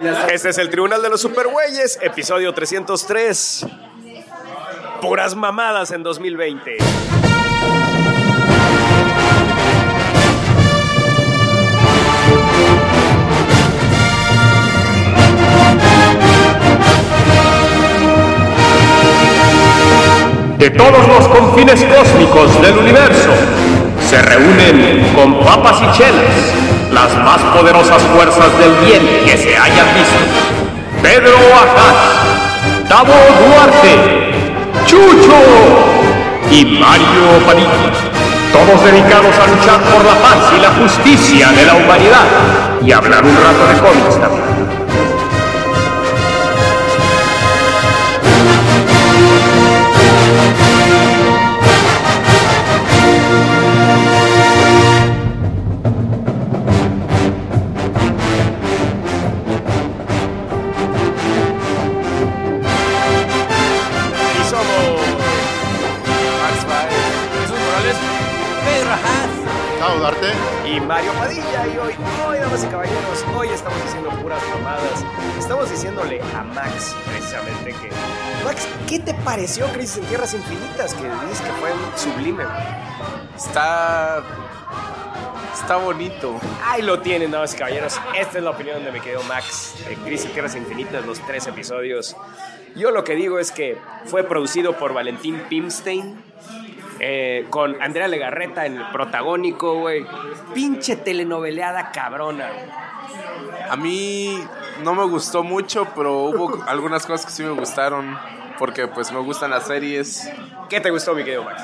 [0.00, 3.66] Este es el Tribunal de los Supergüeyes, episodio 303.
[5.02, 6.78] Puras mamadas en 2020.
[20.56, 23.30] De todos los confines cósmicos del universo,
[24.08, 29.86] se reúnen con papas y chelas las más poderosas fuerzas del bien que se hayan
[29.94, 30.18] visto.
[31.02, 34.32] Pedro Ajaz, Tavo Duarte,
[34.86, 35.38] Chucho
[36.50, 37.68] y Mario Padilla.
[38.52, 42.26] Todos dedicados a luchar por la paz y la justicia de la humanidad
[42.84, 44.49] y hablar un rato de cómics también.
[79.30, 80.92] Pareció Crisis en Tierras Infinitas?
[80.92, 82.42] Que dices que fue sublime.
[83.36, 84.24] Está.
[85.54, 86.40] Está bonito.
[86.64, 88.00] Ahí lo tienen, damas y caballeros.
[88.16, 91.46] Esta es la opinión de mi querido Max de Crisis en Tierras Infinitas, los tres
[91.46, 92.16] episodios.
[92.74, 96.24] Yo lo que digo es que fue producido por Valentín Pimstein.
[96.98, 100.04] eh, con Andrea Legarreta en el protagónico, güey.
[100.54, 102.50] Pinche telenoveleada cabrona.
[103.70, 104.42] A mí
[104.82, 108.18] no me gustó mucho, pero hubo algunas cosas que sí me gustaron.
[108.60, 110.30] Porque pues me gustan las series.
[110.68, 111.62] ¿Qué te gustó, mi querido Max?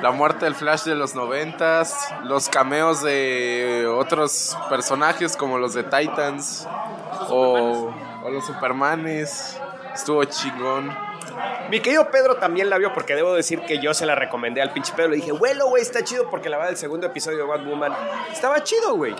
[0.00, 2.14] La muerte del Flash de los noventas.
[2.22, 6.68] Los cameos de otros personajes como los de Titans.
[7.28, 9.60] O, o los Supermanes.
[9.92, 10.96] Estuvo chingón.
[11.70, 14.72] Mi querido Pedro también la vio porque debo decir que yo se la recomendé al
[14.72, 15.10] pinche Pedro.
[15.10, 17.92] Le dije, bueno, güey, está chido porque la verdad el segundo episodio de Batwoman
[18.32, 19.14] estaba chido, güey.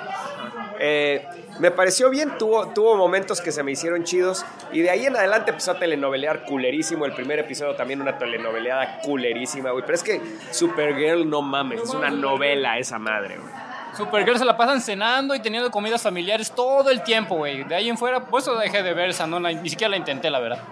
[0.78, 1.26] Eh,
[1.58, 5.14] me pareció bien, tuvo, tuvo momentos que se me hicieron chidos y de ahí en
[5.14, 7.04] adelante empezó a telenovelear culerísimo.
[7.04, 9.84] El primer episodio también una telenoveleada culerísima, güey.
[9.84, 10.20] Pero es que
[10.50, 13.52] Supergirl, no mames, es una novela esa madre, güey.
[13.96, 17.64] Supergirl se la pasan cenando y teniendo comidas familiares todo el tiempo, güey.
[17.64, 20.30] De ahí en fuera, pues eso dejé de ver esa, no ni siquiera la intenté,
[20.30, 20.62] la verdad.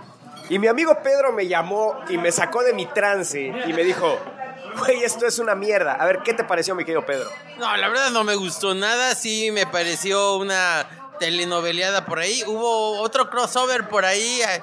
[0.49, 4.19] Y mi amigo Pedro me llamó y me sacó de mi trance y me dijo,
[4.79, 5.95] güey, esto es una mierda.
[5.95, 7.31] A ver, ¿qué te pareció, mi querido Pedro?
[7.59, 9.15] No, la verdad no me gustó nada.
[9.15, 10.87] Sí, me pareció una
[11.19, 12.43] telenoveleada por ahí.
[12.47, 14.41] Hubo otro crossover por ahí.
[14.41, 14.63] eh,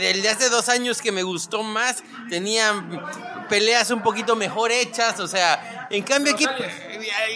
[0.00, 2.02] El de hace dos años que me gustó más.
[2.30, 3.04] Tenían
[3.48, 5.20] peleas un poquito mejor hechas.
[5.20, 6.46] O sea, en cambio aquí.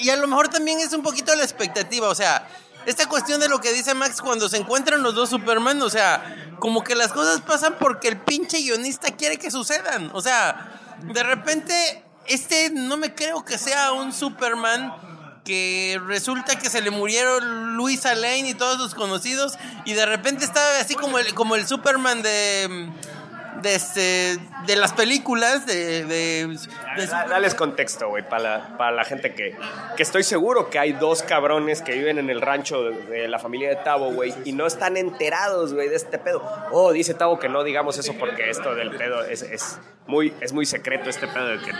[0.00, 2.08] Y a lo mejor también es un poquito la expectativa.
[2.08, 2.48] O sea.
[2.86, 6.45] Esta cuestión de lo que dice Max cuando se encuentran los dos Superman, o sea,
[6.58, 10.10] como que las cosas pasan porque el pinche guionista quiere que sucedan.
[10.12, 14.92] O sea, de repente, este no me creo que sea un Superman
[15.44, 20.44] que resulta que se le murieron Luisa Lane y todos sus conocidos y de repente
[20.44, 22.90] está así como el, como el Superman de
[23.62, 26.56] de, este, de las películas de, de,
[26.96, 29.56] de Da- Dales contexto, güey, para la, para la gente que,
[29.96, 33.38] que estoy seguro que hay dos cabrones que viven en el rancho de, de la
[33.38, 36.42] familia de Tavo, güey, y no están enterados, güey, de este pedo.
[36.72, 40.52] Oh, dice Tavo que no digamos eso porque esto del pedo es, es, muy, es
[40.52, 41.72] muy secreto, este pedo de que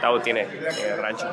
[0.00, 1.26] Tavo tiene eh, rancho.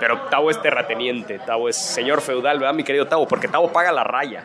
[0.00, 3.28] Pero Tavo es terrateniente, Tavo es señor feudal, ¿verdad, mi querido Tavo?
[3.28, 4.44] Porque Tavo paga la raya.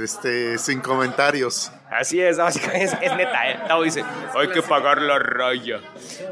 [0.00, 1.72] Este, sin comentarios.
[1.90, 3.60] Así es, básicamente es, es neta, ¿eh?
[3.66, 5.80] Tavo dice, hay que pagar la raya.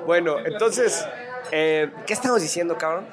[0.07, 1.05] Bueno, entonces,
[1.51, 3.07] eh, ¿qué estamos diciendo, cabrón?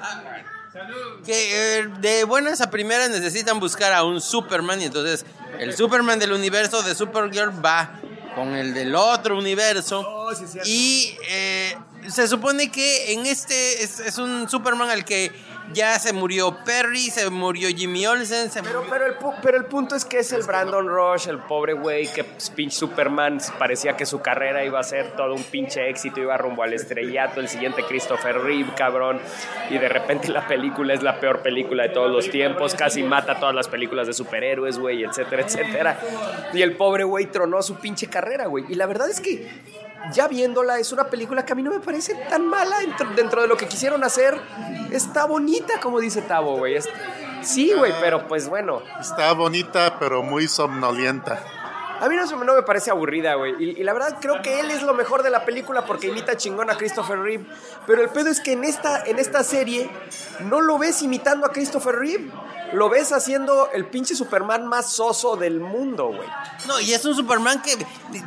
[1.24, 5.24] que eh, de buenas a primeras necesitan buscar a un Superman y entonces
[5.58, 7.98] el Superman del universo de Supergirl va
[8.34, 10.28] con el del otro universo
[10.64, 11.74] y eh,
[12.08, 15.32] se supone que en este es, es un Superman al que
[15.72, 19.56] ya se murió Perry, se murió Jimmy Olsen, se Pero, murió- pero, el, pu- pero
[19.58, 23.38] el punto es que es el Brandon Rush, el pobre güey que pues, pinche Superman
[23.58, 27.40] parecía que su carrera iba a ser todo un pinche éxito, iba rumbo al estrellato,
[27.40, 29.20] el siguiente Christopher Reeve, cabrón,
[29.70, 33.38] y de repente la película es la peor película de todos los tiempos, casi mata
[33.40, 36.00] todas las películas de superhéroes, güey, etcétera, etcétera.
[36.52, 38.64] Y el pobre güey tronó su pinche carrera, güey.
[38.68, 39.48] Y la verdad es que
[40.12, 43.42] ya viéndola, es una película que a mí no me parece tan mala dentro, dentro
[43.42, 44.40] de lo que quisieron hacer.
[44.90, 46.76] Está bonita, como dice Tavo, güey.
[47.42, 48.82] Sí, güey, pero pues bueno.
[49.00, 51.42] Está bonita, pero muy somnolienta.
[52.00, 53.54] A mí no, no me parece aburrida, güey.
[53.58, 56.36] Y, y la verdad creo que él es lo mejor de la película porque imita
[56.36, 57.46] chingón a Christopher Reeve.
[57.86, 59.88] Pero el pedo es que en esta, en esta serie
[60.40, 62.30] no lo ves imitando a Christopher Reeve.
[62.72, 66.28] Lo ves haciendo el pinche Superman más soso del mundo, güey.
[66.66, 67.76] No, y es un Superman que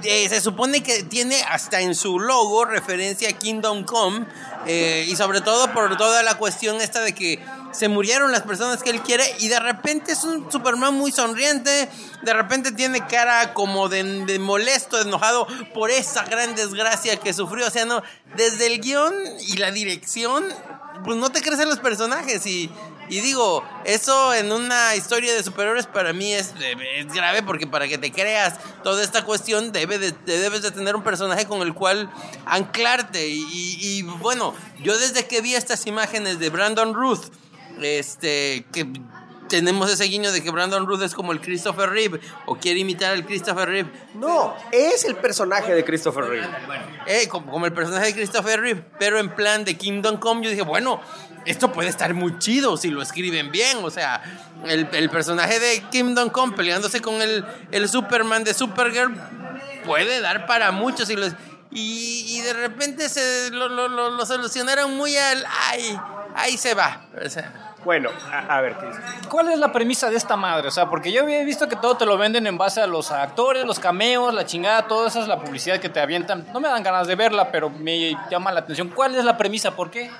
[0.03, 4.25] eh, se supone que tiene hasta en su logo referencia a Kingdom Come
[4.65, 8.81] eh, y sobre todo por toda la cuestión esta de que se murieron las personas
[8.81, 11.89] que él quiere y de repente es un Superman muy sonriente,
[12.21, 17.33] de repente tiene cara como de, de molesto, de enojado por esa gran desgracia que
[17.33, 18.01] sufrió, o sea, no,
[18.35, 19.13] desde el guion
[19.47, 20.45] y la dirección,
[21.03, 22.69] pues no te crecen los personajes y,
[23.09, 26.53] y digo, eso en una historia de superhéroes para mí es,
[26.95, 30.71] es grave porque para que te creas toda esta cuestión debe de- te debes de
[30.71, 32.09] tener un personaje con el cual
[32.45, 37.25] anclarte y, bueno, yo desde que vi estas imágenes de Brandon Ruth,
[37.81, 38.88] este, que
[39.47, 43.13] tenemos ese guiño de que Brandon Ruth es como el Christopher Reeve o quiere imitar
[43.13, 43.89] al Christopher Reeve.
[44.13, 46.47] No, es el personaje de Christopher Reeve.
[47.07, 50.51] Eh, como, como el personaje de Christopher Reeve, pero en plan de Kingdom Come, yo
[50.51, 51.01] dije, bueno,
[51.49, 53.79] esto puede estar muy chido si lo escriben bien.
[53.83, 54.21] O sea,
[54.65, 59.13] el, el personaje de Kingdom Come peleándose con el, el Superman de Supergirl
[59.85, 61.05] puede dar para mucho.
[61.05, 61.27] Si lo,
[61.71, 65.45] y, y de repente se lo, lo- lo- lo solucionaron muy al.
[65.69, 65.99] ¡Ay!
[66.35, 67.01] Ahí se va.
[67.25, 68.75] O sea, Bueno, a, a ver.
[69.29, 70.67] ¿Cuál es la premisa de esta madre?
[70.67, 73.11] O sea, porque yo había visto que todo te lo venden en base a los
[73.11, 76.45] actores, los cameos, la chingada, todo esa es la publicidad que te avientan.
[76.53, 78.89] No me dan ganas de verla, pero me llama la atención.
[78.89, 79.75] ¿Cuál es la premisa?
[79.75, 80.11] ¿Por qué?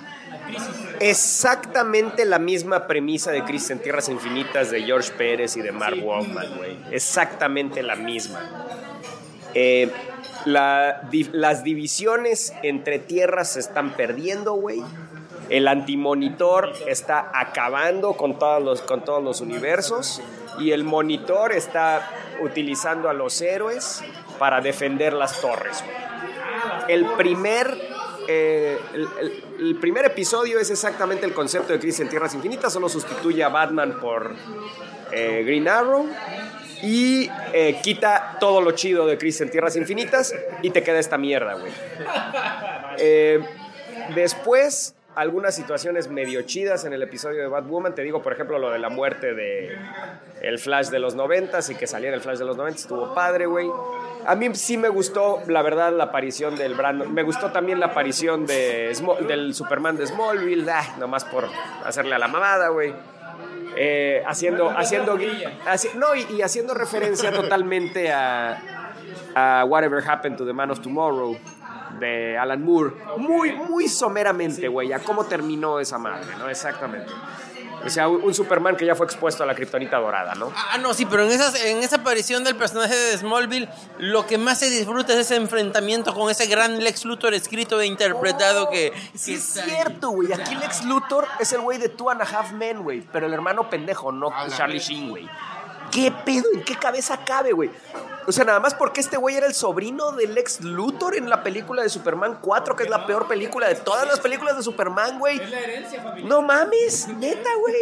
[1.00, 5.98] Exactamente la misma premisa de Crisis en Tierras Infinitas de George Pérez y de Mark
[6.04, 6.78] Wahlman, güey.
[6.92, 8.42] Exactamente la misma.
[9.54, 9.92] Eh,
[10.46, 14.82] la di- las divisiones entre tierras se están perdiendo, güey.
[15.50, 20.22] El antimonitor está acabando con todos, los, con todos los universos.
[20.60, 22.08] Y el monitor está
[22.42, 24.04] utilizando a los héroes
[24.38, 25.84] para defender las torres.
[26.88, 27.78] El primer,
[28.32, 28.78] eh,
[29.58, 33.50] el, primer episodio es exactamente el concepto de Crisis en Tierras Infinitas, solo sustituye a
[33.50, 34.36] Batman por
[35.12, 36.08] eh, Green Arrow
[36.84, 41.18] y eh, quita todo lo chido de Crisis en Tierras Infinitas y te queda esta
[41.18, 41.72] mierda, güey.
[44.14, 47.94] Después, algunas situaciones medio chidas en el episodio de Batwoman.
[47.96, 49.78] Te digo, por ejemplo, lo de la muerte de
[50.42, 52.84] el Flash de los noventas y que saliera el Flash de los noventas.
[52.84, 53.68] Estuvo padre, güey.
[54.26, 57.14] A mí sí me gustó, la verdad, la aparición del Brandon.
[57.14, 58.94] Me gustó también la aparición de
[59.28, 60.70] del Superman de Smallville.
[60.70, 61.46] Ah, nomás por
[61.86, 62.94] hacerle a la mamada, güey.
[63.76, 68.58] Eh, haciendo, haciendo, haci- no, y, y haciendo referencia totalmente a,
[69.36, 71.38] a Whatever Happened to the Man of Tomorrow
[72.00, 72.96] de Alan Moore.
[73.18, 76.50] Muy, muy someramente, güey, a cómo terminó esa madre, ¿no?
[76.50, 77.12] Exactamente.
[77.86, 80.52] O sea, un Superman que ya fue expuesto a la kriptonita dorada, ¿no?
[80.54, 83.70] Ah, no, sí, pero en, esas, en esa aparición del personaje de Smallville,
[84.00, 87.86] lo que más se disfruta es ese enfrentamiento con ese gran Lex Luthor escrito e
[87.86, 88.92] interpretado que...
[89.14, 89.70] Sí, que es está ahí.
[89.70, 90.34] cierto, güey.
[90.34, 93.02] Aquí Lex Luthor es el güey de Two and a Half Men, güey.
[93.14, 95.30] Pero el hermano pendejo, no Charlie Sheen, güey.
[95.92, 96.46] ¿Qué pedo?
[96.54, 97.72] ¿En qué cabeza cabe, güey?
[98.30, 101.42] O sea, nada más porque este güey era el sobrino de Lex Luthor en la
[101.42, 105.18] película de Superman 4, que es la peor película de todas las películas de Superman,
[105.18, 105.42] güey.
[106.26, 107.74] No mames, neta, güey.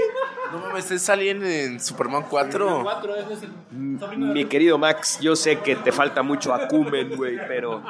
[0.53, 2.85] No mames, es alguien en Superman 4.
[4.15, 7.83] Mi querido Max, yo sé que te falta mucho acumen, güey, pero.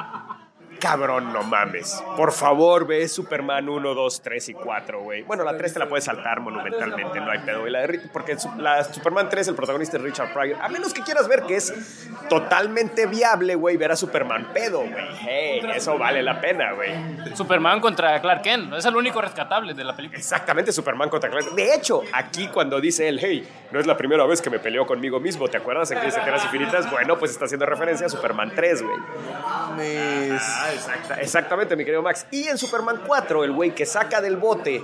[0.80, 2.02] Cabrón, no mames.
[2.16, 5.22] Por favor, ve Superman 1, 2, 3 y 4, güey.
[5.22, 7.66] Bueno, la 3 te la puedes saltar monumentalmente, no hay pedo.
[7.66, 10.60] Y la de porque su- la Superman 3, el protagonista es Richard Pryor.
[10.62, 14.94] A menos que quieras ver que es totalmente viable, güey, ver a Superman pedo, güey.
[15.20, 16.90] Hey, eso vale la pena, güey.
[17.36, 18.72] Superman contra Clark Kent.
[18.74, 20.18] Es el único rescatable de la película.
[20.18, 21.52] Exactamente, Superman contra Clark.
[21.54, 24.86] De hecho, aquí cuando dice él, hey, no es la primera vez que me peleo
[24.86, 26.90] conmigo mismo, ¿te acuerdas en Crisis Tierras Infinitas?
[26.90, 28.96] Bueno, pues está haciendo referencia a Superman 3, güey.
[29.42, 30.42] Mames.
[30.72, 32.26] Exacta- exactamente, mi querido Max.
[32.30, 34.82] Y en Superman 4, el güey que saca del bote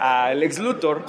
[0.00, 1.04] a Lex Luthor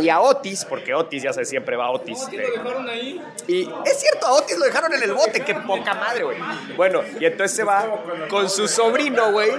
[0.00, 2.26] y a Otis, porque Otis, ya sabes, siempre va a Otis.
[2.30, 6.38] de- y es cierto, a Otis lo dejaron en el bote, qué poca madre, güey.
[6.76, 7.86] Bueno, y entonces se va
[8.28, 9.50] con su sobrino, güey,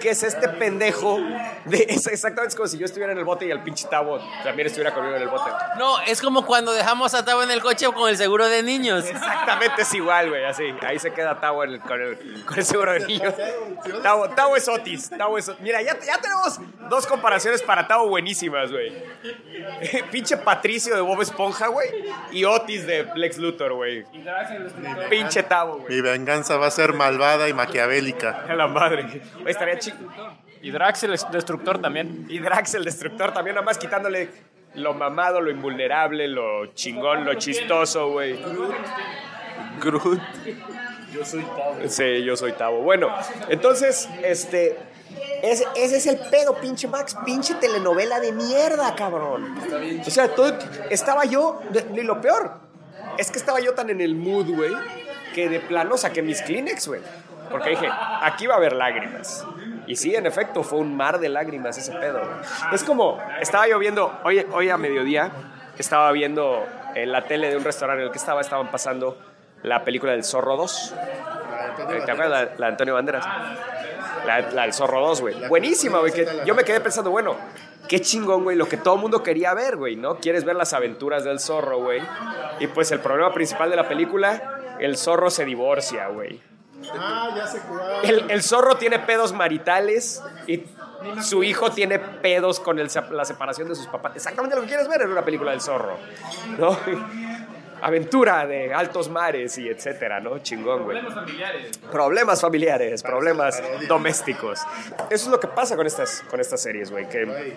[0.00, 1.18] que es este pendejo.
[1.64, 4.66] De, es exactamente como si yo estuviera en el bote y el pinche Tavo también
[4.66, 5.50] estuviera conmigo en el bote.
[5.78, 9.04] No, es como cuando dejamos a Tavo en el coche con el seguro de niños.
[9.04, 10.64] Exactamente es igual, güey, así.
[10.82, 13.34] Ahí se queda el- con, el, con el seguro de niños.
[14.02, 15.10] Tavo, Tavo es Otis.
[15.10, 16.58] Tavo es, Mira, ya, ya tenemos
[16.88, 18.92] dos comparaciones para Tavo buenísimas, güey.
[20.10, 21.88] Pinche Patricio de Bob Esponja, güey.
[22.30, 24.04] Y Otis de Lex Luthor, güey.
[25.10, 25.96] Pinche Tavo, güey.
[25.96, 28.44] Mi venganza va a ser malvada y maquiavélica.
[28.48, 29.22] A la madre.
[29.40, 29.96] Güey, estaría chido.
[30.62, 32.26] Y Drax el destructor también.
[32.28, 34.28] Y Drax el destructor también, nada más quitándole
[34.74, 38.38] lo mamado, lo invulnerable, lo chingón, lo chistoso, güey.
[39.80, 40.20] Groot.
[41.88, 42.82] Sí, yo soy Tavo.
[42.82, 43.14] Bueno,
[43.48, 44.78] entonces, este.
[45.42, 47.16] Ese, ese es el pedo, pinche Max.
[47.24, 49.58] Pinche telenovela de mierda, cabrón.
[50.06, 50.56] O sea, todo,
[50.90, 51.60] estaba yo.
[51.94, 52.60] Y lo peor
[53.18, 54.72] es que estaba yo tan en el mood, güey,
[55.34, 57.00] que de plano saqué mis Kleenex, güey.
[57.50, 57.88] Porque dije,
[58.22, 59.44] aquí va a haber lágrimas.
[59.86, 62.20] Y sí, en efecto, fue un mar de lágrimas ese pedo.
[62.20, 62.74] güey.
[62.74, 65.30] Es como, estaba yo viendo, hoy, hoy a mediodía,
[65.76, 66.64] estaba viendo
[66.94, 69.18] en la tele de un restaurante en el que estaba, estaban pasando
[69.62, 70.94] la película del Zorro 2.
[72.06, 73.26] ¿Te acuerdas la, la de Antonio Banderas?
[74.26, 75.48] La, la del Zorro 2, güey.
[75.48, 76.12] Buenísima, güey.
[76.12, 77.36] que yo me quedé pensando, bueno,
[77.88, 78.56] qué chingón, güey.
[78.56, 80.16] Lo que todo el mundo quería ver, güey, ¿no?
[80.16, 82.02] Quieres ver las aventuras del zorro, güey.
[82.60, 86.40] Y pues el problema principal de la película, el zorro se divorcia, güey.
[86.92, 88.04] Ah, ya cuál.
[88.04, 90.64] El, el zorro tiene pedos maritales y
[91.22, 94.12] su hijo tiene pedos con el la separación de sus papás.
[94.16, 95.96] Exactamente lo que quieres ver en una película del zorro,
[96.58, 96.76] ¿no?
[97.82, 100.38] Aventura de altos mares y etcétera, ¿no?
[100.38, 100.98] Chingón, güey.
[101.90, 104.60] Problemas familiares, problemas domésticos.
[105.10, 107.08] Eso es lo que pasa con estas, con estas series, güey.
[107.08, 107.56] Que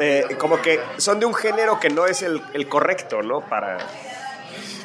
[0.00, 3.40] eh, como que son de un género que no es el, el correcto, ¿no?
[3.42, 3.78] Para...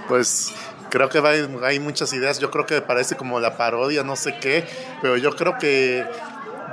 [0.08, 0.54] Pues
[0.90, 1.20] creo que
[1.64, 2.40] hay muchas ideas.
[2.40, 4.66] Yo creo que parece como la parodia, no sé qué.
[5.02, 6.06] Pero yo creo que,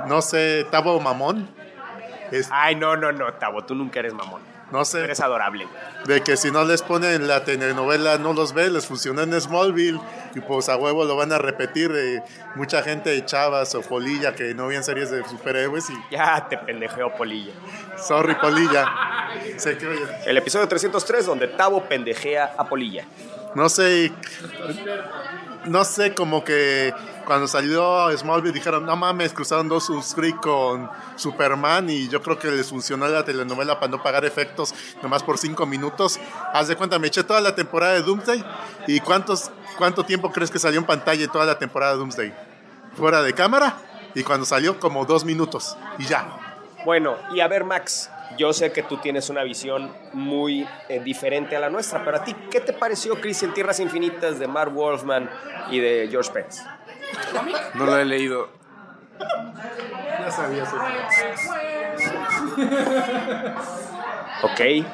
[0.07, 1.49] no sé, Tabo Mamón.
[2.31, 4.41] Es- Ay, no, no, no, Tavo, tú nunca eres mamón.
[4.71, 5.67] No sé, Eres adorable.
[6.05, 9.99] de que si no les ponen la telenovela, no los ve, les funciona en Smallville.
[10.35, 11.91] Y pues a huevo lo van a repetir.
[11.95, 12.21] eh,
[12.55, 15.89] mucha gente, chavas o polilla, que no vean series de superhéroes.
[15.89, 17.53] Y Ya te pendejeo, Polilla.
[17.97, 18.85] sorry, polilla.
[19.57, 23.05] Sé que, oye, El episodio 303 donde Tavo pendejea a Polilla.
[23.55, 24.11] No sé.
[25.65, 26.93] No sé, como que
[27.25, 32.49] cuando salió Smallville dijeron, no mames, cruzaron dos Creek con Superman y yo creo que
[32.49, 34.73] les funcionó la telenovela para no pagar efectos
[35.03, 36.19] nomás por cinco minutos.
[36.53, 38.43] Haz de cuenta, me eché toda la temporada de Doomsday
[38.87, 42.33] y cuántos, cuánto tiempo crees que salió en pantalla toda la temporada de Doomsday?
[42.95, 43.77] Fuera de cámara
[44.15, 46.25] y cuando salió como dos minutos y ya.
[46.85, 51.55] Bueno, y a ver, Max, yo sé que tú tienes una visión muy eh, diferente
[51.55, 54.71] a la nuestra, pero a ti, ¿qué te pareció Chris en Tierras Infinitas de Mark
[54.73, 55.29] Wolfman
[55.71, 56.63] y de George Pérez?
[57.73, 58.49] No lo he leído.
[60.19, 60.75] Ya sabía eso.
[64.43, 64.85] Ok.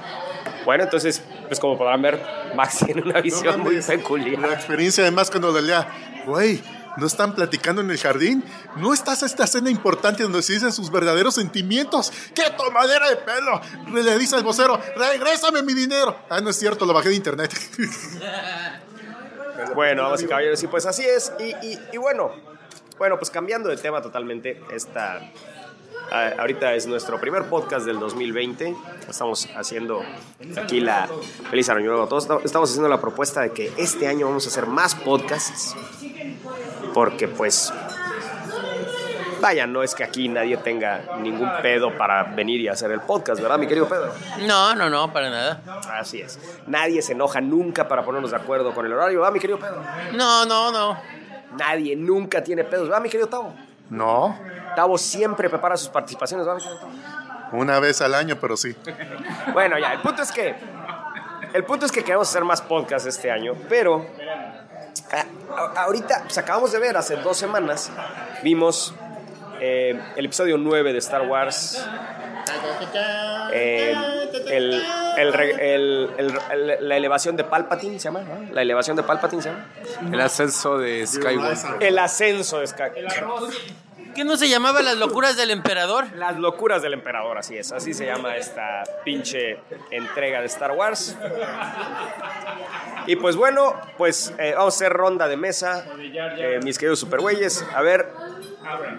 [0.66, 2.20] Bueno, entonces, pues como podrán ver,
[2.56, 4.54] Max tiene una visión muy mames, La peculiar.
[4.54, 5.88] experiencia además cuando le lea,
[6.26, 6.60] güey,
[6.98, 8.44] ¿no están platicando en el jardín?
[8.78, 12.12] ¿No estás a esta escena importante donde se dicen sus verdaderos sentimientos?
[12.34, 13.62] ¡Qué tomadera de pelo!
[13.94, 16.18] Le dice al vocero, regrésame mi dinero.
[16.30, 17.54] Ah, no es cierto, lo bajé de internet.
[19.74, 21.32] Bueno, vamos y caballeros, y pues así es.
[21.40, 22.32] Y, bueno,
[22.98, 25.22] bueno, pues cambiando de tema totalmente, esta,
[26.12, 28.76] ah, ahorita es nuestro primer podcast del 2020.
[29.10, 30.04] Estamos haciendo
[30.62, 31.10] aquí la
[31.50, 32.28] feliz año nuevo a todos.
[32.44, 35.76] Estamos haciendo la propuesta de que este año vamos a hacer más podcasts,
[36.96, 37.74] porque pues
[39.42, 43.42] vaya, no es que aquí nadie tenga ningún pedo para venir y hacer el podcast,
[43.42, 44.14] ¿verdad, mi querido Pedro?
[44.48, 45.62] No, no, no, para nada.
[45.92, 46.40] Así es.
[46.68, 49.84] Nadie se enoja nunca para ponernos de acuerdo con el horario, ¿verdad, mi querido Pedro?
[50.14, 50.98] No, no, no.
[51.60, 53.54] Nadie nunca tiene pedos, ¿verdad, mi querido Tavo?
[53.90, 54.40] no,
[54.78, 57.58] Tavo siempre prepara sus participaciones, ¿verdad, mi querido Tavo?
[57.60, 58.74] una vez al año, pero sí.
[59.52, 60.56] Bueno, ya, el punto es que.
[61.54, 64.06] El punto es que queremos hacer más podcasts este año, pero.
[65.58, 67.90] A- ahorita, pues acabamos de ver, hace dos semanas,
[68.44, 68.94] vimos
[69.60, 71.84] eh, el episodio 9 de Star Wars.
[73.54, 73.96] Eh,
[74.48, 74.84] el,
[75.18, 78.54] el re- el- el- el- la elevación de Palpatine se llama, ¿no?
[78.54, 79.66] La elevación de Palpatine se llama.
[80.12, 81.78] El ascenso de Skywalker.
[81.80, 83.26] El ascenso de Skywalker.
[84.16, 86.06] ¿Qué no se llamaba Las locuras del emperador?
[86.16, 87.74] Las locuras del emperador, así es.
[87.74, 89.60] Así se llama esta pinche
[89.92, 91.18] entrega de Star Wars.
[93.08, 97.66] Y pues bueno, pues eh, vamos a hacer ronda de mesa, eh, mis queridos supergüeyes.
[97.76, 98.10] A ver,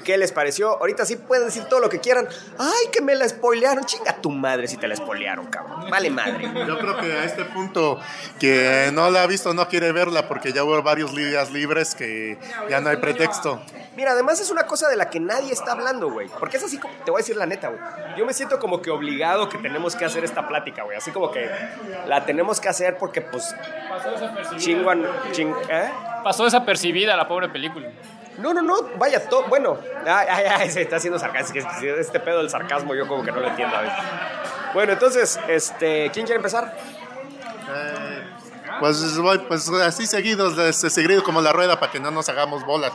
[0.04, 0.78] ¿qué les pareció?
[0.78, 2.28] Ahorita sí pueden decir todo lo que quieran.
[2.58, 3.84] ¡Ay, que me la spoilearon!
[3.84, 5.90] Chinga tu madre si te la spoilearon, cabrón.
[5.90, 6.50] Vale madre.
[6.66, 7.98] Yo creo que a este punto,
[8.38, 12.38] que no la ha visto, no quiere verla porque ya hubo varios días libres que
[12.68, 13.60] ya no hay pretexto.
[13.96, 16.28] Mira, además es una cosa de la que nadie está hablando, güey.
[16.38, 17.80] Porque es así como, te voy a decir la neta, güey.
[18.16, 20.96] Yo me siento como que obligado que tenemos que hacer esta plática, güey.
[20.98, 21.48] Así como que
[22.06, 23.54] la tenemos que hacer porque, pues,
[23.88, 24.58] Pasó desapercibida.
[24.58, 25.90] chinguan, ching, ¿eh?
[26.22, 27.88] Pasó desapercibida la pobre película.
[28.38, 31.18] No, no, no, vaya, to- bueno, ay, ay, ay, se está haciendo
[31.52, 31.60] que
[31.98, 33.98] Este pedo del sarcasmo yo como que no lo entiendo a veces.
[34.74, 36.76] Bueno, entonces, este, ¿quién quiere empezar?
[38.80, 42.92] Pues, voy, pues así seguidos, seguido como la rueda para que no nos hagamos bolas.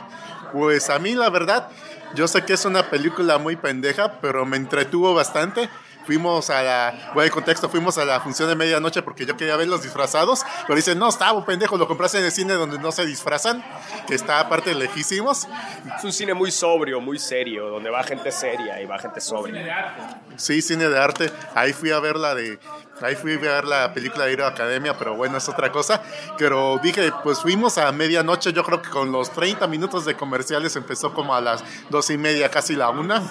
[0.52, 1.68] Pues a mí la verdad,
[2.14, 5.68] yo sé que es una película muy pendeja, pero me entretuvo bastante.
[6.04, 9.56] Fuimos a la, voy al contexto, fuimos a la función de medianoche porque yo quería
[9.56, 12.78] ver los disfrazados, pero dicen, no, está, un pendejo, lo compraste en el cine donde
[12.78, 13.64] no se disfrazan,
[14.06, 15.48] que está aparte lejísimos.
[15.96, 20.20] Es un cine muy sobrio, muy serio, donde va gente seria y va gente sobria.
[20.36, 21.30] Sí, cine de arte.
[21.54, 22.58] Ahí fui a ver la de.
[23.00, 26.02] Ahí fui a ver la película de Hero Academia, pero bueno, es otra cosa.
[26.38, 30.76] Pero dije, pues fuimos a medianoche, yo creo que con los 30 minutos de comerciales
[30.76, 33.22] empezó como a las dos y media, casi la una.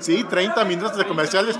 [0.00, 1.56] Sí, 30 minutos de comerciales.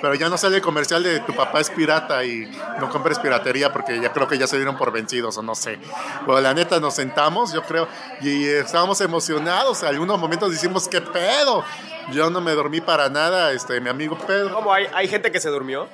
[0.00, 3.70] Pero ya no sale el comercial de tu papá es pirata y no compres piratería
[3.72, 5.78] porque ya creo que ya se dieron por vencidos o no sé.
[6.24, 7.86] Pero la neta nos sentamos, yo creo,
[8.22, 9.82] y estábamos emocionados.
[9.82, 11.64] En algunos momentos decimos, ¿qué pedo?
[12.12, 14.54] Yo no me dormí para nada, este, mi amigo Pedro.
[14.54, 15.86] ¿Cómo hay, hay gente que se durmió?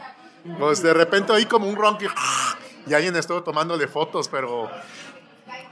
[0.59, 4.71] Pues de repente oí como un y, y alguien estuvo tomándole fotos, pero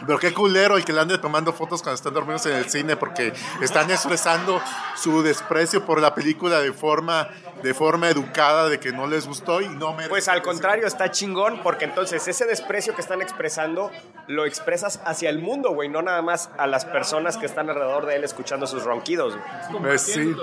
[0.06, 2.96] pero qué culero el que le ande tomando fotos cuando están dormidos en el cine
[2.96, 4.60] porque están expresando
[4.96, 7.28] su desprecio por la película de forma
[7.62, 11.10] de forma educada de que no les gustó y no me Pues al contrario, está
[11.10, 13.90] chingón porque entonces ese desprecio que están expresando
[14.26, 18.06] lo expresas hacia el mundo, güey, no nada más a las personas que están alrededor
[18.06, 19.36] de él escuchando sus ronquidos.
[19.80, 20.36] Pues sí.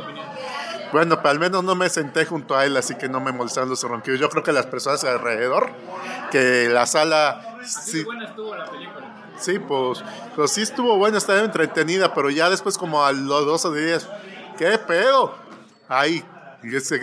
[0.92, 3.70] Bueno, pero al menos no me senté junto a él, así que no me molestaron
[3.70, 4.20] los ronquidos.
[4.20, 5.70] Yo creo que las personas alrededor,
[6.32, 7.60] que la sala...
[7.64, 8.04] Sí,
[9.42, 10.04] Sí, pues,
[10.36, 14.08] pues sí estuvo buena, estaba entretenida, pero ya después como a los dos o días,
[14.58, 15.36] ¿qué pedo?
[15.90, 16.24] Ay,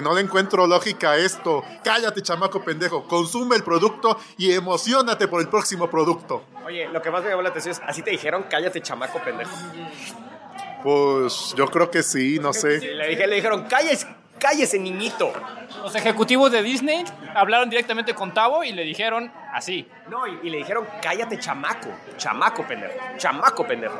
[0.02, 1.64] no le encuentro lógica a esto.
[1.82, 3.06] Cállate, chamaco pendejo.
[3.08, 6.44] Consume el producto y emocionate por el próximo producto.
[6.64, 9.50] Oye, lo que más me llamó la atención es, así te dijeron, cállate chamaco pendejo.
[10.82, 12.78] Pues yo creo que sí, no sé.
[12.78, 14.06] le, dije, le dijeron, cállese,
[14.38, 15.32] cállese niñito.
[15.82, 17.04] Los ejecutivos de Disney
[17.34, 19.88] hablaron directamente con Tavo y le dijeron así.
[20.08, 23.98] No, y, y le dijeron, cállate chamaco, chamaco pendejo, chamaco pendejo.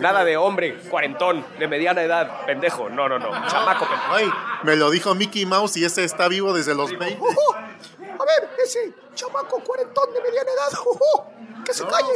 [0.00, 2.88] Nada de hombre, cuarentón, de mediana edad, pendejo.
[2.88, 4.14] No, no, no, chamaco pendejo.
[4.14, 4.30] Ay,
[4.62, 7.14] me lo dijo Mickey Mouse y ese está vivo desde los 20.
[7.16, 10.78] A ver, ese chamaco cuarentón de mediana edad,
[11.64, 12.12] que se calle.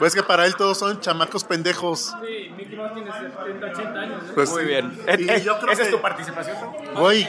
[0.00, 2.12] Pues que para él todos son chamacos pendejos.
[2.22, 4.22] Sí, Mickey Mouse tiene 70, 80 años.
[4.24, 4.32] ¿eh?
[4.34, 4.98] Pues Muy bien.
[5.18, 6.56] Y Eh, yo creo ¿Esa es que- tu participación?
[6.96, 7.28] Güey,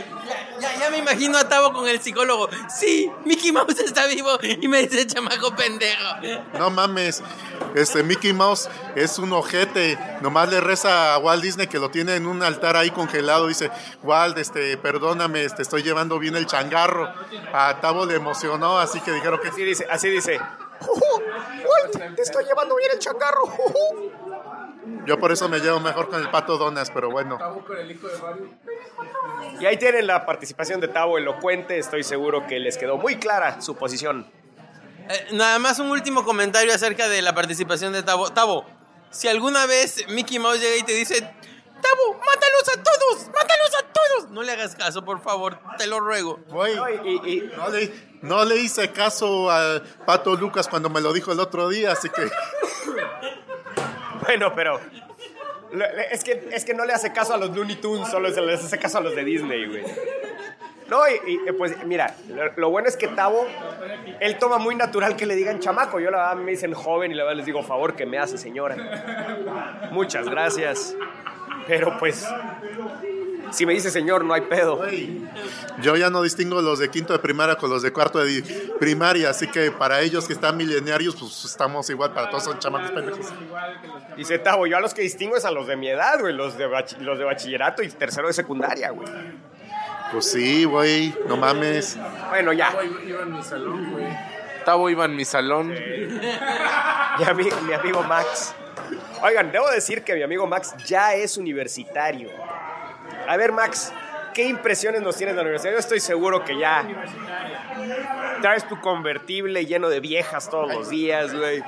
[0.61, 2.49] Ya, ya me imagino a Tavo con el psicólogo.
[2.69, 6.15] Sí, Mickey Mouse está vivo y me dice chamaco pendejo.
[6.57, 7.23] No mames,
[7.75, 9.97] este Mickey Mouse es un ojete.
[10.21, 13.47] Nomás le reza a Walt Disney que lo tiene en un altar ahí congelado.
[13.47, 13.71] Dice,
[14.03, 17.11] Walt, este, perdóname, te estoy llevando bien el changarro.
[17.53, 20.39] A Tavo le emocionó, así que dijeron que Así dice, así dice.
[22.15, 23.43] Te estoy llevando bien el changarro.
[25.05, 27.37] Yo por eso me llevo mejor con el pato Donas, pero bueno.
[29.59, 31.77] Y ahí tienen la participación de Tavo elocuente.
[31.77, 34.29] Estoy seguro que les quedó muy clara su posición.
[35.09, 38.31] Eh, nada más un último comentario acerca de la participación de Tavo.
[38.31, 38.65] Tavo,
[39.09, 43.93] si alguna vez Mickey Mouse llega y te dice, Tavo, mátalos a todos, mátalos a
[43.93, 44.29] todos.
[44.31, 46.39] No le hagas caso, por favor, te lo ruego.
[46.47, 51.11] Güey, y- y- no le, no le hice caso al pato Lucas cuando me lo
[51.11, 52.29] dijo el otro día, así que
[54.31, 54.79] bueno, pero.
[56.09, 58.63] Es que, es que no le hace caso a los Looney Tunes, solo se les
[58.63, 59.83] hace caso a los de Disney, güey.
[60.89, 63.47] No, y, y, pues mira, lo, lo bueno es que Tavo,
[64.19, 65.99] él toma muy natural que le digan chamaco.
[66.01, 68.37] Yo la verdad me dicen joven y la verdad les digo, favor que me hace
[68.37, 68.75] señora.
[69.91, 70.95] Muchas gracias.
[71.67, 72.27] Pero pues,
[73.51, 74.81] si me dice señor, no hay pedo.
[75.81, 78.41] Yo ya no distingo los de quinto de primaria con los de cuarto de
[78.79, 82.91] primaria, así que para ellos que están milenarios, pues estamos igual, para todos son chamacos
[82.91, 83.27] pendejos.
[84.17, 86.57] Dice Tavo, yo a los que distingo es a los de mi edad, güey, los
[86.57, 89.07] de, bach- los de bachillerato y tercero de secundaria, güey.
[90.11, 91.97] Pues sí, güey, no mames.
[92.29, 92.71] Bueno, ya.
[92.71, 94.05] Tavo iba en mi salón, güey.
[94.65, 95.73] Tavo iba en mi salón.
[97.19, 98.53] Mi, ami- mi amigo Max.
[99.21, 102.29] Oigan, debo decir que mi amigo Max ya es universitario.
[103.27, 103.91] A ver, Max,
[104.33, 105.73] ¿qué impresiones nos tienes de la universidad?
[105.73, 106.87] Yo estoy seguro que ya
[108.41, 111.63] traes tu convertible lleno de viejas todos los días, güey.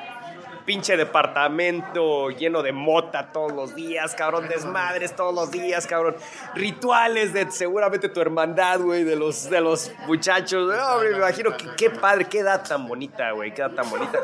[0.66, 4.48] Pinche departamento lleno de mota todos los días, cabrón.
[4.48, 6.16] Desmadres todos los días, cabrón.
[6.56, 10.74] Rituales de seguramente tu hermandad, güey, de los, de los muchachos.
[11.02, 14.20] Me imagino que qué padre, qué edad tan bonita, güey, qué edad tan bonita.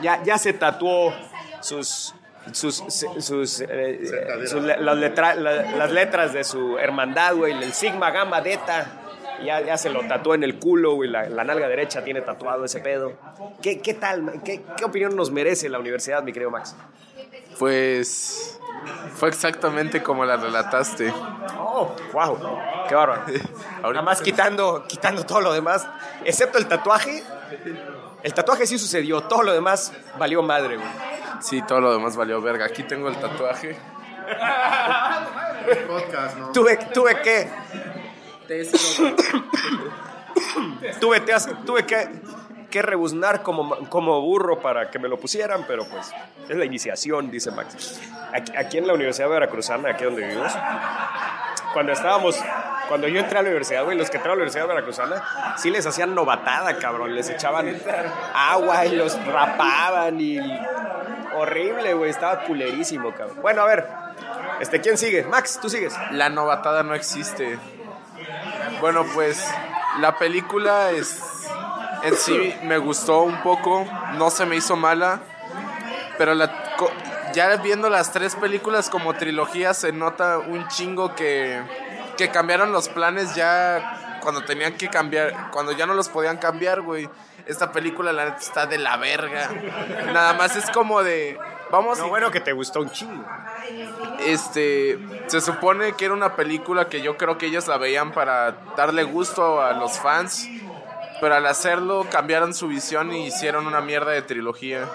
[0.00, 1.12] Ya, ya se tatuó
[1.60, 2.14] sus
[2.52, 2.76] sus,
[3.20, 4.00] sus, eh,
[4.46, 9.00] sus las, letra- la- las letras de su hermandad, güey, el Sigma Gamma Delta.
[9.44, 12.64] Ya, ya se lo tatuó en el culo, güey, la, la nalga derecha tiene tatuado
[12.64, 13.14] ese pedo.
[13.60, 14.40] ¿Qué, qué tal?
[14.44, 16.76] ¿Qué, ¿Qué opinión nos merece la universidad, mi querido Max?
[17.58, 18.58] Pues
[19.14, 21.12] fue exactamente como la relataste.
[21.58, 22.38] Oh, wow,
[22.88, 23.22] qué bárbaro.
[23.82, 25.86] Nada más quitando, quitando todo lo demás,
[26.24, 27.22] excepto el tatuaje.
[28.22, 30.88] El tatuaje sí sucedió, todo lo demás valió madre, güey.
[31.40, 32.66] Sí, todo lo demás valió verga.
[32.66, 33.76] Aquí tengo el tatuaje.
[35.88, 36.52] Podcast, ¿no?
[36.52, 37.48] Tuve, tuve que
[41.00, 42.08] tuve, te has- tuve que,
[42.70, 46.12] que rebuznar como, como burro para que me lo pusieran, pero pues
[46.48, 48.00] es la iniciación, dice Max.
[48.32, 50.52] Aquí, aquí en la Universidad Veracruzana, aquí donde vivimos,
[51.72, 52.38] cuando estábamos,
[52.88, 55.70] cuando yo entré a la universidad, güey, los que entraron a la Universidad Veracruzana, sí
[55.70, 57.14] les hacían novatada, cabrón.
[57.14, 57.74] Les echaban
[58.34, 60.38] agua y los rapaban y.
[61.36, 63.38] Horrible, güey, estaba culerísimo, cabrón.
[63.42, 63.86] Bueno, a ver,
[64.60, 65.24] este, ¿quién sigue?
[65.24, 65.94] Max, tú sigues.
[66.12, 67.58] La novatada no existe.
[68.80, 69.44] Bueno, pues
[70.00, 71.22] la película es
[72.04, 75.20] en sí me gustó un poco, no se me hizo mala,
[76.18, 76.52] pero la,
[77.32, 81.62] ya viendo las tres películas como trilogía se nota un chingo que,
[82.18, 86.82] que cambiaron los planes ya cuando tenían que cambiar, cuando ya no los podían cambiar,
[86.82, 87.08] güey.
[87.46, 89.50] Esta película la neta está de la verga.
[90.12, 91.38] Nada más es como de
[91.70, 93.24] vamos No, y- bueno, que te gustó un chingo.
[94.20, 98.52] este se supone que era una película que yo creo que ellos la veían para
[98.76, 100.48] darle gusto a los fans,
[101.20, 104.86] pero al hacerlo cambiaron su visión y hicieron una mierda de trilogía.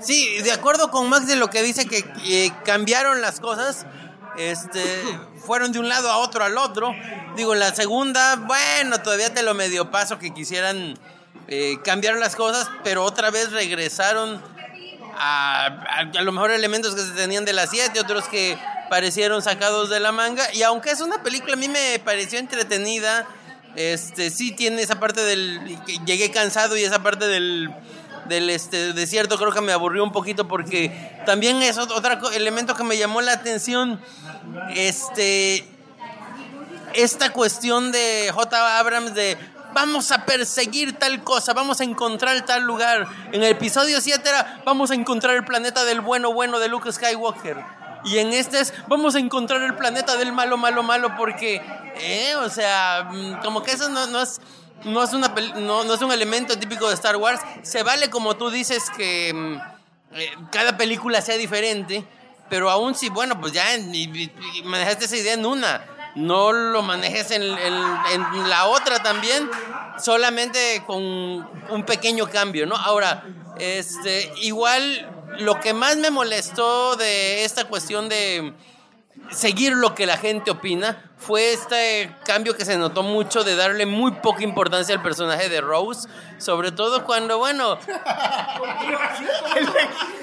[0.00, 3.86] Sí, de acuerdo con Max de lo que dice que eh, cambiaron las cosas,
[4.38, 5.02] este,
[5.44, 6.94] fueron de un lado a otro al otro.
[7.36, 10.98] Digo, en la segunda, bueno, todavía te lo medio paso que quisieran
[11.48, 14.42] eh, cambiar las cosas, pero otra vez regresaron
[15.18, 19.90] a, a, lo mejor elementos que se tenían de las 7, otros que parecieron sacados
[19.90, 20.52] de la manga.
[20.54, 23.26] Y aunque es una película, a mí me pareció entretenida.
[23.74, 25.60] Este, sí tiene esa parte del.
[26.06, 27.70] Llegué cansado y esa parte del.
[28.28, 32.00] Del este, desierto creo que me aburrió un poquito porque también es otro
[32.32, 34.00] elemento que me llamó la atención.
[34.74, 35.68] Este.
[36.94, 38.78] Esta cuestión de J.
[38.78, 39.36] Abrams de
[39.76, 43.06] vamos a perseguir tal cosa, vamos a encontrar tal lugar.
[43.30, 46.90] En el episodio 7 era vamos a encontrar el planeta del bueno bueno de Luke
[46.90, 47.62] Skywalker.
[48.06, 51.60] Y en este es vamos a encontrar el planeta del malo malo malo porque,
[51.96, 54.40] eh, o sea, mm, como que eso no, no es...
[54.84, 57.40] No es, una, no, no es un elemento típico de Star Wars.
[57.62, 59.56] Se vale, como tú dices, que mm,
[60.16, 62.04] eh, cada película sea diferente.
[62.48, 63.90] Pero aún si, bueno, pues ya en-
[64.64, 65.84] manejaste esa idea en una.
[66.14, 67.56] No lo manejes en, en-
[68.12, 69.50] en la otra también.
[69.98, 72.76] Solamente con un pequeño cambio, ¿no?
[72.76, 73.24] Ahora,
[73.58, 75.10] este, igual
[75.40, 78.52] lo que más me molestó de esta cuestión de
[79.30, 83.86] seguir lo que la gente opina fue este cambio que se notó mucho de darle
[83.86, 87.78] muy poca importancia al personaje de Rose, sobre todo cuando, bueno,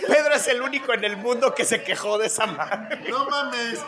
[0.07, 3.03] Pedro es el único en el mundo que se quejó de esa madre.
[3.09, 3.79] No mames.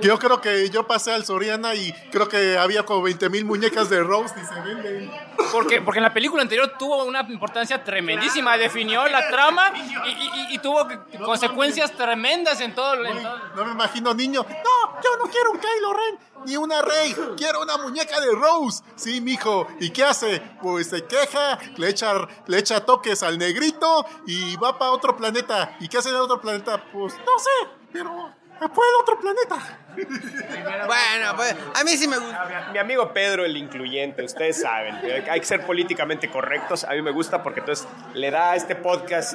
[0.00, 3.90] Yo creo que yo pasé al Soriana y creo que había como 20 mil muñecas
[3.90, 5.10] de Rose y se venden.
[5.52, 10.54] Porque, porque en la película anterior tuvo una importancia tremendísima, definió la trama y, y-
[10.54, 10.86] y tuvo
[11.24, 13.04] consecuencias tremendas en todo.
[13.04, 14.44] en todo- No me imagino niño.
[14.48, 17.14] No, yo no quiero un Kylo Ren ni una Rey.
[17.36, 18.82] Quiero una muñeca de Rose.
[18.96, 19.66] Sí, mijo.
[19.80, 20.40] ¿Y qué hace?
[20.62, 22.12] Pues se queja, le echa,
[22.46, 25.76] le echa toques al negrito y va para otro planeta.
[25.80, 26.82] ¿Y qué hace en el otro planeta?
[26.92, 28.32] Pues no sé, pero
[28.72, 29.78] fue el otro planeta.
[30.86, 32.70] bueno, pues a mí sí me gusta.
[32.72, 34.96] Mi amigo Pedro, el incluyente, ustedes saben,
[35.28, 36.84] hay que ser políticamente correctos.
[36.84, 39.34] A mí me gusta porque entonces le da a este podcast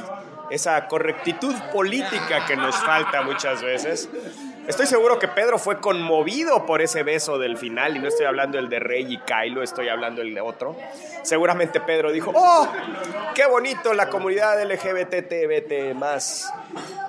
[0.50, 4.10] esa correctitud política que nos falta muchas veces.
[4.70, 8.58] Estoy seguro que Pedro fue conmovido por ese beso del final, y no estoy hablando
[8.58, 10.78] del de Rey y Kylo, estoy hablando del de otro.
[11.24, 12.68] Seguramente Pedro dijo, ¡Oh!
[13.34, 16.54] ¡Qué bonito la comunidad LGBTT más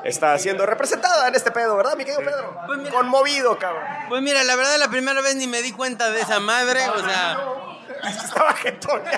[0.05, 2.57] está siendo representada en este pedo, ¿verdad, mi querido Pedro?
[2.67, 3.85] Pues mira- Conmovido, cabrón.
[4.09, 6.99] Pues mira, la verdad la primera vez ni me di cuenta de esa madre, o
[6.99, 7.39] sea,
[8.25, 9.03] Estaba jetón.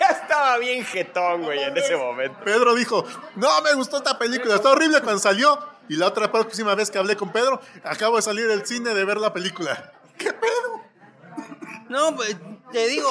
[0.00, 2.38] Ya estaba bien jetón, güey, en ese momento.
[2.42, 3.04] Pedro dijo,
[3.36, 5.58] no me gustó esta película, está horrible cuando salió.
[5.90, 9.04] Y la otra próxima vez que hablé con Pedro, acabo de salir del cine de
[9.04, 9.92] ver la película.
[10.16, 10.80] ¿Qué pedo?
[11.88, 12.36] no, pues
[12.72, 13.10] te digo,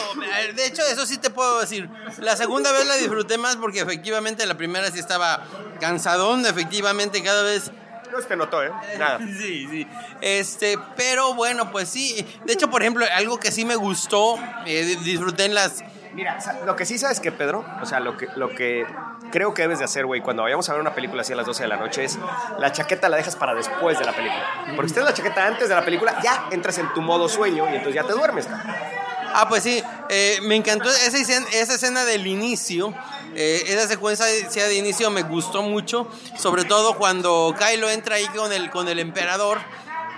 [0.55, 1.89] de hecho eso sí te puedo decir.
[2.19, 5.45] La segunda vez la disfruté más porque efectivamente la primera sí estaba
[5.81, 7.69] cansadón, efectivamente cada vez
[8.09, 8.71] No se te notó, ¿eh?
[8.97, 9.19] Nada.
[9.37, 9.87] Sí, sí.
[10.21, 12.25] Este, pero bueno, pues sí.
[12.45, 15.83] De hecho, por ejemplo, algo que sí me gustó, eh, di- disfruté en las.
[16.13, 18.85] Mira, lo que sí sabes que, Pedro, o sea, lo que, lo que
[19.31, 21.45] creo que debes de hacer, güey, cuando vayamos a ver una película así a las
[21.45, 22.17] 12 de la noche es
[22.57, 24.43] la chaqueta la dejas para después de la película.
[24.75, 27.65] Porque si tienes la chaqueta antes de la película, ya entras en tu modo sueño
[27.65, 28.47] y entonces ya te duermes.
[29.31, 29.83] Ah, pues sí.
[30.09, 32.93] eh, me encantó esa escena, esa escena del inicio.
[33.35, 36.07] eh, esa secuencia de inicio me gustó mucho.
[36.35, 39.59] Sobre todo cuando Kylo entra ahí con el, con el emperador.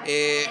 [0.06, 0.46] eh,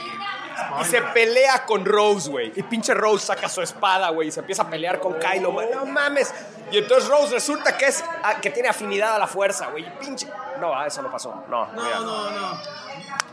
[0.81, 2.53] Y se pelea con Rose, güey.
[2.57, 5.69] Y pinche Rose saca su espada, güey, y se empieza a pelear con Kylo, güey.
[5.73, 6.33] No mames.
[6.71, 9.85] Y entonces Rose resulta que es ah, que tiene afinidad a la fuerza, güey.
[9.87, 10.29] Y Pinche.
[10.61, 11.45] No, ah, eso no pasó.
[11.49, 12.01] No, mira.
[12.01, 12.59] No, no, no.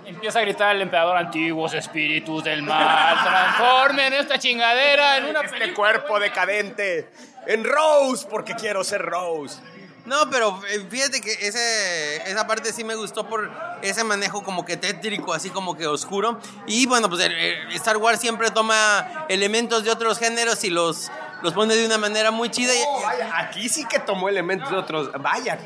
[0.06, 5.58] Empieza a gritar el emperador antiguos espíritus del mal, transformen esta chingadera en una Este
[5.60, 5.76] película.
[5.76, 7.10] cuerpo decadente
[7.46, 9.60] en Rose porque quiero ser Rose.
[10.08, 14.65] No, pero eh, fíjate que ese, esa parte sí me gustó por ese manejo como
[14.65, 16.39] que tétrico, así como que oscuro.
[16.65, 21.12] Y bueno, pues el- el Star Wars siempre toma elementos de otros géneros y los,
[21.41, 22.74] los pone de una manera muy chida.
[22.74, 25.12] y- Oh, vaya, aquí sí que tomó elementos de otros.
[25.20, 25.60] Vaya.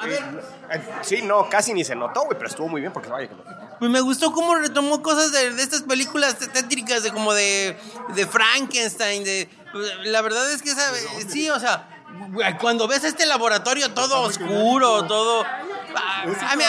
[0.00, 0.22] A ver,
[0.72, 3.34] Eh, Sí, no, casi ni se notó, güey, pero estuvo muy bien porque vaya que
[3.80, 7.78] pues me gustó cómo retomó cosas de, de estas películas tétricas, de como de,
[8.14, 9.48] de Frankenstein, de...
[10.04, 10.82] La verdad es que esa,
[11.30, 11.88] sí, o sea,
[12.60, 15.44] cuando ves este laboratorio todo oscuro, todo...
[15.96, 16.64] ah, a mí-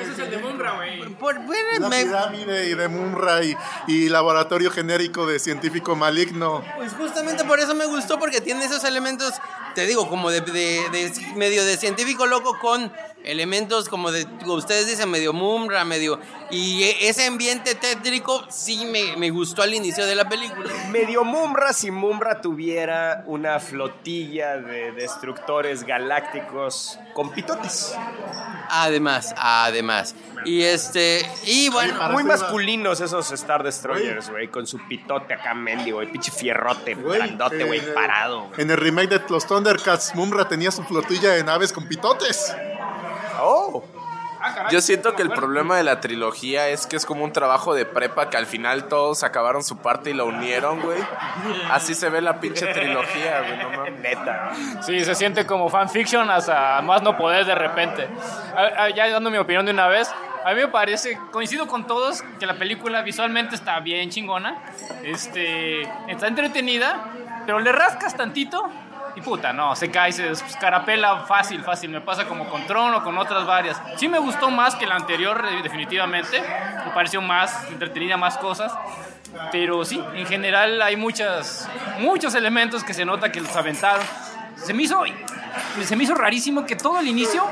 [0.00, 1.00] Ese es el de Mumbra, güey.
[1.14, 3.56] por- bueno, La me- pirámide y de Mumra y,
[3.88, 6.62] y laboratorio genérico de científico maligno.
[6.76, 9.34] Pues justamente por eso me gustó, porque tiene esos elementos,
[9.74, 12.92] te digo, como de, de- de medio de científico loco con
[13.24, 16.18] elementos como de, como ustedes dicen, medio mumra, medio...
[16.50, 20.70] Y e- ese ambiente tétrico sí me, me gustó al inicio de la película.
[20.90, 27.94] Medio Mumbra si Mumbra tuviera una flotilla de destructores galácticos con pitotes.
[28.68, 30.14] Además, además.
[30.44, 32.10] Y este, y bueno...
[32.10, 37.18] Muy masculinos esos Star Destroyers, güey, con su pitote acá mendigo, güey, pinche fierrote, Güey,
[37.18, 38.48] grandote, güey, eh, parado.
[38.48, 38.60] güey.
[38.60, 42.54] En el remake de los Thundercats, Mumra tenía su flotilla de naves con pitotes.
[43.40, 43.84] Oh,
[44.70, 47.84] Yo siento que el problema de la trilogía es que es como un trabajo de
[47.86, 50.98] prepa que al final todos acabaron su parte y la unieron, güey.
[51.70, 54.00] Así se ve la pinche trilogía, güey, no mames.
[54.00, 54.50] neta.
[54.82, 58.08] Sí, se siente como fanfiction hasta más no poder de repente.
[58.56, 60.10] A- a- Ya dando mi opinión de una vez,
[60.44, 64.60] a mí me parece, coincido con todos, que la película visualmente está bien chingona,
[65.04, 67.04] este, está entretenida,
[67.46, 68.68] pero le rascas tantito
[69.14, 70.34] y puta, no, se cae, se
[71.26, 71.90] fácil, fácil.
[71.90, 73.80] Me pasa como con Tron o con otras varias.
[73.96, 76.40] Sí me gustó más que la anterior, eh, definitivamente.
[76.40, 78.72] Me pareció más entretenida, más cosas.
[79.50, 84.04] Pero sí, en general hay muchas, muchos elementos que se nota que los aventaron.
[84.56, 85.02] Se me hizo,
[85.82, 87.44] se me hizo rarísimo que todo el inicio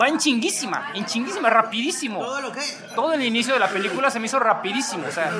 [0.00, 2.20] va en chinguísima, en chinguísima, rapidísimo.
[2.20, 2.60] Todo lo que...
[2.94, 5.06] Todo el inicio de la película se me hizo rapidísimo.
[5.06, 5.30] O sea,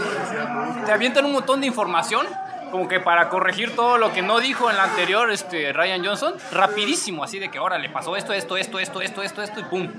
[0.85, 2.27] te avientan un montón de información,
[2.73, 6.35] como que para corregir todo lo que no dijo en la anterior este, Ryan Johnson,
[6.51, 9.65] rapidísimo, así de que ahora le pasó esto, esto, esto, esto, esto, esto, esto, y
[9.65, 9.93] pum.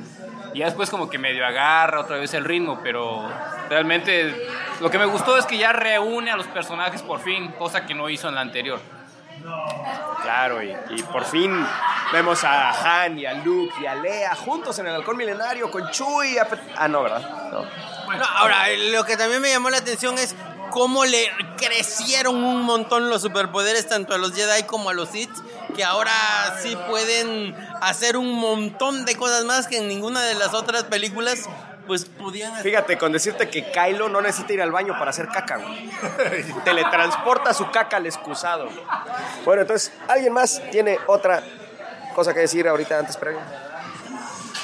[0.54, 3.30] Y ya después como que medio agarra otra vez el ritmo, pero
[3.70, 4.48] realmente
[4.82, 7.94] lo que me gustó es que ya reúne a los personajes por fin, cosa que
[7.94, 8.80] no hizo en la anterior.
[10.22, 11.66] Claro, y, y por fin
[12.12, 15.90] vemos a Han y a Luke y a Leia juntos en el halcón milenario con
[15.90, 16.40] Chewie.
[16.40, 17.52] a- Ah, no, ¿verdad?
[17.52, 17.66] No.
[18.06, 20.36] Bueno, ahora, lo que también me llamó la atención es
[20.74, 25.30] cómo le crecieron un montón los superpoderes tanto a los Jedi como a los Sith,
[25.76, 26.12] que ahora
[26.64, 31.48] sí pueden hacer un montón de cosas más que en ninguna de las otras películas
[31.86, 32.56] pues podían.
[32.64, 35.92] Fíjate, con decirte que Kylo no necesita ir al baño para hacer caca, güey.
[36.66, 38.68] Teletransporta su caca al excusado.
[39.46, 41.44] Bueno, entonces, ¿alguien más tiene otra
[42.16, 43.42] cosa que decir ahorita antes previo?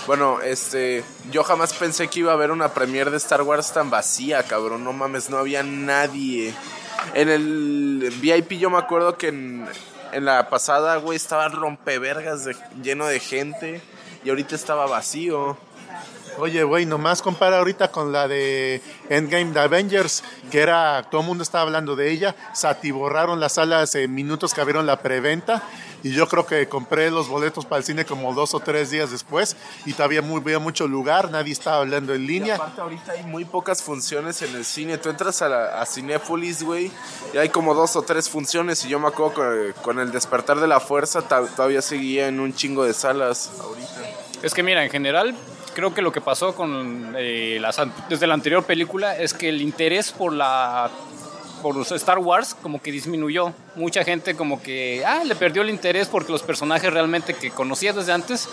[0.07, 3.89] Bueno, este, yo jamás pensé que iba a haber una premiere de Star Wars tan
[3.89, 4.83] vacía, cabrón.
[4.83, 6.53] No mames, no había nadie.
[7.13, 9.67] En el VIP yo me acuerdo que en,
[10.13, 13.81] la pasada, güey, estaba rompevergas de- lleno de gente
[14.23, 15.57] y ahorita estaba vacío.
[16.37, 21.27] Oye, güey, nomás compara ahorita con la de Endgame de Avengers, que era, todo el
[21.27, 25.63] mundo estaba hablando de ella, se atiborraron las salas en minutos que abrieron la preventa,
[26.03, 29.11] y yo creo que compré los boletos para el cine como dos o tres días
[29.11, 32.55] después, y todavía muy, había mucho lugar, nadie estaba hablando en Y línea.
[32.55, 34.97] aparte ahorita hay muy pocas funciones en el cine.
[34.97, 36.91] Tú entras a, la, a Cinépolis, güey,
[37.33, 38.83] y hay como dos o tres funciones.
[38.85, 42.53] Y yo me acuerdo que con el despertar de la fuerza todavía seguía en un
[42.53, 43.89] chingo de salas ahorita.
[44.41, 45.35] Es que mira, en general,
[45.75, 49.61] creo que lo que pasó con eh, las, desde la anterior película es que el
[49.61, 50.89] interés por la
[51.61, 53.53] por Star Wars como que disminuyó.
[53.75, 57.95] Mucha gente como que ah, le perdió el interés porque los personajes realmente que conocías
[57.95, 58.47] desde antes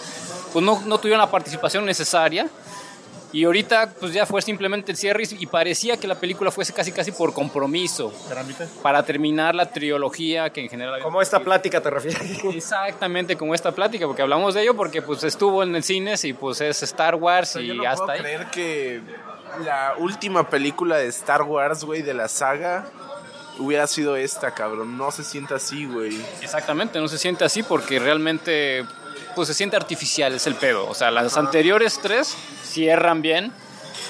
[0.53, 2.49] pues no, no tuvieron la participación necesaria.
[3.33, 6.91] Y ahorita pues ya fue simplemente el cierre y parecía que la película fuese casi
[6.93, 8.11] casi por compromiso.
[8.83, 10.95] Para terminar la trilogía que en general...
[10.95, 12.43] había- Como esta plática te refieres.
[12.55, 16.33] Exactamente como esta plática, porque hablamos de ello porque pues estuvo en el cine y
[16.33, 18.21] pues es Star Wars y Yo no hasta puedo ahí.
[18.21, 19.01] creer que
[19.65, 22.87] la última película de Star Wars, güey, de la saga,
[23.59, 24.97] hubiera sido esta, cabrón.
[24.99, 26.21] No se sienta así, güey.
[26.43, 28.85] Exactamente, no se siente así porque realmente
[29.35, 30.89] pues se siente artificial, es el pedo.
[30.89, 33.53] O sea, las anteriores tres cierran bien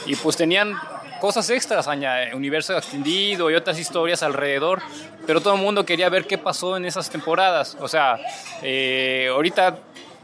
[0.06, 0.74] y pues tenían
[1.20, 4.80] cosas extras, aña- universo extendido y otras historias alrededor,
[5.26, 7.76] pero todo el mundo quería ver qué pasó en esas temporadas.
[7.80, 8.18] O sea,
[8.62, 9.78] eh, ahorita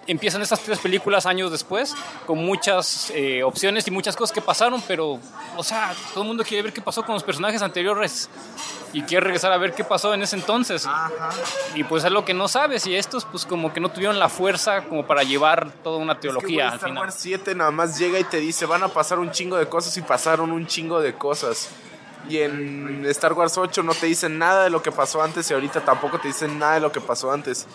[0.06, 1.94] empiezan estas tres películas años después
[2.26, 5.18] con muchas eh, opciones y muchas cosas que pasaron, pero,
[5.56, 8.28] o sea, todo el mundo quiere ver qué pasó con los personajes anteriores
[8.92, 10.88] y quiere regresar a ver qué pasó en ese entonces.
[11.74, 14.28] Y pues es lo que no sabes y estos pues como que no tuvieron la
[14.28, 17.04] fuerza como para llevar toda una Es que, teología al Star final.
[17.04, 19.96] Wars 7 nada más llega y te dice, van a pasar un chingo de cosas
[19.96, 21.70] y pasaron un chingo de cosas.
[22.28, 25.54] Y en Star Wars 8 no te dicen nada de lo que pasó antes y
[25.54, 27.66] ahorita tampoco te dicen nada de lo que pasó antes.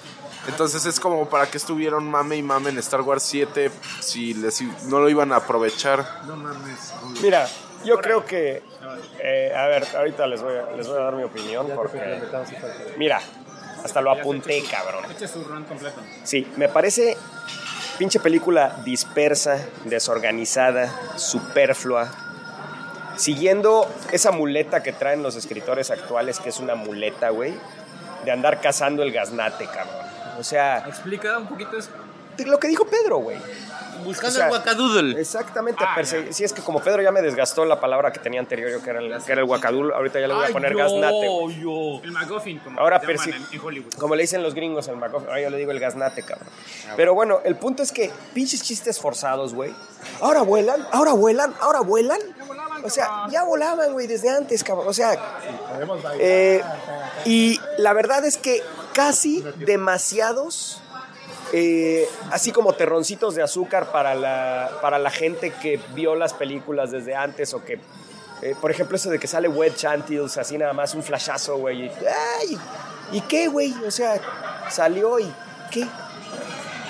[0.48, 4.62] Entonces es como para que estuvieron mame y mame en Star Wars 7 si les,
[4.86, 6.06] no lo iban a aprovechar.
[6.26, 6.94] No mames.
[7.22, 7.48] Mira,
[7.84, 8.64] yo creo que.
[9.20, 12.22] eh, a ver, ahorita les voy a, les voy a dar mi opinión porque.
[12.98, 13.20] Mira,
[13.84, 15.06] hasta lo apunté, cabrón.
[15.12, 16.02] Eche su run completo.
[16.24, 17.18] Sí, me parece
[17.98, 22.10] pinche película dispersa, desorganizada, superflua.
[23.18, 27.56] Siguiendo esa muleta que traen los escritores actuales, que es una muleta, güey,
[28.26, 30.07] de andar cazando el gaznate, cabrón.
[30.38, 31.90] O sea, Explica un poquito eso.
[32.46, 33.38] lo que dijo Pedro, güey.
[34.04, 35.20] Buscando O sea, el guacadoodle.
[35.20, 38.70] Exactamente, Ah, si es que como Pedro ya me desgastó la palabra que tenía anterior
[38.70, 41.28] yo, que era el, que era el guacadul, ahorita ya le voy a poner gaznate.
[41.28, 42.02] güey.
[42.04, 43.94] El McGuffin, como Ahora llaman en, en Hollywood.
[43.96, 46.48] Como le dicen los gringos el McGuffin, ahora yo le digo el gaznate, cabrón.
[46.96, 49.74] Pero bueno, el punto es que pinches chistes forzados, güey.
[50.22, 52.20] Ahora vuelan, ahora vuelan, ahora vuelan.
[52.84, 54.88] O sea, ya volaban, güey, desde antes, cabrón.
[54.88, 55.18] O sea,
[56.20, 56.62] eh,
[57.26, 58.62] y la verdad es que
[58.98, 60.82] casi demasiados,
[61.54, 66.90] eh, así como terroncitos de azúcar para la, para la gente que vio las películas
[66.90, 67.80] desde antes o que,
[68.42, 71.86] eh, por ejemplo, eso de que sale Wet Chantils, así nada más un flashazo, güey.
[71.86, 72.58] y,
[73.12, 73.72] ¿Y qué, güey?
[73.86, 74.20] O sea,
[74.72, 75.32] salió y
[75.70, 75.86] ¿qué?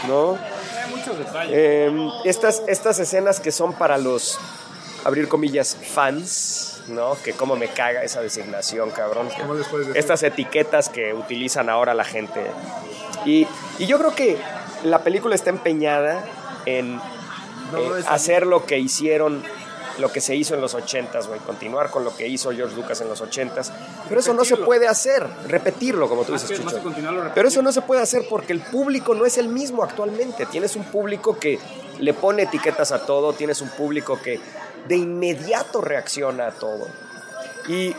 [0.08, 0.38] ¿No?
[0.38, 1.54] Hay muchos detalles.
[1.54, 4.40] Eh, estas, estas escenas que son para los,
[5.04, 7.18] abrir comillas, fans, ¿no?
[7.24, 9.30] Que como me caga esa designación, cabrón.
[9.40, 10.00] ¿Cómo les puedes decir?
[10.00, 12.46] Estas etiquetas que utilizan ahora la gente.
[13.26, 13.48] Y,
[13.80, 14.38] y yo creo que
[14.84, 16.24] la película está empeñada
[16.66, 19.44] en eh, hacer lo que hicieron,
[20.00, 23.02] lo que se hizo en los 80s, güey, continuar con lo que hizo George Lucas
[23.02, 23.72] en los 80s.
[24.08, 27.32] Pero eso no se puede hacer, repetirlo, como tú Más dices, que- Chucho.
[27.34, 30.46] Pero eso no se puede hacer porque el público no es el mismo actualmente.
[30.46, 31.60] Tienes un público que
[32.00, 34.40] le pone etiquetas a todo, tienes un público que
[34.88, 36.88] de inmediato reacciona a todo.
[37.68, 37.96] Y eh,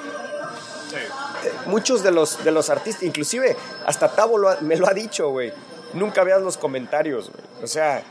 [1.67, 5.31] muchos de los, de los artistas, inclusive hasta Tavo lo ha- me lo ha dicho,
[5.31, 5.53] güey.
[5.95, 7.45] Nunca veas los comentarios, güey.
[7.63, 8.03] O sea,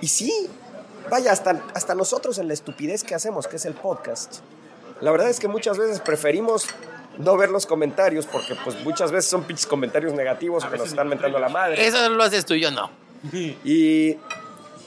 [0.00, 0.48] y sí,
[1.10, 4.36] vaya, hasta, hasta nosotros en la estupidez que hacemos, que es el podcast.
[5.00, 6.66] La verdad es que muchas veces preferimos
[7.18, 11.08] no ver los comentarios porque pues muchas veces son pinches comentarios negativos que nos están
[11.08, 11.86] mentando la madre.
[11.86, 12.90] Eso lo haces tú, yo no.
[13.32, 14.16] Y,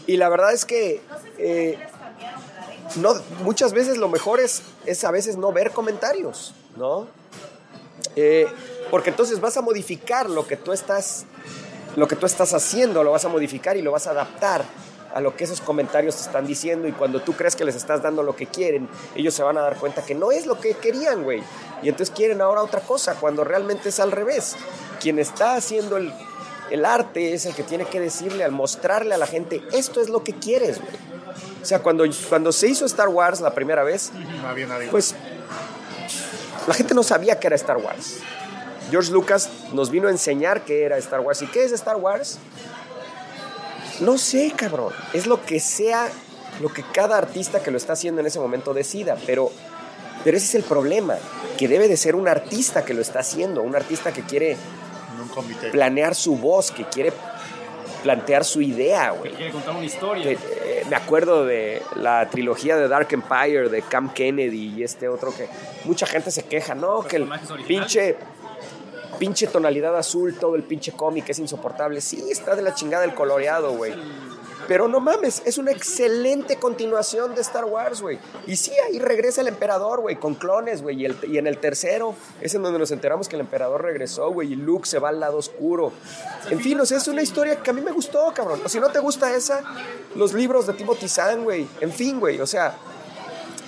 [0.08, 1.02] y la verdad es que
[1.38, 1.78] eh,
[2.96, 7.08] no, muchas veces lo mejor es, es a veces no ver comentarios, ¿no?
[8.16, 8.48] Eh,
[8.90, 11.26] porque entonces vas a modificar lo que tú estás
[11.98, 14.64] lo que tú estás haciendo, lo vas a modificar y lo vas a adaptar
[15.16, 18.04] a lo que esos comentarios te están diciendo y cuando tú crees que les estás
[18.04, 20.76] dando lo que quieren, ellos se van a dar cuenta que no es lo que
[20.76, 21.42] querían, güey.
[21.82, 24.56] Y entonces quieren ahora otra cosa, cuando realmente es al revés.
[25.02, 26.14] Quien está haciendo el,
[26.70, 30.10] el arte es el que tiene que decirle, al mostrarle a la gente, esto es
[30.10, 31.17] lo que quieres, güey.
[31.68, 34.10] O sea, cuando, cuando se hizo Star Wars la primera vez,
[34.42, 34.88] No había nadie.
[34.88, 35.14] pues
[36.66, 38.20] la gente no sabía que era Star Wars.
[38.90, 41.42] George Lucas nos vino a enseñar qué era Star Wars.
[41.42, 42.38] ¿Y qué es Star Wars?
[44.00, 44.94] No sé, cabrón.
[45.12, 46.08] Es lo que sea,
[46.62, 49.18] lo que cada artista que lo está haciendo en ese momento decida.
[49.26, 49.52] Pero,
[50.24, 51.16] pero ese es el problema.
[51.58, 53.62] Que debe de ser un artista que lo está haciendo.
[53.62, 54.56] Un artista que quiere
[55.74, 57.12] planear su voz, que quiere
[58.08, 59.34] plantear su idea, güey.
[59.34, 60.24] Quiere contar una historia.
[60.24, 65.10] Que, eh, me acuerdo de la trilogía de Dark Empire de Cam Kennedy y este
[65.10, 65.50] otro que
[65.84, 67.30] mucha gente se queja, no, que el
[67.68, 68.16] pinche
[69.20, 72.00] pinche tonalidad azul, todo el pinche cómic es insoportable.
[72.00, 73.94] Sí, está de la chingada el coloreado, güey.
[74.68, 78.20] Pero no mames, es una excelente continuación de Star Wars, güey.
[78.46, 81.06] Y sí, ahí regresa el emperador, güey, con clones, güey.
[81.06, 84.54] Y, en el tercero es en donde nos enteramos que el emperador regresó, güey.
[84.54, 85.94] Y Luke se va al lado oscuro.
[86.50, 88.60] En fin, o sea, es una historia que a mí me gustó, cabrón.
[88.66, 89.64] O si no te gusta esa,
[90.16, 91.66] los libros de Timothy Zahn, güey.
[91.80, 92.76] En fin, güey, o sea.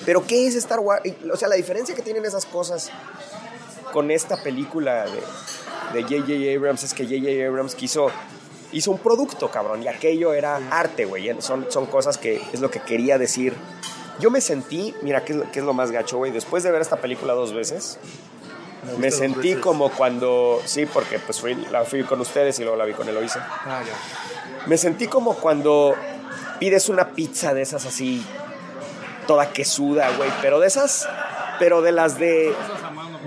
[0.05, 1.03] Pero ¿qué es Star Wars?
[1.31, 2.89] O sea, la diferencia que tienen esas cosas
[3.93, 5.05] con esta película
[5.93, 6.55] de J.J.
[6.55, 7.47] Abrams es que J.J.
[7.47, 8.11] Abrams quiso
[8.71, 11.35] hizo un producto, cabrón, y aquello era arte, güey.
[11.41, 13.53] Son, son cosas que es lo que quería decir.
[14.19, 16.31] Yo me sentí, mira, ¿qué es, lo- qué es lo más gacho, güey?
[16.31, 17.97] Después de ver esta película dos veces,
[18.97, 19.63] me sentí veces.
[19.63, 23.07] como cuando, sí, porque pues fui, la fui con ustedes y luego la vi con
[23.07, 23.47] Eloisa.
[23.65, 24.67] Ah, ya.
[24.67, 25.95] Me sentí como cuando
[26.59, 28.25] pides una pizza de esas así
[29.25, 30.29] toda quesuda, güey.
[30.41, 31.07] Pero de esas,
[31.59, 32.53] pero de las de,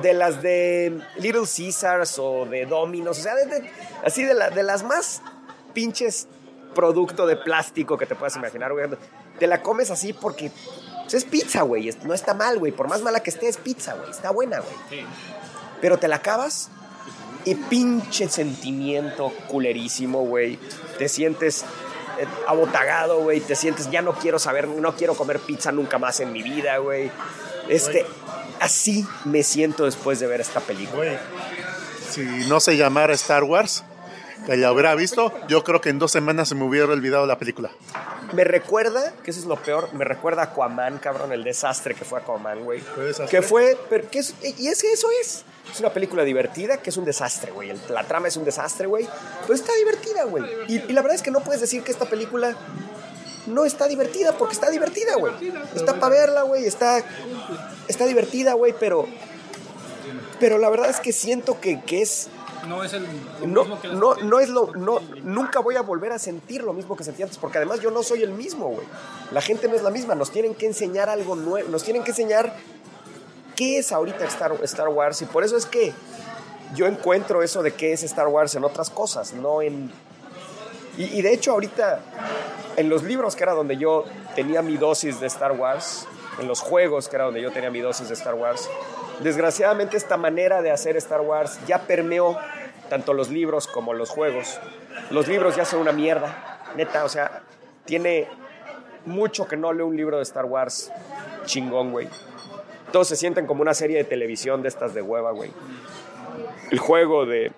[0.01, 3.71] de las de Little Caesars o de Domino's, o sea, de- de-
[4.05, 5.21] así de, la- de las más
[5.75, 6.29] pinches
[6.75, 8.87] producto de plástico que te puedas imaginar, güey.
[9.39, 10.51] Te la comes así porque
[11.03, 11.91] pues, es pizza, güey.
[12.05, 12.73] No está mal, güey.
[12.73, 14.11] Por más mala que esté, es pizza, güey.
[14.11, 15.05] Está buena, güey.
[15.81, 16.71] Pero te la acabas
[17.45, 20.59] y pinche sentimiento culerísimo, güey.
[20.99, 21.65] Te sientes
[22.19, 23.41] eh, abotagado, güey.
[23.41, 26.79] Te sientes, ya no quiero saber, no quiero comer pizza nunca más en mi vida,
[26.79, 27.11] güey.
[27.69, 28.07] Este,
[28.63, 31.21] así me siento después de ver esta película.
[32.11, 33.83] Si no se llamara Star Wars,
[34.47, 37.39] que la hubiera visto, yo creo que en dos semanas se me hubiera olvidado la
[37.39, 37.71] película.
[38.33, 42.05] Me recuerda, que eso es lo peor, me recuerda a Aquaman, cabrón, el desastre que
[42.05, 42.83] fue Aquaman, güey.
[43.29, 45.45] Que fue, pero que es, y es que eso es.
[45.71, 47.73] Es una película divertida, que es un desastre, güey.
[47.89, 49.09] La trama es un desastre, güey.
[49.43, 50.45] Pero está divertida, güey.
[50.69, 52.57] Y, y la verdad es que no puedes decir que esta película
[53.47, 55.33] no está divertida, porque está divertida, güey.
[55.75, 56.65] Está para verla, güey.
[56.65, 57.05] Está,
[57.89, 59.07] está divertida, güey, pero...
[60.41, 62.29] Pero la verdad es que siento que, que es...
[62.67, 63.03] No es el
[63.41, 64.73] lo No, mismo que no es lo.
[64.75, 67.91] No, nunca voy a volver a sentir lo mismo que sentí antes, porque además yo
[67.91, 68.87] no soy el mismo, güey.
[69.33, 70.15] La gente no es la misma.
[70.15, 71.69] Nos tienen que enseñar algo nuevo.
[71.69, 72.55] Nos tienen que enseñar
[73.57, 75.23] qué es ahorita Star, Star Wars.
[75.23, 75.93] Y por eso es que
[76.75, 79.91] yo encuentro eso de qué es Star Wars en otras cosas, no en.
[80.97, 82.01] Y, y de hecho, ahorita,
[82.77, 84.05] en los libros, que era donde yo
[84.37, 86.07] tenía mi dosis de Star Wars,
[86.39, 88.69] en los juegos, que era donde yo tenía mi dosis de Star Wars,
[89.21, 92.39] desgraciadamente esta manera de hacer Star Wars ya permeó
[92.89, 94.59] tanto los libros como los juegos.
[95.11, 97.43] Los libros ya son una mierda, neta, o sea,
[97.85, 98.29] tiene
[99.05, 100.91] mucho que no leo un libro de Star Wars
[101.45, 102.09] chingón, güey.
[102.93, 105.51] Todos se sienten como una serie de televisión de estas de hueva, güey.
[106.71, 107.53] El juego de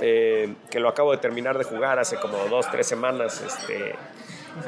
[0.00, 3.40] eh, que lo acabo de terminar de jugar hace como dos, tres semanas.
[3.40, 3.94] Este,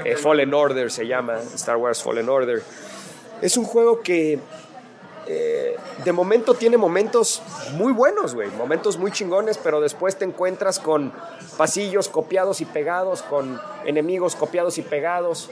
[0.05, 2.63] eh, Fallen Order se llama, Star Wars Fallen Order.
[3.43, 4.39] Es un juego que
[5.29, 10.79] eh, de momento tiene momentos muy buenos, güey, momentos muy chingones, pero después te encuentras
[10.79, 11.13] con
[11.57, 15.51] pasillos copiados y pegados, con enemigos copiados y pegados.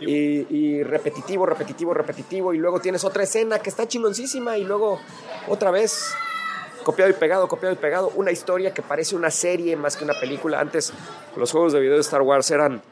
[0.00, 2.54] Y, y repetitivo, repetitivo, repetitivo.
[2.54, 4.98] Y luego tienes otra escena que está chingoncísima y luego
[5.48, 6.12] otra vez
[6.82, 8.12] copiado y pegado, copiado y pegado.
[8.14, 10.60] Una historia que parece una serie más que una película.
[10.60, 10.92] Antes
[11.36, 12.82] los juegos de video de Star Wars eran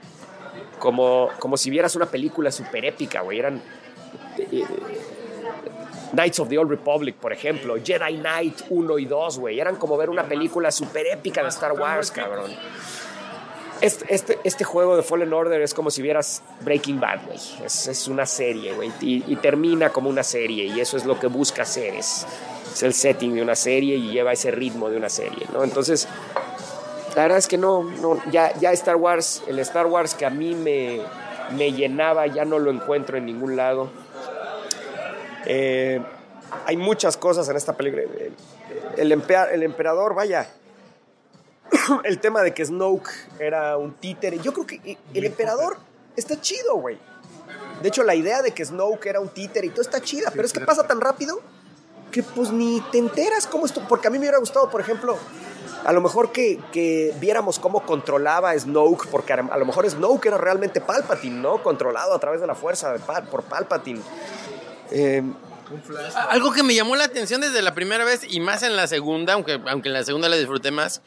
[0.78, 3.38] como, como si vieras una película súper épica, güey.
[3.38, 3.62] Eran
[6.12, 7.76] Knights of the Old Republic, por ejemplo.
[7.82, 9.60] Jedi Knight 1 y 2, güey.
[9.60, 12.50] Eran como ver una película súper épica de Star Wars, cabrón.
[13.80, 17.38] Este, este, este juego de Fallen Order es como si vieras Breaking Bad, güey.
[17.64, 18.90] Es, una serie, güey.
[19.00, 20.64] Y, y termina como una serie.
[20.64, 21.94] Y eso es lo que busca hacer.
[21.94, 22.26] Es,
[22.72, 25.64] es el setting de una serie y lleva ese ritmo de una serie, ¿no?
[25.64, 26.08] Entonces,
[27.16, 30.30] la verdad es que no, no ya, ya Star Wars, el Star Wars que a
[30.30, 31.00] mí me,
[31.56, 33.90] me llenaba, ya no lo encuentro en ningún lado.
[35.46, 36.00] Eh,
[36.66, 38.02] hay muchas cosas en esta película.
[38.96, 40.48] El, empea- el emperador, vaya,
[42.04, 44.38] el tema de que Snoke era un títere.
[44.38, 45.76] Yo creo que el emperador
[46.16, 46.98] está chido, güey.
[47.82, 50.44] De hecho, la idea de que Snoke era un títere y todo está chida, pero
[50.44, 51.40] es que pasa tan rápido
[52.10, 53.82] que pues ni te enteras cómo esto.
[53.88, 55.16] Porque a mí me hubiera gustado, por ejemplo,
[55.84, 59.88] a lo mejor que, que viéramos cómo controlaba a Snoke, porque a a lo mejor
[59.88, 61.62] Snoke era realmente Palpatine, ¿no?
[61.62, 64.00] Controlado a través de la fuerza de Pal- por Palpatine.
[64.90, 65.22] Eh,
[66.30, 69.34] Algo que me llamó la atención desde la primera vez y más en la segunda,
[69.34, 71.02] aunque, aunque en la segunda la disfruté más,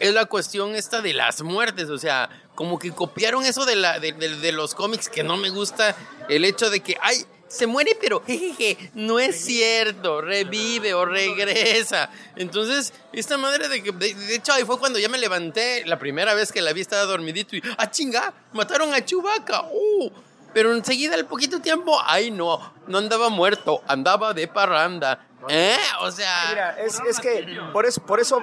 [0.00, 1.90] es la cuestión esta de las muertes.
[1.90, 5.36] O sea, como que copiaron eso de, la, de, de- de los cómics que no
[5.36, 5.96] me gusta.
[6.28, 12.08] El hecho de que, ay, se muere, pero jejeje, no es cierto, revive o regresa.
[12.36, 15.98] Entonces, esta madre de que, de, de hecho, ahí fue cuando ya me levanté la
[15.98, 19.64] primera vez que la vi, estaba dormidito y, ah, chinga, mataron a Chubaca.
[19.72, 20.10] Uh,
[20.54, 25.26] pero enseguida, al poquito tiempo, ay, no, no andaba muerto, andaba de parranda.
[25.48, 25.76] ¿Eh?
[26.00, 26.46] O sea.
[26.50, 28.42] Mira, es, es que por eso, por eso,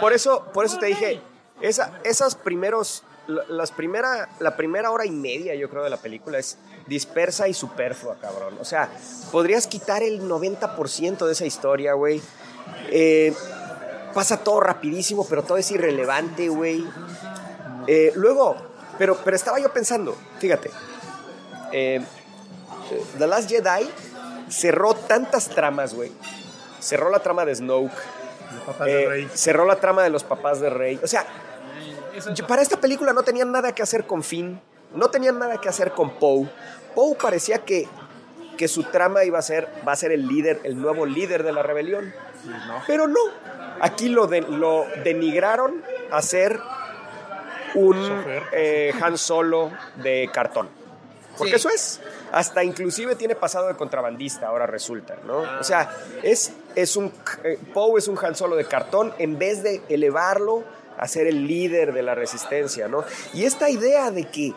[0.00, 1.20] por eso, por eso te dije,
[1.60, 5.98] esa, esas primeros, la- las primera, la primera hora y media, yo creo, de la
[5.98, 8.56] película es dispersa y superflua, cabrón.
[8.60, 8.88] O sea,
[9.30, 12.22] podrías quitar el 90% de esa historia, güey.
[12.90, 13.34] Eh,
[14.14, 16.84] pasa todo rapidísimo, pero todo es irrelevante, güey.
[17.86, 18.56] Eh, luego,
[18.98, 20.70] pero, pero estaba yo pensando, fíjate,
[21.72, 22.00] eh,
[23.18, 23.88] The Last Jedi
[24.48, 26.12] cerró tantas tramas, güey.
[26.80, 27.92] Cerró la trama de Snoke.
[28.66, 29.28] Papá de eh, Rey.
[29.32, 31.00] cerró la trama de los papás de Rey.
[31.02, 31.24] O sea,
[32.34, 34.60] yo- para esta película no tenían nada que hacer con Finn.
[34.94, 36.48] No tenían nada que hacer con Poe.
[36.94, 37.88] Poe parecía que,
[38.58, 41.52] que su trama iba a ser, va a ser el líder, el nuevo líder de
[41.52, 42.12] la rebelión.
[42.86, 43.20] Pero no.
[43.80, 46.60] Aquí lo, de- lo denigraron a ser
[47.74, 47.96] un
[48.52, 50.68] eh, Han Solo de cartón.
[51.38, 51.56] Porque Sí.
[51.56, 52.00] eso es.
[52.30, 55.38] hasta inclusive tiene pasado de contrabandista, ahora resulta, ¿no?
[55.60, 57.12] O sea, es, es un,
[57.44, 60.64] eh, Poe es un Han Solo de cartón en vez de elevarlo
[60.98, 63.04] a ser el líder de la resistencia, ¿no?
[63.34, 64.52] Y esta idea de que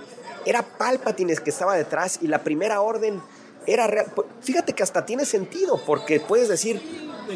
[0.45, 3.21] era Palpatine que estaba detrás y la primera orden
[3.67, 4.05] era real.
[4.41, 6.81] Fíjate que hasta tiene sentido, porque puedes decir,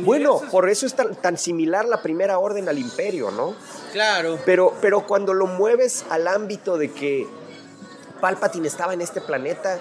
[0.01, 3.55] bueno, por eso es tan, tan similar la primera orden al imperio, ¿no?
[3.93, 4.37] Claro.
[4.45, 7.27] Pero, pero cuando lo mueves al ámbito de que
[8.19, 9.79] Palpatine estaba en este planeta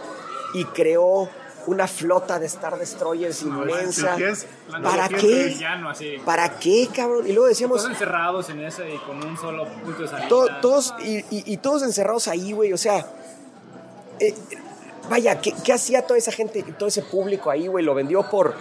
[0.54, 1.28] y creó
[1.66, 4.16] una flota de Star Destroyers inmensa.
[4.16, 4.46] si es-
[4.82, 5.44] ¿Para qué?
[5.48, 6.16] villano, así.
[6.24, 7.26] ¿Para qué, cabrón?
[7.26, 10.28] Y luego decíamos, Todos encerrados en ese y con un solo punto de salida.
[10.28, 13.04] to- todos, y, y- y todos encerrados ahí, güey, o sea,
[14.20, 14.34] eh,
[15.10, 17.84] vaya, ¿qué, qué hacía toda esa gente, todo ese público ahí, güey?
[17.84, 18.54] Lo vendió por,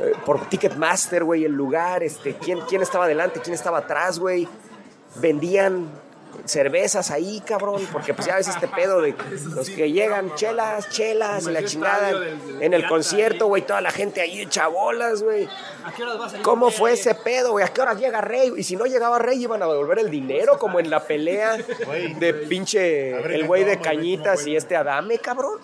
[0.00, 4.46] eh, por Ticketmaster, güey, el lugar, este, ¿quién, quién estaba adelante, quién estaba atrás, güey.
[5.16, 5.88] Vendían
[6.50, 9.14] cervezas ahí, cabrón, porque pues ya ves este pedo de
[9.54, 13.90] los que llegan, chelas, chelas, y la chingada, del- en el concierto, güey, toda la
[13.90, 15.48] gente ahí echa bolas, güey.
[15.84, 16.42] ¿A qué horas vas a ir?
[16.42, 17.64] ¿Cómo fue ese pedo, güey?
[17.64, 18.52] ¿A qué hora llega Rey?
[18.56, 22.34] Y si no llegaba Rey, iban a devolver el dinero, como en la pelea de
[22.48, 25.58] pinche el güey de Cañitas ¿cómo y este Adame, cabrón.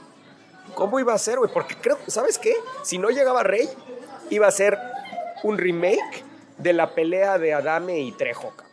[0.74, 1.50] ¿Cómo iba a ser, güey?
[1.52, 2.54] Porque creo, ¿sabes qué?
[2.82, 3.68] Si no llegaba Rey,
[4.30, 4.78] iba a ser
[5.42, 6.24] un remake
[6.58, 8.65] de la pelea de Adame y Trejo, cabrón.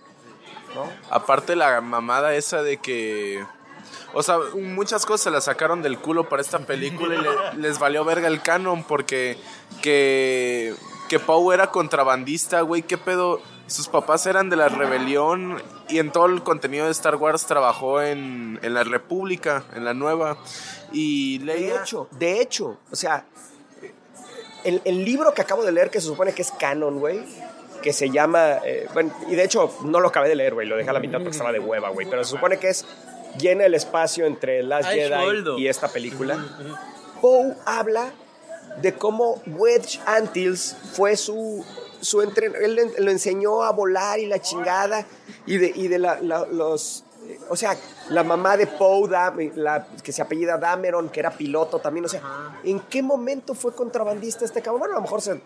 [1.09, 3.45] Aparte la mamada esa de que...
[4.15, 7.80] O sea, muchas cosas se las sacaron del culo para esta película y le- les
[7.80, 9.38] valió verga el canon porque
[9.82, 10.76] que,
[11.09, 13.41] que Poe era contrabandista, güey, qué pedo.
[13.65, 15.59] Sus papás eran de la rebelión
[15.89, 19.93] y en todo el contenido de Star Wars trabajó en, en la República, en la
[19.95, 20.38] nueva.
[20.91, 21.82] Y De Leia...
[21.82, 23.26] hecho, de hecho, o sea,
[24.63, 27.24] el, el libro que acabo de leer, que se supone que es canon, güey,
[27.84, 30.76] que se llama, eh, bueno, y de hecho no lo acabé de leer, güey, lo
[30.76, 32.86] dejé a la mitad porque estaba de hueva, güey, pero se supone que es,
[33.38, 36.44] llena el espacio entre Last Ay, Jedi y esta película.
[37.22, 38.12] Poe habla
[38.82, 41.64] de cómo Wedge Antilles fue su,
[42.02, 45.06] su entren- él lo enseñó a volar y la chingada,
[45.46, 47.04] y de, y de la- la- los...
[47.50, 47.78] O sea,
[48.10, 49.10] la mamá de Poe,
[49.56, 52.04] la, que se apellida Dameron, que era piloto también.
[52.06, 52.22] O sea,
[52.66, 54.80] ¿en qué momento fue contrabandista este cabrón?
[54.80, 55.40] Bueno, a lo mejor se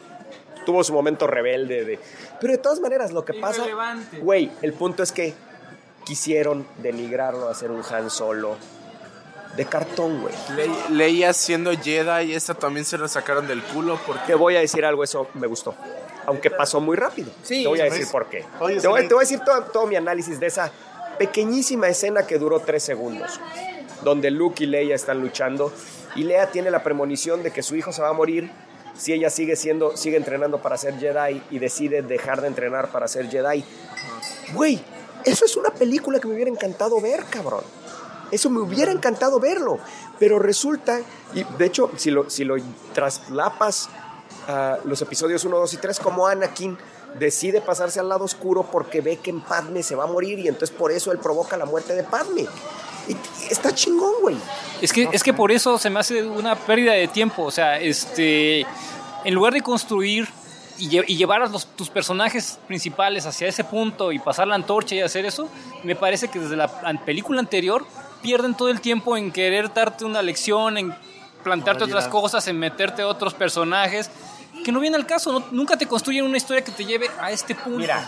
[0.67, 1.85] tuvo su momento rebelde.
[1.85, 1.99] De,
[2.41, 3.63] pero de todas maneras, lo que pasa.
[4.21, 5.33] Güey, el punto es que
[6.03, 8.57] quisieron denigrarlo a hacer un Han Solo
[9.55, 10.35] de cartón, güey.
[10.57, 14.23] Le- Leia siendo Jedi, esta también se la sacaron del culo porque...
[14.27, 15.73] Te voy a decir algo, eso me gustó.
[16.25, 17.31] Aunque pasó muy rápido.
[17.43, 18.43] Sí, te voy a decir por qué.
[18.59, 20.69] Oye, te, voy, te voy a decir todo, todo mi análisis de esa
[21.17, 23.39] pequeñísima escena que duró tres segundos.
[24.03, 25.71] Donde Luke y Leia están luchando.
[26.15, 28.51] Y Leia tiene la premonición de que su hijo se va a morir
[28.97, 33.07] si ella sigue siendo, sigue entrenando para ser Jedi y decide dejar de entrenar para
[33.07, 33.63] ser Jedi.
[34.53, 34.81] Güey,
[35.23, 37.63] eso es una película que me hubiera encantado ver, cabrón.
[38.31, 39.79] Eso me hubiera encantado verlo.
[40.19, 40.99] Pero resulta,
[41.33, 42.55] y de hecho, si lo, si lo
[42.93, 43.89] traslapas
[44.47, 46.77] a los episodios 1, 2 y 3, como Anakin
[47.19, 50.47] decide pasarse al lado oscuro porque ve que en Padme se va a morir y
[50.47, 52.45] entonces por eso él provoca la muerte de Padme.
[53.49, 54.37] Está chingón, güey.
[54.81, 57.43] Es que, es que por eso se me hace una pérdida de tiempo.
[57.43, 58.61] O sea, este,
[59.23, 60.27] en lugar de construir
[60.77, 64.55] y, lle- y llevar a los- tus personajes principales hacia ese punto y pasar la
[64.55, 65.49] antorcha y hacer eso,
[65.83, 66.67] me parece que desde la
[67.05, 67.85] película anterior
[68.21, 70.93] pierden todo el tiempo en querer darte una lección, en
[71.43, 74.09] plantearte otras cosas, en meterte a otros personajes,
[74.65, 75.31] que no viene al caso.
[75.31, 77.79] no- nunca te construyen una historia que te lleve a este punto.
[77.79, 78.07] Mira,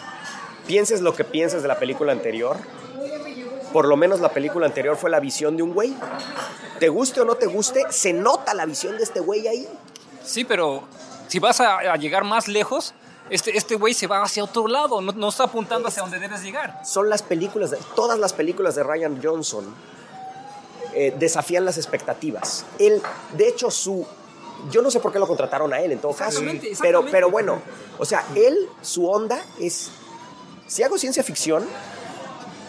[0.68, 2.58] pienses lo que pienses de la película anterior.
[3.74, 5.94] Por lo menos la película anterior fue la visión de un güey.
[6.80, 9.68] Te guste o no te guste, se nota la visión de este güey ahí.
[10.24, 10.84] Sí, pero
[11.28, 12.94] si vas a, a llegar más lejos,
[13.30, 16.42] este este güey se va hacia otro lado, no, no está apuntando hacia donde debes
[16.42, 16.82] llegar.
[16.86, 19.66] son las películas, de- todas las películas de Ryan Johnson
[20.94, 22.66] eh, desafían las expectativas.
[22.80, 23.02] Él,
[23.38, 24.06] de hecho, su,
[24.72, 27.30] yo no sé por qué lo contrataron a él en todo caso, Exactamente, pero, pero
[27.30, 27.62] bueno,
[28.00, 29.92] o sea, él, su onda es,
[30.66, 31.64] si hago ciencia ficción,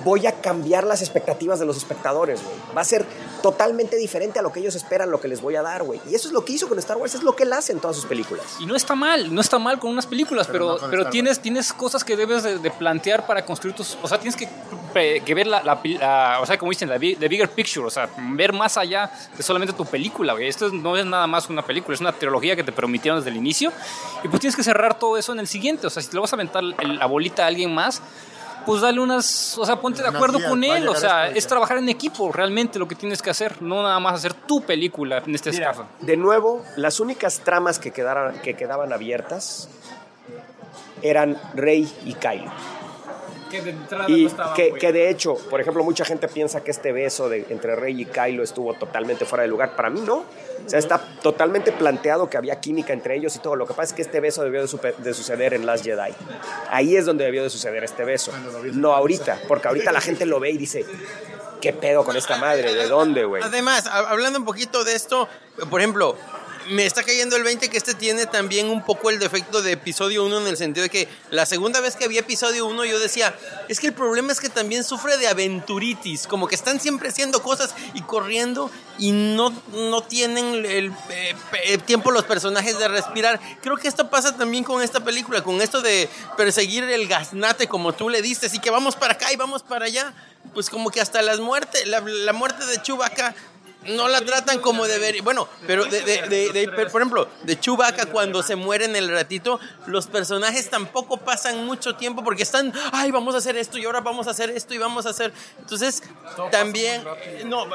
[0.05, 2.57] voy a cambiar las expectativas de los espectadores, güey.
[2.76, 3.05] Va a ser
[3.42, 6.01] totalmente diferente a lo que ellos esperan, lo que les voy a dar, güey.
[6.11, 7.80] Y eso es lo que hizo con Star Wars, es lo que él hace en
[7.80, 8.44] todas sus películas.
[8.61, 11.72] Y no está mal, no está mal con unas películas, Pero pero, no tienes, tienes
[11.72, 13.96] cosas que debes de, de plantear para construir tus...
[14.03, 14.48] O sea, tienes que,
[15.24, 17.90] que ver la, la pi- la- o sea, como dicen, la the bigger picture, o
[17.90, 20.48] sea, ver más allá de solamente tu película, güey.
[20.48, 23.30] Esto es- no es nada más una película, es una trilogía que te permitieron desde
[23.30, 23.72] el inicio.
[24.24, 25.86] Y pues tienes que cerrar todo eso en el siguiente.
[25.86, 28.03] O sea, si te lo vas a aventar el- la bolita a alguien más,
[28.67, 31.89] pues dale unas, o sea, ponte de acuerdo con él, o sea, es trabajar en
[31.89, 35.51] equipo realmente lo que tienes que hacer, no nada más hacer tu película en este
[35.51, 35.87] Mira, caso.
[36.01, 39.69] de nuevo, las únicas tramas que, quedaran, que quedaban abiertas
[41.03, 42.51] eran Rey y Kylo.
[43.51, 46.62] Que de entrada Y no estaba que, que de hecho, por ejemplo, mucha gente piensa
[46.62, 49.76] que este beso de, entre Rey y Kylo estuvo totalmente fuera de lugar.
[49.76, 50.18] Para mí no.
[50.18, 53.57] O sea, está totalmente planteado que había química entre ellos y todo.
[53.57, 56.12] Lo que pasa es que este beso debió de, de suceder en Last Jedi.
[56.70, 58.32] Ahí es donde debió de suceder este beso.
[58.74, 60.84] No ahorita, porque ahorita la gente lo ve y dice,
[61.61, 62.74] ¿qué pedo con esta madre?
[62.74, 63.42] ¿De dónde, güey?
[63.42, 65.28] Además, hablando un poquito de esto,
[65.68, 66.16] por ejemplo,
[66.69, 70.25] me está cayendo el 20 que este tiene también un poco el defecto de episodio
[70.25, 73.35] 1 en el sentido de que la segunda vez que vi episodio 1 yo decía,
[73.69, 77.43] es que el problema es que también sufre de aventuritis, como que están siempre haciendo
[77.43, 83.41] cosas y corriendo y no, no tienen el eh, tiempo los personajes de respirar.
[83.63, 87.93] Creo que esto pasa también con esta película, con esto de perseguir el gaznate como
[87.93, 90.13] tú le diste, así que vamos para acá y vamos para allá.
[90.55, 93.35] Pues como que hasta las muertes, la, la muerte de Chewbacca
[93.89, 95.22] no la tratan como debería.
[95.22, 100.07] Bueno, pero de, de- por ejemplo, de Chewbacca cuando se muere en el ratito, los
[100.07, 104.26] personajes tampoco pasan mucho tiempo porque están, ay, vamos a hacer esto y ahora vamos
[104.26, 105.33] a hacer esto y vamos a hacer.
[105.59, 106.03] Entonces,
[106.51, 107.05] también,
[107.47, 107.66] no,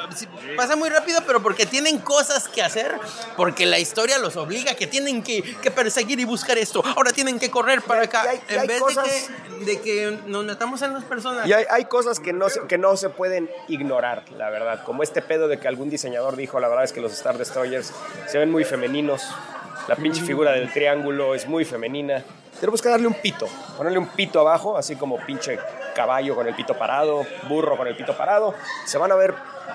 [0.55, 2.95] pasa muy rápido, pero porque tienen cosas que hacer,
[3.35, 6.83] porque la historia los obliga, que tienen que, que perseguir y buscar esto.
[6.95, 8.23] Ahora tienen que correr para acá.
[8.29, 9.25] hay- en vez cosas- de,
[9.59, 11.47] que, de que nos metamos en las personas.
[11.47, 14.83] Y hay, hay cosas que no, se, que no se pueden ignorar, la verdad.
[14.83, 17.93] Como este pedo de que algún diseñador dijo, la verdad es que los Star Destroyers
[18.27, 19.23] se ven muy femeninos.
[19.87, 22.23] La pinche figura del triángulo es muy femenina.
[22.59, 25.59] Tenemos que darle un pito, ponerle un pito abajo, así como pinche
[25.95, 28.53] caballo con el pito parado, burro con el pito parado.
[28.85, 29.33] Se van a ver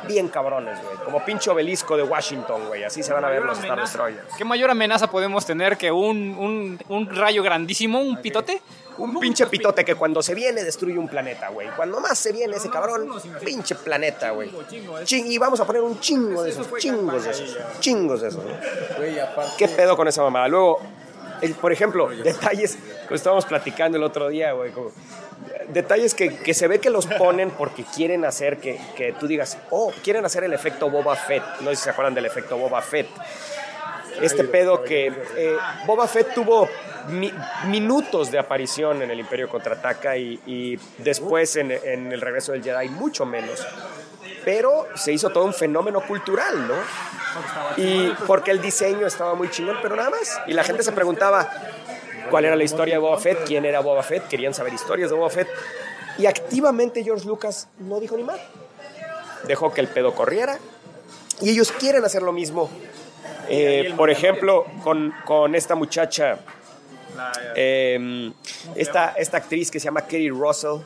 [0.08, 0.96] bien cabrones, güey.
[1.04, 2.84] Como pinche obelisco de Washington, güey.
[2.84, 4.34] Así se van a ver los Star Destroyers.
[4.36, 8.60] ¿Qué mayor amenaza podemos tener que un, un, un rayo grandísimo, un pitote?
[9.00, 11.68] Un pinche pitote que cuando se viene destruye un planeta, güey.
[11.76, 13.08] Cuando más se viene ese cabrón,
[13.44, 14.50] pinche planeta, güey.
[15.10, 18.44] Y vamos a poner un chingo de esos, chingos de esos, chingos de esos.
[19.56, 20.48] ¿Qué pedo con esa mamada?
[20.48, 20.80] Luego,
[21.40, 22.78] el- por ejemplo, detalles
[23.08, 24.70] que estábamos platicando el otro día, güey.
[24.72, 24.90] como-
[25.68, 29.56] detalles que, que se ve que los ponen porque quieren hacer que, que tú digas,
[29.70, 31.42] oh, quieren hacer el efecto Boba Fett.
[31.60, 33.06] No sé si se acuerdan del efecto Boba Fett.
[34.20, 35.06] Este pedo que
[35.36, 35.56] eh,
[35.86, 36.68] Boba Fett tuvo
[37.08, 37.32] mi-
[37.66, 42.62] minutos de aparición en el Imperio Contraataca y, y después en, en el regreso del
[42.62, 43.66] Jedi mucho menos.
[44.44, 46.74] Pero se hizo todo un fenómeno cultural, ¿no?
[47.76, 50.40] Y porque el diseño estaba muy chingón, pero nada más.
[50.46, 51.48] Y la gente se preguntaba
[52.30, 55.16] cuál era la historia de Boba Fett, quién era Boba Fett, querían saber historias de
[55.16, 55.48] Boba Fett.
[56.18, 58.38] Y activamente George Lucas no dijo ni más.
[59.46, 60.58] Dejó que el pedo corriera.
[61.40, 62.68] Y ellos quieren hacer lo mismo.
[63.50, 66.38] Eh, por ejemplo, con, con esta muchacha,
[67.56, 68.30] eh,
[68.76, 70.80] esta, esta actriz que se llama Kerry Russell,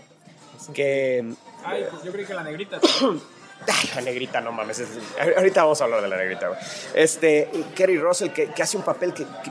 [0.73, 1.25] que
[1.65, 2.79] Ay, pues yo creí que la negrita.
[3.67, 4.79] Ay, la negrita, no mames.
[4.81, 4.89] es-
[5.37, 6.61] ahorita vamos a hablar de la negrita, güey.
[6.95, 9.51] Este, Kerry Russell, que, que hace un papel que, que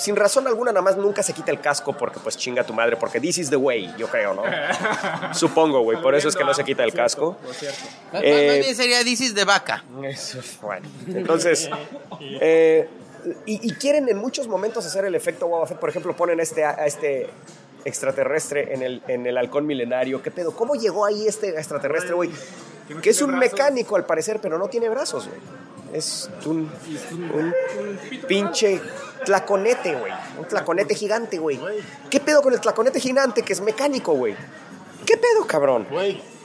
[0.00, 2.96] sin razón alguna, nada más nunca se quita el casco porque, pues, chinga tu madre.
[2.96, 4.42] Porque this is the way, yo creo, ¿no?
[5.34, 6.00] Supongo, güey.
[6.00, 7.36] Por eso es que no se quita el casco.
[8.12, 9.84] Más- Eh, sería Dicis de vaca.
[10.04, 10.88] Eso es bueno.
[11.08, 11.68] Entonces,
[12.20, 12.88] eh,
[13.46, 15.78] y, y quieren en muchos momentos hacer el efecto Boba Fett.
[15.78, 17.28] Por ejemplo, ponen a este, a este
[17.84, 20.22] extraterrestre en el, en el halcón milenario.
[20.22, 20.52] ¿Qué pedo?
[20.54, 22.30] ¿Cómo llegó ahí este extraterrestre, güey?
[23.02, 25.40] Que es un mecánico al parecer, pero no tiene brazos, güey.
[25.92, 26.70] Es un,
[27.34, 27.54] un
[28.28, 28.80] pinche
[29.24, 30.12] tlaconete, güey.
[30.38, 31.60] Un tlaconete gigante, güey.
[32.08, 34.36] ¿Qué pedo con el tlaconete gigante que es mecánico, güey?
[35.04, 35.86] ¿Qué pedo, cabrón?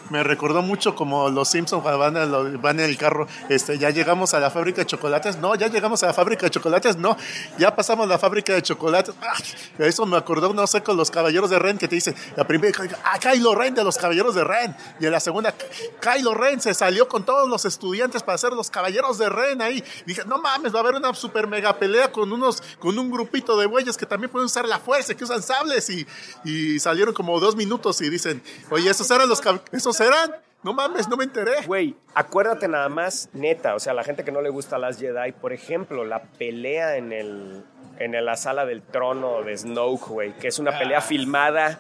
[0.09, 4.51] Me recordó mucho como los Simpsons van, en el carro, este, ya llegamos a la
[4.51, 7.17] fábrica de chocolates, no, ya llegamos a la fábrica de chocolates, no,
[7.57, 9.15] ya pasamos la fábrica de chocolates.
[9.21, 9.33] ¡Ah!
[9.79, 12.77] Eso me acordó, no sé, con los caballeros de Ren que te dicen, la primera,
[13.03, 15.53] ah, Kylo Ren de los caballeros de Ren, y en la segunda,
[16.01, 19.83] Kylo Ren se salió con todos los estudiantes para ser los caballeros de Ren ahí.
[20.05, 23.57] Dije, no mames, va a haber una super mega pelea con unos, con un grupito
[23.57, 26.05] de güeyes que también pueden usar la fuerza, que usan sables, y,
[26.43, 29.61] y salieron como dos minutos y dicen, oye, esos eran los, cab-
[29.95, 31.61] esos eran, no mames, no me enteré.
[31.65, 35.31] Güey, acuérdate nada más, neta, o sea, la gente que no le gusta las Jedi,
[35.33, 37.63] por ejemplo, la pelea en el
[37.97, 41.79] en la sala del trono de Snoke, güey, que es una pelea filmada,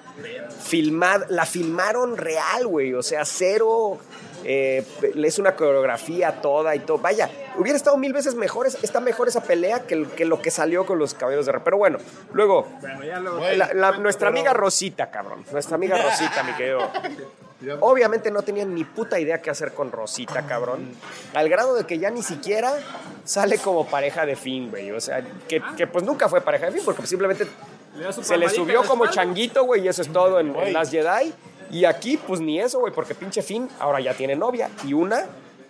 [0.63, 3.97] filmada, la filmaron real, güey, o sea, cero,
[4.45, 6.99] eh, es una coreografía toda y todo.
[6.99, 10.85] Vaya, hubiera estado mil veces mejor, está mejor esa pelea que, que lo que salió
[10.85, 11.61] con los caballeros de Rey.
[11.65, 11.97] Pero bueno,
[12.31, 12.65] luego,
[13.57, 16.89] la- la- nuestra amiga Rosita, cabrón, nuestra amiga Rosita, mi querido.
[17.79, 20.91] Obviamente no tenían ni puta idea qué hacer con Rosita, cabrón.
[21.33, 22.73] Al grado de que ya ni siquiera
[23.23, 24.91] sale como pareja de Finn, güey.
[24.91, 27.47] O sea, que, que pues nunca fue pareja de Finn, porque simplemente
[28.21, 29.23] se le subió como espalda.
[29.23, 31.33] changuito, güey, y eso es todo en, en Last Jedi.
[31.71, 34.69] Y aquí, pues ni eso, güey, porque pinche Finn ahora ya tiene novia.
[34.85, 35.25] Y una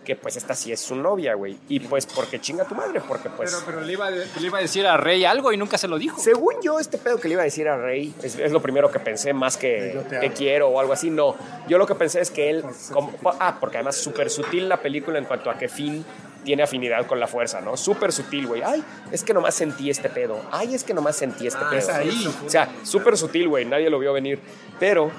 [0.06, 1.58] que pues esta sí es su novia, güey.
[1.68, 3.52] Y pues porque chinga tu madre, porque pues...
[3.54, 5.90] Pero, pero le, iba, a- le iba a decir a Rey algo y nunca se
[5.90, 6.18] lo dijo.
[6.22, 8.90] Según yo, este pedo que le iba a decir a Rey es, es lo primero
[8.90, 11.10] que pensé, más que Yo te quiero o algo así.
[11.10, 11.36] No,
[11.68, 12.64] yo lo que pensé es que él.
[12.94, 16.06] como- ah, porque además súper sutil la película en cuanto a que Finn
[16.46, 17.76] tiene afinidad con la fuerza, ¿no?
[17.76, 18.62] Súper sutil, güey.
[18.64, 20.40] Ay, es que nomás sentí este pedo.
[20.52, 21.80] Ay, es que nomás sentí este pedo.
[21.80, 22.32] es ahí.
[22.46, 23.66] O sea, súper sutil, güey.
[23.66, 24.40] Nadie lo vio venir.
[24.80, 25.10] Pero.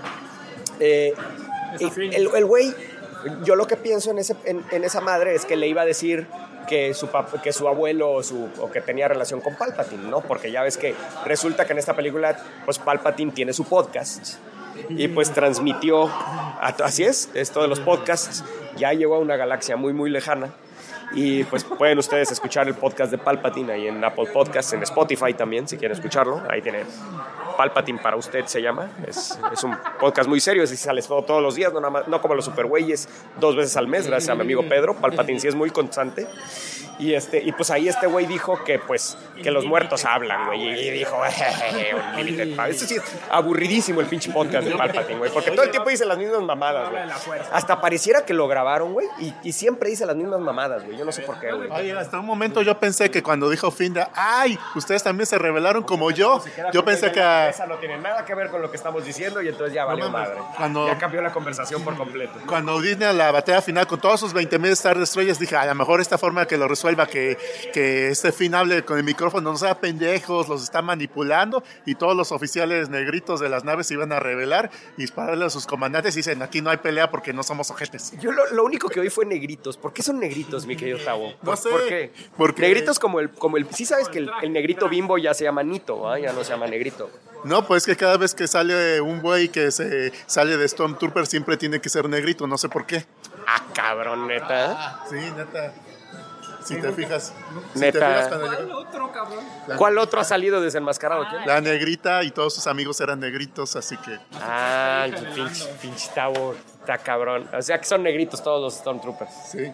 [0.79, 1.13] eh,
[1.81, 2.73] el el güey,
[3.45, 6.27] yo lo que pienso en, ese, en, esa madre es que le iba a decir
[6.69, 10.21] que su, pap- que su abuelo o, su, que tenía relación con Palpatine, ¿no?
[10.21, 14.35] Porque ya ves que resulta que en esta película, pues Palpatine tiene su podcast
[14.91, 18.45] y pues transmitió, a- así es, esto de los podcasts,
[18.77, 20.51] ya llegó a una galaxia muy, muy lejana.
[21.13, 25.33] Y pues pueden ustedes escuchar el podcast de Palpatine ahí en Apple Podcasts, en Spotify
[25.35, 26.43] también, si quieren escucharlo.
[26.51, 26.85] Ahí tiene
[27.57, 28.91] Palpatine para usted, se llama.
[29.07, 32.09] Es, es un podcast muy serio, si sale todo- todos los días, no, nada más-
[32.09, 33.09] no como los supergüeyes,
[33.41, 34.95] dos veces al mes, gracias a mi amigo Pedro.
[34.95, 36.27] Palpatine sí es muy constante.
[36.99, 40.87] Y, este, y pues ahí este güey dijo que pues que los muertos hablan, güey.
[40.87, 42.71] Y dijo, "Jejeje, Unlimited Power".
[42.71, 45.31] Eso sí es aburridísimo el pinche podcast de Palpatine, güey.
[45.31, 47.03] Porque todo el tiempo dice las mismas mamadas, güey.
[47.53, 49.07] Hasta pareciera que lo grabaron, güey.
[49.19, 50.97] Y, y siempre dice las mismas mamadas, güey.
[50.97, 51.71] Yo no sé por qué, güey.
[51.71, 55.83] Oye, hasta un momento yo pensé que cuando dijo Finda, ay, ustedes también se rebelaron
[55.83, 56.43] como yo.
[56.73, 59.49] Yo pensé que Esa no tiene nada que ver con lo que estamos diciendo y
[59.49, 60.37] entonces ya valió madre.
[60.57, 62.39] cuando- Ya cambió la conversación por completo.
[62.47, 65.67] cuando Disney a la batalla final con todos sus 20 mil Star Destroyers, dije, a
[65.67, 67.37] lo mejor esta forma que lo resuelva, que,
[67.73, 72.17] que este fin hable con el micrófono, no sea pendejos, los está manipulando y todos
[72.17, 76.15] los oficiales negritos de las naves se iban a revelar y dispararle a sus comandantes
[76.15, 78.13] y dicen, aquí no hay pelea porque no somos ojetes.
[78.21, 79.77] Yo lo, lo único que oí fue negritos.
[79.77, 81.31] ¿Por qué son negritos, mi querido Tavo?
[81.31, 82.13] No ¿Por, sé, ¿Por qué?
[82.37, 83.67] porque- Negritos como el, como el...
[83.73, 86.17] Sí sabes que el, el negrito bimbo ya se llama Nito.
[86.17, 87.11] Ya no se llama negrito.
[87.45, 91.57] No, pues que cada vez que sale un güey que se sale de Stormtrooper siempre
[91.57, 93.05] tiene que ser negrito, no sé por qué.
[93.47, 95.01] Ah, cabrón, neta.
[95.09, 95.73] Sí, neta.
[96.67, 97.33] Si te fijas.
[97.75, 97.99] Si Neta.
[98.01, 99.45] te fijas cuando llegó- Otro cabrón.
[99.77, 101.25] ¿Cuál otro ha salido desenmascarado?
[101.31, 101.47] ¿Quién?
[101.47, 104.19] La negrita y todos sus amigos eran negritos, así que.
[104.41, 106.55] Ah, pinche, pinche Tavo.
[106.87, 107.49] Está cabrón.
[107.53, 109.31] O sea que son negritos todos los Stormtroopers.
[109.51, 109.73] Sí.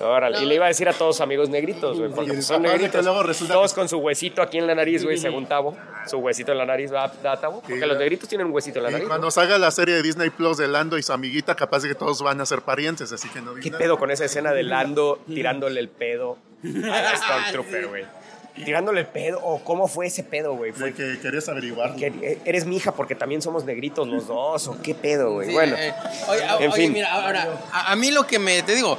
[0.00, 0.40] Órale.
[0.42, 2.62] Y le iba a decir a todos sus amigos negritos, güey, porque Y pues son
[2.62, 3.04] negritos.
[3.04, 5.76] luego resulta Todos que- con su huesito aquí en la nariz, güey, según Tavo.
[6.06, 7.60] Su huesito en la nariz, ¿va, da, Tavo?
[7.60, 9.08] Porque Sí, los negritos tienen un huesito en la Y nariz.
[9.08, 9.30] cuando ¿no?
[9.32, 12.22] salga la serie de Disney Plus de Lando y su amiguita, capaz de que todos
[12.22, 15.78] van a ser parientes, así que no ¿Qué pedo con esa escena de Lando tirándole
[15.80, 18.04] el pedo a Stormtrooper, güey?
[18.54, 20.72] Tirándole el pedo, o cómo fue ese pedo, güey.
[20.72, 21.96] Fue De que querías averiguar.
[21.96, 25.48] que eh, eres mi hija porque también somos negritos los dos, o qué pedo, güey.
[25.48, 25.94] Sí, bueno, eh,
[26.28, 26.92] oye, en oye, fin.
[26.92, 28.98] mira, ahora, a, a mí lo que me, te digo,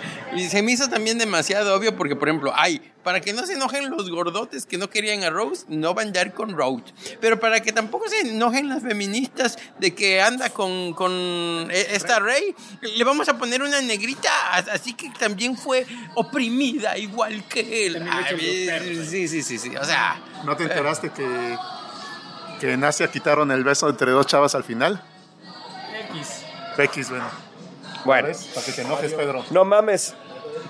[0.50, 3.90] se me hizo también demasiado obvio porque, por ejemplo, ay, para que no se enojen
[3.90, 6.86] los gordotes que no querían a Rose, no va a andar con Rose.
[7.20, 11.12] Pero para que tampoco se enojen las feministas de que anda con, con
[11.72, 15.86] eh, esta Rey, le vamos a poner una negrita, as- así que también fue
[16.16, 18.08] oprimida igual que él.
[18.10, 20.22] Ay, sí, sí, sí, sí, o sea...
[20.46, 21.58] ¿No te enteraste que,
[22.60, 25.02] que en Asia quitaron el beso entre dos chavas al final?
[26.14, 26.42] X.
[26.78, 27.26] X, bueno.
[28.06, 28.28] bueno.
[28.54, 29.46] Para que te enojes, Pedro.
[29.52, 30.16] No mames.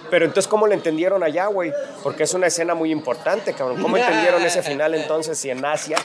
[0.10, 1.72] Pero entonces, ¿cómo le entendieron allá, güey?
[2.04, 3.82] Porque es una escena muy importante, cabrón.
[3.82, 5.98] ¿Cómo entendieron ese final entonces si en Asia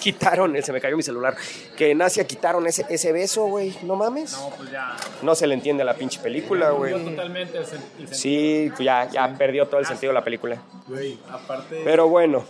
[0.00, 1.36] quitaron, se me cayó mi celular,
[1.76, 3.76] que en Asia quitaron ese, ese beso, güey?
[3.82, 4.32] No mames.
[4.32, 4.96] No, pues ya.
[5.22, 6.92] No se le entiende a la pinche película, güey.
[7.04, 8.14] Totalmente el, sen- el sentido.
[8.14, 10.58] Sí, ya, ya perdió todo el sentido de la película.
[10.86, 11.82] Güey, aparte.
[11.84, 12.44] Pero bueno,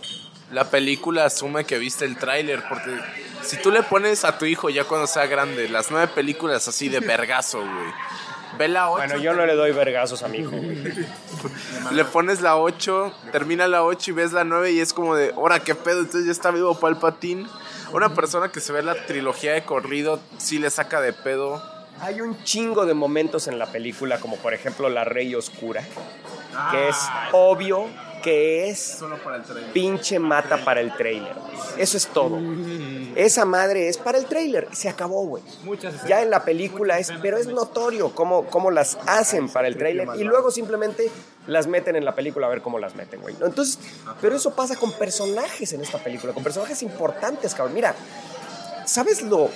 [0.51, 2.91] La película asume que viste el tráiler, porque
[3.43, 6.89] si tú le pones a tu hijo ya cuando sea grande las nueve películas así
[6.89, 7.93] de vergazo, güey.
[8.57, 8.97] Ve la 8.
[8.97, 10.51] bueno, yo no le doy vergazos a mi hijo.
[11.91, 15.31] Le pones la 8, termina la 8 y ves la 9 y es como de,
[15.31, 17.47] ahora qué pedo, entonces ya está vivo Palpatine.
[17.93, 21.61] Una persona que se ve la trilogía de corrido sí le saca de pedo.
[22.01, 25.83] Hay un chingo de momentos en la película, como por ejemplo La Rey Oscura,
[26.71, 26.97] que es
[27.31, 27.87] obvio
[28.21, 29.71] que es Solo para el trailer.
[29.71, 31.33] pinche mata para el trailer.
[31.77, 32.39] Eso es todo.
[33.15, 34.67] Esa madre es para el trailer.
[34.71, 35.43] Se acabó, güey.
[36.07, 40.07] Ya en la película es, pero es notorio cómo, cómo las hacen para el trailer
[40.17, 41.09] y luego simplemente
[41.47, 43.35] las meten en la película a ver cómo las meten, güey.
[43.41, 43.79] Entonces,
[44.21, 47.73] pero eso pasa con personajes en esta película, con personajes importantes, cabrón.
[47.73, 47.95] Mira,
[48.85, 49.49] ¿sabes lo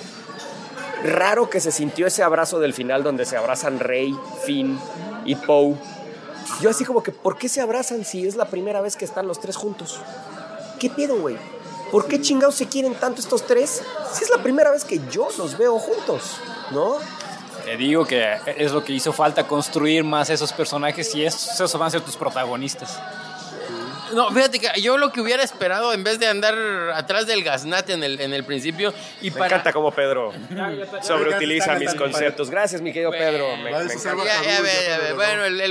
[1.04, 4.78] raro que se sintió ese abrazo del final donde se abrazan Rey, Finn
[5.24, 5.74] y Poe?
[6.60, 9.26] Yo así como que, ¿por qué se abrazan si es la primera vez que están
[9.26, 10.00] los tres juntos?
[10.78, 11.36] ¿Qué pedo, güey?
[11.90, 13.82] ¿Por qué chingados se quieren tanto estos tres?
[14.12, 16.38] Si es la primera vez que yo los veo juntos,
[16.72, 16.96] ¿no?
[17.64, 21.72] Te digo que es lo que hizo falta construir más esos personajes y esos, esos
[21.78, 22.98] van a ser tus protagonistas.
[24.14, 26.54] No, fíjate que yo lo que hubiera esperado, en vez de andar
[26.94, 29.46] atrás del gaznate en el, en el principio, y Me para...
[29.46, 30.32] encanta cómo Pedro
[31.02, 32.50] sobreutiliza mis conceptos.
[32.50, 33.56] Gracias, mi querido Pedro.
[33.56, 34.24] Me- me ser encanta.
[34.24, 35.12] Ya, ya, ve, ya, ve.
[35.14, 35.70] bueno, el, el.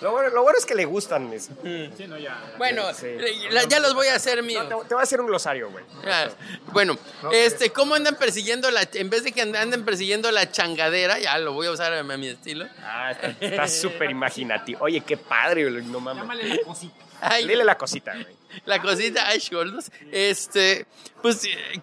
[0.00, 1.28] Lo bueno, lo bueno es que le gustan.
[1.30, 1.48] mis-
[1.96, 2.38] Sí, no, ya.
[2.58, 3.06] Bueno, Sí.
[3.50, 4.62] la- ya los voy a hacer mío.
[4.62, 5.84] Te, te voy a hacer un glosario, güey.
[6.06, 6.28] Ah,
[6.72, 6.96] Bueno,
[7.32, 11.52] este, ¿cómo andan persiguiendo la, en vez de que anden persiguiendo la changadera, ya lo
[11.52, 12.66] voy a usar a mi estilo.
[12.82, 14.80] Ah, está- súper imaginativo.
[14.82, 16.22] Oye, qué padre, no mames.
[16.22, 16.94] Llámale la cosita.
[17.20, 18.36] Ay, Dile la cosita, güey.
[18.66, 19.90] la cosita, ay, gordos.
[20.12, 20.86] Este,
[21.22, 21.80] pues, eh,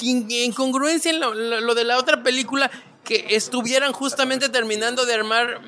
[0.00, 2.70] incongruencia en lo, lo- lo de la otra película
[3.04, 5.60] que estuvieran justamente terminando de armar,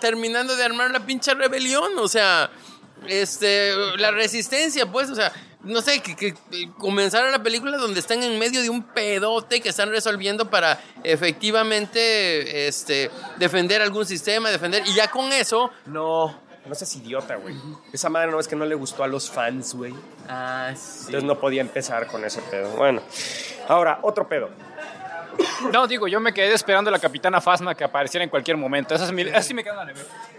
[0.00, 2.50] terminando de armar la pinche rebelión, o sea,
[3.06, 5.32] este, la resistencia, pues, o sea,
[5.62, 6.34] no sé, que, que
[6.78, 12.66] comenzara la película donde están en medio de un pedote que están resolviendo para efectivamente,
[12.68, 17.54] este, defender algún sistema, defender, y ya con eso, No, no seas idiota, güey.
[17.92, 19.94] Esa madre no es que no le gustó a los fans, güey.
[20.28, 21.06] ah, sí.
[21.06, 22.70] Entonces no podía empezar con ese pedo.
[22.76, 23.02] Bueno,
[23.68, 24.48] ahora, otro pedo.
[25.72, 28.94] No, digo, yo me quedé esperando a la Capitana Fasma que apareciera en cualquier momento.
[28.94, 29.86] Esa, es mi, esa sí me queda.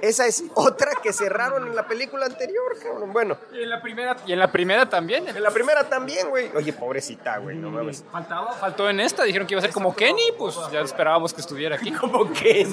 [0.01, 3.11] Esa es otra que cerraron en la película anterior, cabrón.
[3.13, 5.28] Bueno, Y en la primera, y en la primera también.
[5.28, 6.51] en la primera también, güey.
[6.55, 8.03] Oye, pobrecita, güey, no mames.
[8.11, 9.24] Faltaba, faltó en esta.
[9.24, 11.91] Dijeron que iba a ser como Kenny, pues ya esperábamos que estuviera aquí.
[11.99, 12.67] ¿Cómo que?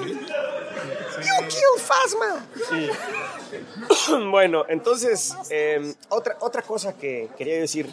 [1.20, 2.46] You kill Phasma.
[4.30, 7.90] bueno, entonces, eh, otra, otra cosa que quería decir.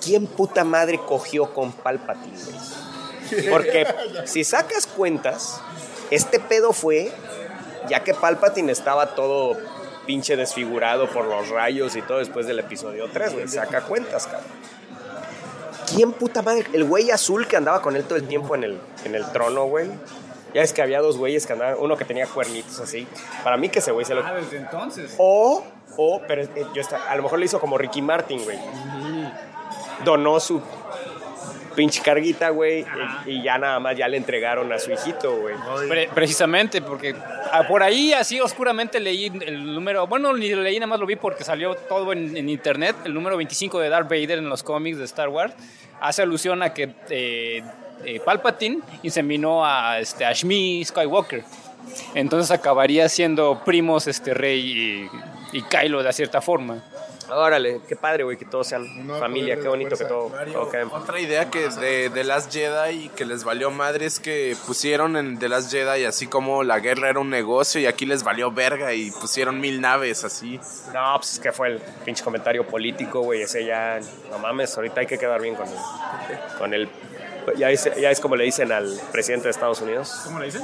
[0.00, 2.36] ¿Quién puta madre cogió con Palpatine?
[3.50, 3.86] Porque
[4.24, 5.60] si sacas cuentas,
[6.10, 7.12] este pedo fue
[7.88, 9.56] ya que Palpatine estaba todo
[10.06, 13.48] pinche desfigurado por los rayos y todo después del episodio 3, güey.
[13.48, 14.50] Saca cuentas, cabrón.
[15.94, 16.66] ¿Quién puta madre?
[16.72, 19.64] El güey azul que andaba con él todo el tiempo en el, en el trono,
[19.66, 19.90] güey.
[20.54, 23.06] Ya es que había dos güeyes que andaban, uno que tenía cuernitos así.
[23.42, 24.24] Para mí que ese güey se lo...
[24.24, 25.14] Ah, desde entonces.
[25.18, 25.64] O,
[25.96, 28.58] o, pero eh, yo está, a lo mejor le hizo como Ricky Martin, güey.
[30.04, 30.60] Donó su
[31.74, 32.84] pinche carguita, güey,
[33.26, 35.54] y, y ya nada más ya le entregaron a su hijito, güey.
[35.88, 37.14] Pre- precisamente, porque
[37.52, 41.06] ah, por ahí así oscuramente leí el número, bueno, ni lo leí, nada más lo
[41.06, 44.62] vi porque salió todo en, en internet, el número 25 de Darth Vader en los
[44.62, 45.54] cómics de Star Wars,
[46.00, 47.62] hace alusión a que eh,
[48.04, 51.44] eh, Palpatine inseminó a, este, a Shmi Skywalker.
[52.14, 55.08] Entonces acabaría siendo primos este Rey
[55.52, 56.82] y, y Kylo de cierta forma.
[57.34, 58.86] Órale, qué padre, güey, que todos sean
[59.18, 63.24] familia, qué de bonito que todo, Mario, otra idea que de The Last Jedi que
[63.24, 67.20] les valió madre es que pusieron en The Last Jedi así como la guerra era
[67.20, 70.58] un negocio y aquí les valió verga y pusieron mil naves así.
[70.92, 73.42] No, pues es que fue el pinche comentario político, güey.
[73.42, 73.98] Ese ya,
[74.30, 75.74] no mames, ahorita hay que quedar bien con el.
[76.58, 76.88] Con el
[77.56, 80.62] ya, es, ya es como le dicen al presidente de Estados Unidos, ¿Cómo le dicen?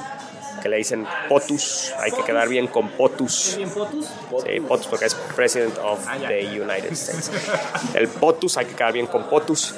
[0.60, 1.92] Que le dicen POTUS.
[1.98, 3.54] Hay que quedar bien con POTUS.
[3.56, 4.06] ¿Bien potus?
[4.06, 7.30] Sí, POTUS, porque es President of Ah, the United States.
[7.94, 9.74] El POTUS, hay que quedar bien con POTUS.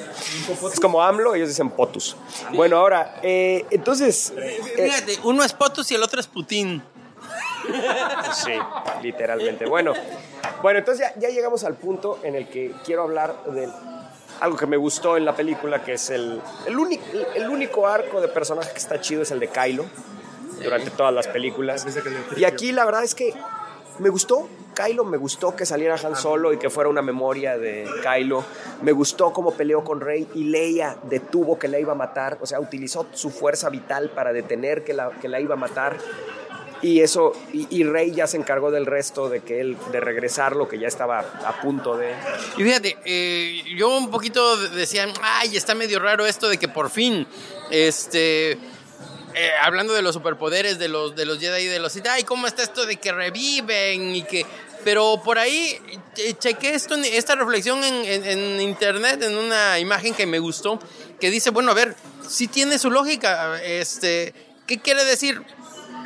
[0.73, 2.15] Es como AMLO, ellos dicen POTUS.
[2.53, 4.33] Bueno, ahora, eh, entonces.
[4.37, 6.81] eh, Fíjate, uno es Potus y el otro es Putin.
[8.33, 8.53] Sí,
[9.03, 9.65] literalmente.
[9.65, 9.93] Bueno,
[10.61, 13.69] bueno entonces ya, ya llegamos al punto en el que quiero hablar de
[14.39, 17.03] algo que me gustó en la película, que es el, el, único,
[17.35, 19.85] el único arco de personaje que está chido, es el de Kylo,
[20.63, 21.85] durante todas las películas.
[22.37, 23.33] Y aquí la verdad es que
[23.99, 24.49] me gustó.
[24.73, 28.43] Kylo, me gustó que saliera Han Solo y que fuera una memoria de Kylo.
[28.81, 32.37] Me gustó cómo peleó con Rey y Leia detuvo que la iba a matar.
[32.41, 35.97] O sea, utilizó su fuerza vital para detener que la, que la iba a matar.
[36.81, 40.67] Y eso, y, y Rey ya se encargó del resto de que él, de regresarlo,
[40.67, 42.11] que ya estaba a punto de.
[42.57, 46.89] Y fíjate, eh, yo un poquito decía, ay, está medio raro esto de que por
[46.89, 47.27] fin,
[47.69, 48.57] este,
[49.35, 52.47] eh, hablando de los superpoderes de los, de los Jedi y de los ay, ¿cómo
[52.47, 54.45] está esto de que reviven y que...
[54.83, 55.79] Pero por ahí
[56.39, 60.79] chequé esto, esta reflexión en, internet, en una imagen que me gustó,
[61.19, 61.95] que dice, bueno, a ver,
[62.27, 64.33] si tiene su lógica, este,
[64.65, 65.39] ¿qué quiere decir?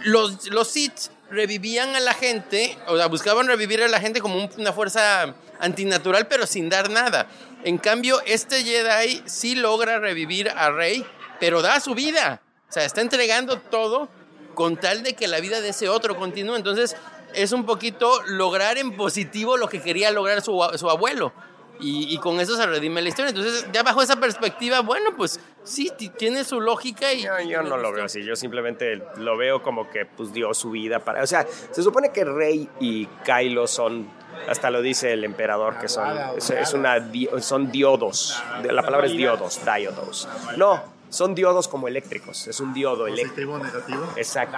[0.03, 4.35] Los, los Sith revivían a la gente, o sea, buscaban revivir a la gente como
[4.43, 7.27] un- una fuerza antinatural, pero sin dar nada.
[7.63, 11.05] En cambio, este Jedi sí logra revivir a Rey,
[11.39, 12.41] pero da su vida.
[12.69, 14.09] O sea, está entregando todo
[14.53, 16.55] con tal de que la vida de ese otro continúe.
[16.55, 16.95] Entonces,
[17.33, 21.33] es un poquito lograr en positivo lo que quería lograr su, su abuelo.
[21.77, 23.29] Y, y con eso se redime la historia.
[23.31, 27.23] Entonces, ya bajo esa perspectiva, bueno, pues sí, ti- tiene su lógica y...
[27.23, 30.71] Yo, yo no lo veo así, yo simplemente lo veo como que pues dio su
[30.71, 31.21] vida para...
[31.21, 34.09] O sea, se supone que Rey y Kylo son,
[34.47, 37.05] hasta lo dice el emperador, que son, es, es una,
[37.41, 40.29] son diodos, la palabra es diodos, diodos.
[40.55, 40.81] No,
[41.15, 43.53] son diodos como eléctricos, es un diodo eléctrico.
[43.57, 44.13] Positivo, negativo.
[44.17, 44.57] Exacto.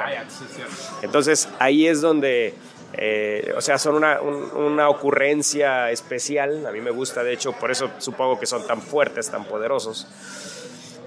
[0.54, 0.74] Cierto.
[1.04, 2.54] Entonces ahí es donde,
[2.94, 6.66] eh, o sea, son una, un- una ocurrencia especial.
[6.66, 10.08] A mí me gusta, de hecho, por eso supongo que son tan fuertes, tan poderosos.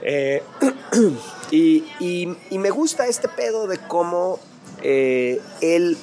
[0.03, 0.43] Eh,
[1.51, 4.39] y, y- y me gusta este pedo de cómo
[4.83, 5.99] eh, él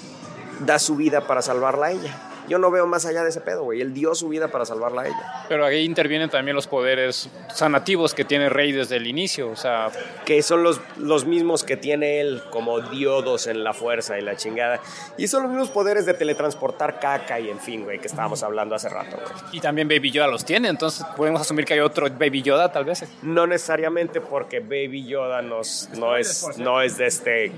[0.60, 2.24] da su vida para salvarla a ella.
[2.48, 3.82] Yo no veo más allá de ese pedo, güey.
[3.82, 5.46] Él dio su vida para salvarla a ella.
[5.50, 9.50] Pero ahí intervienen también los poderes sanativos que tiene Rey desde el inicio.
[9.50, 9.92] O sea,
[10.26, 14.36] Que son los, los mismos que tiene él, como diodos en la fuerza y la
[14.36, 14.80] chingada.
[15.18, 18.76] Y son los mismos poderes de teletransportar caca y en fin, güey, que estábamos hablando
[18.76, 19.34] hace rato, güey.
[19.54, 20.70] y también Baby Yoda los tiene.
[20.70, 23.04] Entonces podemos asumir que hay otro Baby Yoda, tal vez.
[23.22, 27.52] No necesariamente porque Baby Yoda nos, no, es, no es de este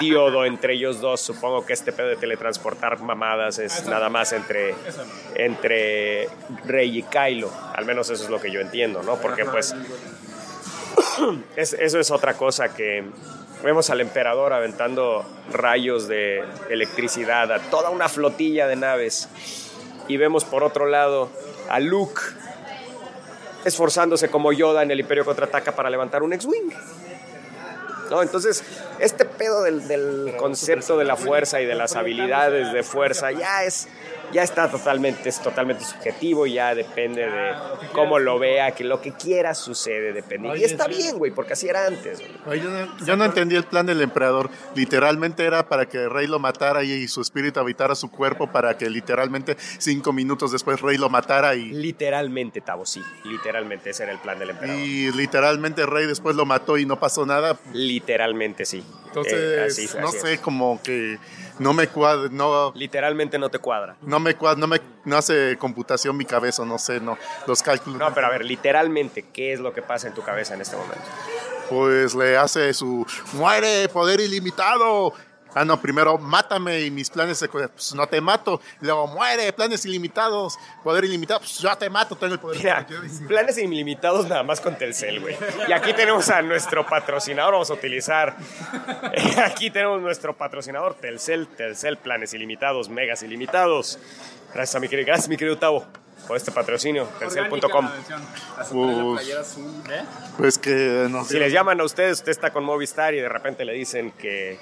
[0.00, 1.20] diodo entre ellos dos.
[1.20, 4.74] Supongo que este pedo de teletransportar mamadas es nada más entre,
[5.34, 6.28] entre
[6.66, 7.50] Rey y Kylo.
[7.74, 9.16] Al menos eso es lo que yo entiendo, ¿no?
[9.16, 9.74] Porque pues
[11.56, 13.04] es- eso es otra cosa que
[13.62, 19.28] vemos al emperador aventando rayos de electricidad a toda una flotilla de naves.
[20.06, 21.28] Y vemos por otro lado
[21.68, 22.20] a Luke
[23.64, 26.70] esforzándose como Yoda en el Imperio Contraataca para levantar un X-Wing.
[28.10, 28.22] ¿No?
[28.22, 28.64] Entonces,
[29.00, 33.64] este pedo del, del concepto de la fuerza y de las habilidades de fuerza ya
[33.64, 33.86] es
[34.32, 37.52] ya está totalmente es totalmente subjetivo ya depende de
[37.92, 40.56] cómo lo vea, que lo que quiera sucede, depende.
[40.58, 42.20] Y está bien, güey, porque así era antes.
[42.20, 44.50] Yo no, yo no entendí el plan del emperador.
[44.74, 48.88] Literalmente era para que Rey lo matara y su espíritu habitara su cuerpo para que
[48.90, 54.18] literalmente cinco minutos después Rey lo matara y, Literalmente, Tavo, sí, literalmente ese era el
[54.18, 54.80] plan del emperador.
[54.80, 57.58] y literalmente Rey después lo mató y no pasó nada.
[57.72, 58.84] Literalmente sí.
[59.06, 60.22] Entonces, Eh, así no así es.
[60.22, 61.18] sé, como que
[61.58, 63.96] no me cuadra, no, Literalmente no te cuadra.
[64.02, 67.98] no me cuadra, no me no hace computación mi cabeza, no sé, no, los cálculos.
[67.98, 70.76] No, pero a ver, literalmente, ¿qué es lo que pasa en tu cabeza en este
[70.76, 71.04] momento?
[71.70, 75.12] Pues le hace su muere, poder ilimitado.
[75.54, 78.60] Ah, no, primero mátame y mis planes se pues no te mato.
[78.80, 82.58] Y luego muere, planes ilimitados, poder ilimitado, pues yo te mato, tengo el poder.
[82.58, 82.86] Mira,
[83.26, 85.36] planes ilimitados nada más con Telcel, güey.
[85.66, 88.36] Y aquí tenemos a nuestro patrocinador, vamos a utilizar.
[89.44, 93.98] Aquí tenemos nuestro patrocinador, Telcel, Telcel, planes ilimitados, megas ilimitados.
[94.52, 95.86] Gracias a mi querido, gracias mi querido Tavo
[96.26, 97.88] por este patrocinio, telcel.com.
[98.70, 99.58] Pues,
[100.36, 103.64] pues que no Si les llaman a ustedes, usted está con Movistar y de repente
[103.64, 104.58] le dicen que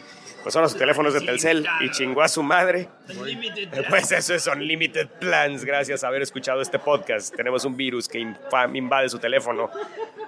[0.47, 2.89] pues son los teléfonos de Telcel y chingó a su madre.
[3.89, 7.35] Pues eso es Unlimited Plans, gracias a haber escuchado este podcast.
[7.35, 9.69] Tenemos un virus que invade su teléfono.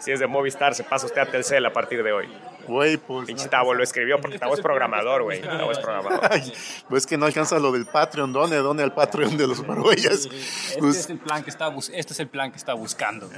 [0.00, 2.26] Si es de Movistar, se pasa usted a Telcel a partir de hoy.
[2.68, 3.26] Güey, pues.
[3.26, 5.40] Pinche Tavo lo escribió porque Tavo es programador, güey.
[5.42, 6.20] Tavo es programador.
[6.30, 6.52] Ay,
[6.88, 8.58] pues que no alcanza lo del Patreon, ¿dónde?
[8.58, 10.26] ¿Dónde el Patreon de los Marhuellas?
[10.26, 13.30] Este Pues, es el plan que está, este es el plan que está buscando.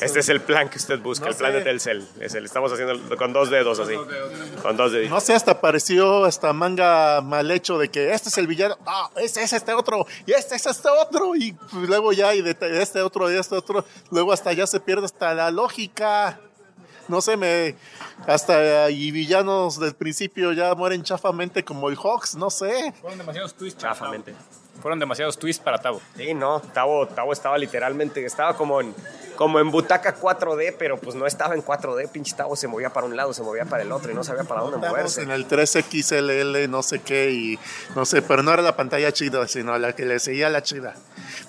[0.00, 2.06] Este es el plan que usted busca, el plan de Telcel.
[2.20, 3.94] Es el, estamos haciendo con dos dedos así.
[4.62, 5.10] Con dos deditos.
[5.10, 9.10] no sé, hasta pareció hasta manga mal hecho de que este es el villano, ah,
[9.16, 12.54] este es este otro, y este es este otro, y pues luego ya, y de
[12.54, 16.40] de este otro, y este otro, luego hasta ya se pierde hasta la lógica.
[17.10, 17.74] No sé, me.
[18.26, 18.90] Hasta.
[18.90, 22.92] Y villanos del principio ya mueren chafamente como el Hawks, no sé.
[23.00, 23.80] Fueron demasiados twists.
[23.80, 24.34] para Chafamente.
[24.80, 26.00] Fueron demasiados twists para Tavo.
[26.16, 28.94] Sí, no, Tavo, Tavo estaba literalmente, estaba como en,
[29.36, 33.06] como en butaca 4D, pero pues no estaba en 4D, pinche Tavo se movía para
[33.06, 35.22] un lado, se movía para el otro y no sabía para dónde Estamos moverse.
[35.22, 37.58] en el 3XLL, no sé qué, y
[37.94, 40.94] no sé, pero no era la pantalla chida, sino la que le seguía la chida.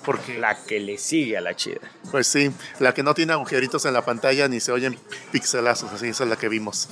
[0.04, 1.80] Porque, La que le sigue a la chida.
[2.10, 4.98] pues sí, la que no tiene agujeritos en la pantalla ni se oyen
[5.30, 6.88] pixelazos, así, esa es la que vimos.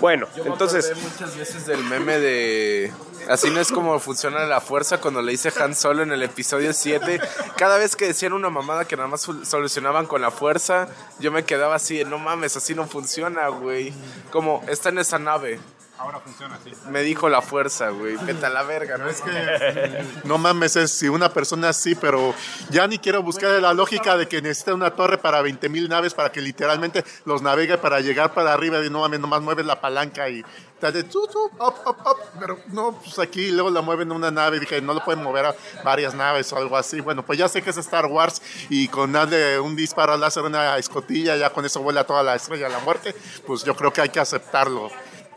[0.00, 2.92] Bueno, Yo entonces, muchas veces del meme de
[3.28, 6.72] así no es como funciona la fuerza cuando le hice Han Solo en el episodio
[6.72, 7.20] 7.
[7.56, 11.44] Cada vez que decían una mamada que nada más solucionaban con la fuerza, yo me
[11.44, 13.92] quedaba así, no mames, así no funciona, güey.
[14.30, 15.60] Como está en esa nave.
[15.98, 16.72] Ahora funciona así.
[16.90, 18.16] Me dijo la fuerza, güey.
[18.16, 19.08] Vete a la verga, ¿no?
[19.08, 22.34] Es que no mames, es si una persona así, pero
[22.70, 26.12] ya ni quiero buscar la lógica de que necesita una torre para 20 mil naves
[26.12, 29.80] para que literalmente los navegue para llegar para arriba y no mames, nomás mueves la
[29.80, 30.44] palanca y
[30.80, 32.16] tal de tu, tu, up, up, up.
[32.38, 35.46] pero no, pues aquí luego la mueven una nave y dije, no lo pueden mover
[35.46, 37.00] a varias naves o algo así.
[37.00, 40.42] Bueno, pues ya sé que es Star Wars y con darle un disparo al láser,
[40.42, 43.14] una escotilla, ya con eso vuela toda la estrella de la muerte,
[43.46, 44.90] pues yo creo que hay que aceptarlo.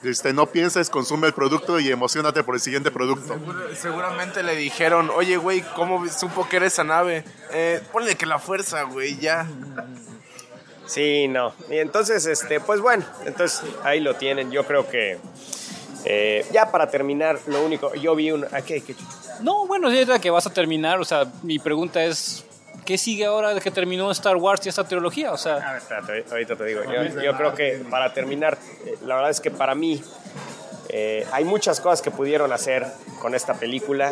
[0.03, 3.33] Este, no pienses, consume el producto y emocionate por el siguiente producto.
[3.33, 7.25] Seguro- Seguramente le dijeron, oye, güey, ¿cómo supo que era esa nave?
[7.51, 9.45] Eh, ponle que la fuerza, güey, ya.
[10.85, 11.53] sí, no.
[11.69, 14.51] Y entonces, este, pues bueno, entonces ahí lo tienen.
[14.51, 15.17] Yo creo que
[16.05, 18.45] eh, ya para terminar, lo único, yo vi un...
[18.45, 18.95] ¿a qué, qué?
[19.41, 22.45] No, bueno, ya que vas a terminar, o sea, mi pregunta es,
[22.89, 25.29] ¿qué sigue ahora de que terminó Star Wars y esta trilogía?
[25.29, 26.81] O A sea, ver, espérate, ahorita te digo.
[26.85, 30.03] Yo, yo creo que para terminar, eh, la verdad es que para mí
[30.89, 32.87] eh, hay muchas cosas que pudieron hacer
[33.21, 34.11] con esta película.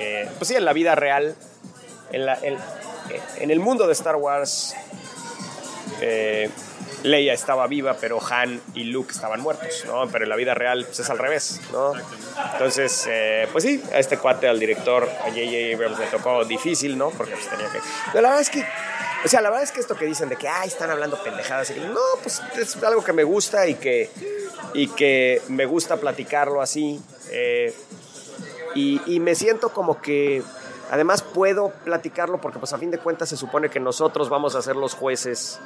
[0.00, 1.36] eh, pues sí, en la vida real,
[2.10, 2.58] en, la- en-
[3.38, 4.74] en el mundo de Star Wars,
[6.00, 6.50] eh,
[7.02, 10.08] Leia estaba viva, pero Han y Luke estaban muertos, ¿no?
[10.08, 11.92] Pero en la vida real pues, es al revés, ¿no?
[12.52, 15.74] Entonces, eh, pues sí, a este cuate, al director, a J.J.
[15.74, 17.10] Abrams, le tocó difícil, ¿no?
[17.10, 17.78] Porque pues tenía que...
[18.12, 18.64] Pero la verdad es que,
[19.24, 21.70] o sea, la verdad es que esto que dicen de que, ay, están hablando pendejadas,
[21.70, 24.10] y no, pues es algo que me gusta y que,
[24.74, 27.00] y que me gusta platicarlo así.
[27.30, 27.74] eh,
[28.74, 30.42] y, y me siento como que
[30.90, 34.62] además puedo platicarlo porque pues a fin de cuentas se supone que nosotros vamos a
[34.62, 35.58] ser los jueces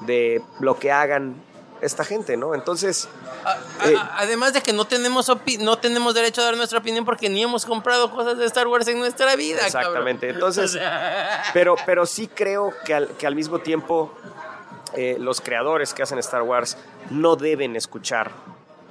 [0.00, 1.34] de lo que hagan
[1.80, 2.54] esta gente, ¿no?
[2.54, 3.08] Entonces,
[3.44, 3.94] A- a- Eh.
[4.16, 7.42] además de que no tenemos opi- no tenemos derecho a dar nuestra opinión porque ni
[7.42, 9.64] hemos comprado cosas de Star Wars en nuestra vida.
[9.64, 10.26] exactamente.
[10.26, 10.34] cabrón.
[10.36, 14.12] Entonces, O sea, pero, pero sí creo que al, que al mismo tiempo
[14.94, 16.76] eh, los creadores que hacen Star Wars
[17.10, 18.32] no deben escuchar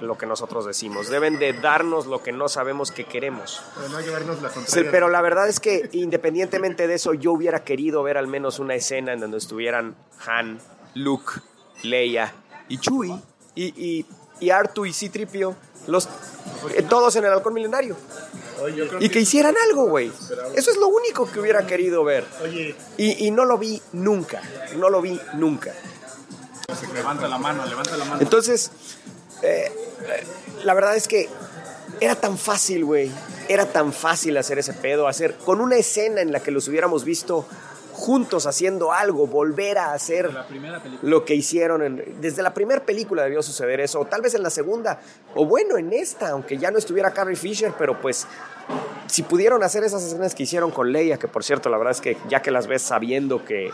[0.00, 3.60] lo que nosotros decimos, deben de darnos lo que no sabemos que queremos.
[3.76, 7.64] Pero no llevarnos la Sí, pero la verdad es que independientemente de eso, yo hubiera
[7.64, 9.96] querido ver al menos una escena en donde estuvieran
[10.26, 10.58] Han,
[10.98, 11.40] Luke,
[11.82, 12.32] Leia
[12.68, 13.18] y Chewie
[13.54, 14.06] y, y,
[14.40, 16.08] y Artu y Citripio, los,
[16.74, 17.96] eh, todos en el halcón milenario.
[18.98, 20.10] Y que hicieran algo, güey.
[20.56, 22.24] Eso es lo único que hubiera querido ver.
[22.42, 24.42] Oye, Y, y no lo vi nunca.
[24.76, 25.72] No lo vi nunca.
[26.92, 28.20] Levanta la mano, levanta la mano.
[28.20, 28.72] Entonces,
[29.42, 29.70] eh,
[30.02, 30.26] eh,
[30.64, 31.28] la verdad es que
[32.00, 33.12] era tan fácil, güey.
[33.48, 37.04] Era tan fácil hacer ese pedo, hacer con una escena en la que los hubiéramos
[37.04, 37.46] visto
[37.98, 40.30] juntos haciendo algo, volver a hacer
[41.02, 41.82] lo que hicieron.
[41.82, 45.00] en- desde la primera película debió suceder eso, o tal vez en la segunda,
[45.34, 48.26] o bueno, en esta, aunque ya no estuviera Carrie Fisher, pero pues
[49.06, 52.00] si pudieron hacer esas escenas que hicieron con Leia, que por cierto, la verdad es
[52.00, 53.70] que ya que las ves sabiendo que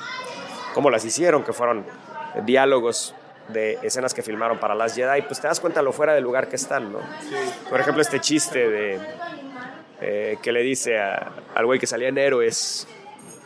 [0.72, 1.84] cómo las hicieron, que fueron
[2.46, 3.14] diálogos
[3.48, 6.48] de escenas que filmaron para Las Jedi, pues te das cuenta lo fuera del lugar
[6.48, 6.98] que están, ¿no?
[7.68, 8.98] Por ejemplo, este chiste de
[10.00, 12.86] eh, que le dice a- al güey que salía en Héroes,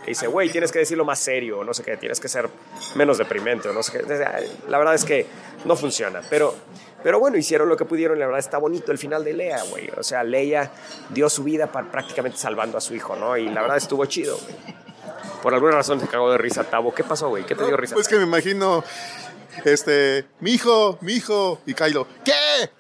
[0.08, 2.48] que dice, güey, tienes que decirlo más serio, no sé qué, tienes que ser
[2.94, 4.48] menos deprimente, o no sé qué.
[4.68, 5.26] La verdad es que
[5.66, 6.54] no funciona, pero,
[7.02, 9.62] pero bueno, hicieron lo que pudieron y la verdad está bonito el final de Leia,
[9.64, 9.90] güey.
[9.98, 10.70] O sea, Leia
[11.10, 13.36] dio su vida para prácticamente salvando a su hijo, ¿no?
[13.36, 14.54] Y la verdad estuvo chido, güey.
[15.42, 16.94] Por alguna razón se cagó de risa Tavo.
[16.94, 17.44] ¿Qué pasó, güey?
[17.44, 17.94] ¿Qué te dio risa?
[17.94, 18.82] pues que me imagino,
[19.64, 22.70] este, mi hijo, mi hijo, y Kylo, ¿qué?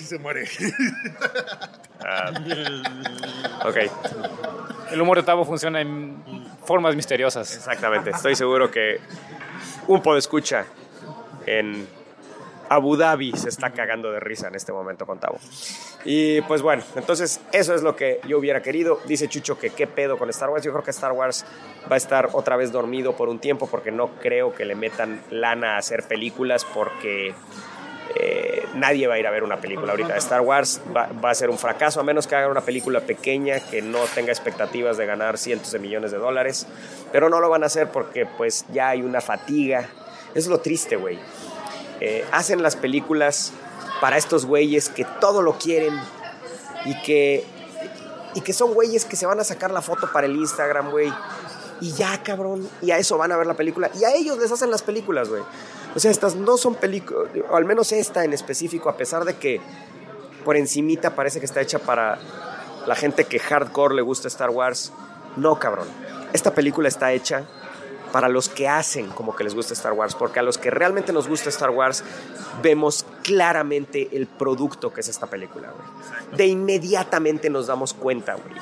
[0.00, 0.48] Y se muere.
[3.64, 3.76] Ok,
[4.90, 6.22] El humor de Tavo funciona en
[6.64, 7.54] formas misteriosas.
[7.54, 8.10] exactamente.
[8.10, 9.00] Estoy seguro que
[9.86, 10.66] un podescucha
[11.46, 11.86] en
[12.68, 15.38] Abu Dhabi se está cagando de risa en este momento con Tavo.
[16.04, 19.00] Y pues bueno, entonces eso es lo que yo hubiera querido.
[19.06, 20.64] Dice Chucho que qué pedo con Star Wars.
[20.64, 21.44] Yo creo que Star Wars
[21.90, 25.20] va a estar otra vez dormido por un tiempo porque no creo que le metan
[25.30, 27.34] lana a hacer películas porque
[28.14, 30.16] eh, nadie va a ir a ver una película ahorita.
[30.16, 33.82] Star Wars va, a ser un fracaso a menos que hagan una película pequeña que
[33.82, 36.66] no tenga expectativas de ganar cientos de millones de dólares.
[37.12, 39.88] Pero no lo van a hacer porque pues ya hay una fatiga.
[40.34, 41.18] Es lo triste, güey.
[42.00, 43.52] Eh, hacen las películas
[44.00, 45.94] para estos güeyes que todo lo quieren
[46.84, 47.44] y que,
[48.34, 51.12] y que son güeyes que se van a sacar la foto para el Instagram, güey.
[51.80, 52.68] Y ya, cabrón.
[52.82, 53.90] Y a eso van a ver la película.
[53.98, 55.42] Y a ellos les hacen las películas, güey.
[55.94, 59.36] O sea, estas no son películas, o al menos esta en específico, a pesar de
[59.36, 59.60] que
[60.44, 62.18] por encimita parece que está hecha para
[62.86, 64.92] la gente que hardcore le gusta Star Wars.
[65.36, 65.88] No, cabrón.
[66.32, 67.44] Esta película está hecha
[68.12, 71.12] para los que hacen como que les gusta Star Wars, porque a los que realmente
[71.12, 72.02] nos gusta Star Wars
[72.62, 76.36] vemos claramente el producto que es esta película, güey.
[76.36, 78.54] De inmediatamente nos damos cuenta, güey.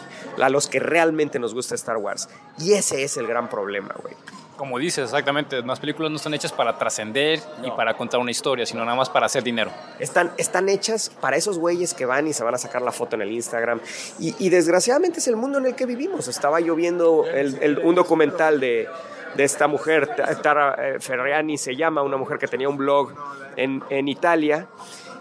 [0.43, 2.29] A los que realmente nos gusta Star Wars.
[2.59, 4.15] Y ese es el gran problema, güey.
[4.59, 8.67] Como dices, exactamente, las películas no están hechas para trascender y para contar una historia,
[8.67, 9.71] sino nada más para hacer dinero.
[10.01, 13.15] Están, están hechas para esos güeyes que van y se van a sacar la foto
[13.15, 13.81] en el Instagram.
[14.19, 16.27] Y, y desgraciadamente es el mundo en el que vivimos.
[16.27, 18.89] Estaba yo viendo el- el- un documental de,
[19.37, 23.13] de esta mujer, Ta- Tara eh, Ferriani se llama, una mujer que tenía un blog
[23.57, 24.67] en, en Italia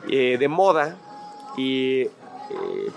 [0.10, 0.96] eh, de moda
[1.58, 2.12] y eh,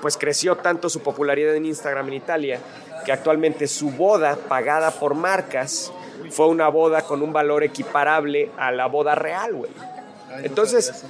[0.00, 2.60] pues creció tanto su popularidad en Instagram en Italia
[3.04, 5.92] que actualmente su boda pagada por marcas
[6.30, 9.70] fue una boda con un valor equiparable a la boda real, güey.
[10.42, 11.04] Entonces,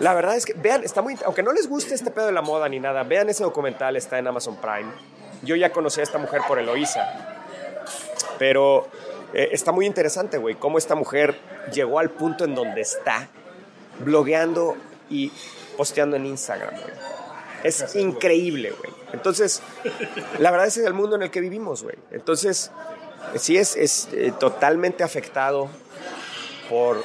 [0.00, 2.42] la verdad es que, vean, está muy, aunque no les guste este pedo de la
[2.42, 4.90] moda ni nada, vean ese documental, está en Amazon Prime.
[5.42, 7.36] Yo ya conocí a esta mujer por Eloísa,
[8.38, 8.88] pero
[9.32, 11.38] eh, está muy interesante, güey, cómo esta mujer
[11.72, 13.28] llegó al punto en donde está,
[14.00, 14.76] blogueando
[15.08, 15.32] y
[15.76, 16.94] posteando en Instagram, güey.
[17.62, 18.90] Es increíble, güey.
[19.12, 19.62] Entonces,
[20.38, 21.96] la verdad es que es el mundo en el que vivimos, güey.
[22.10, 22.70] Entonces,
[23.36, 25.68] sí es, es eh, totalmente afectado
[26.68, 27.02] por,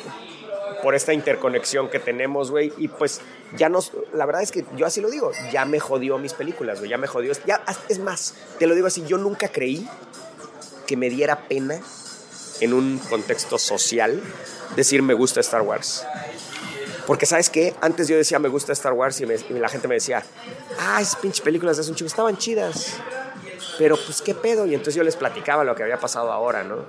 [0.82, 2.74] por esta interconexión que tenemos, güey.
[2.78, 3.22] Y pues
[3.58, 6.80] ya nos, la verdad es que yo así lo digo, ya me jodió mis películas,
[6.80, 7.34] güey, ya me jodió.
[7.46, 9.88] Ya, es más, te lo digo así, yo nunca creí
[10.88, 11.82] que me diera pena
[12.62, 14.22] en un contexto social
[14.76, 16.06] decir me gusta Star Wars.
[17.08, 17.76] Porque, ¿sabes qué?
[17.82, 20.24] Antes yo decía me gusta Star Wars y, y la gente me decía,
[20.80, 23.00] ah, esas pinches películas de un chico estaban chidas.
[23.78, 24.66] Pero, pues, ¿qué pedo?
[24.66, 26.86] Y entonces yo les platicaba lo que había pasado ahora, ¿no?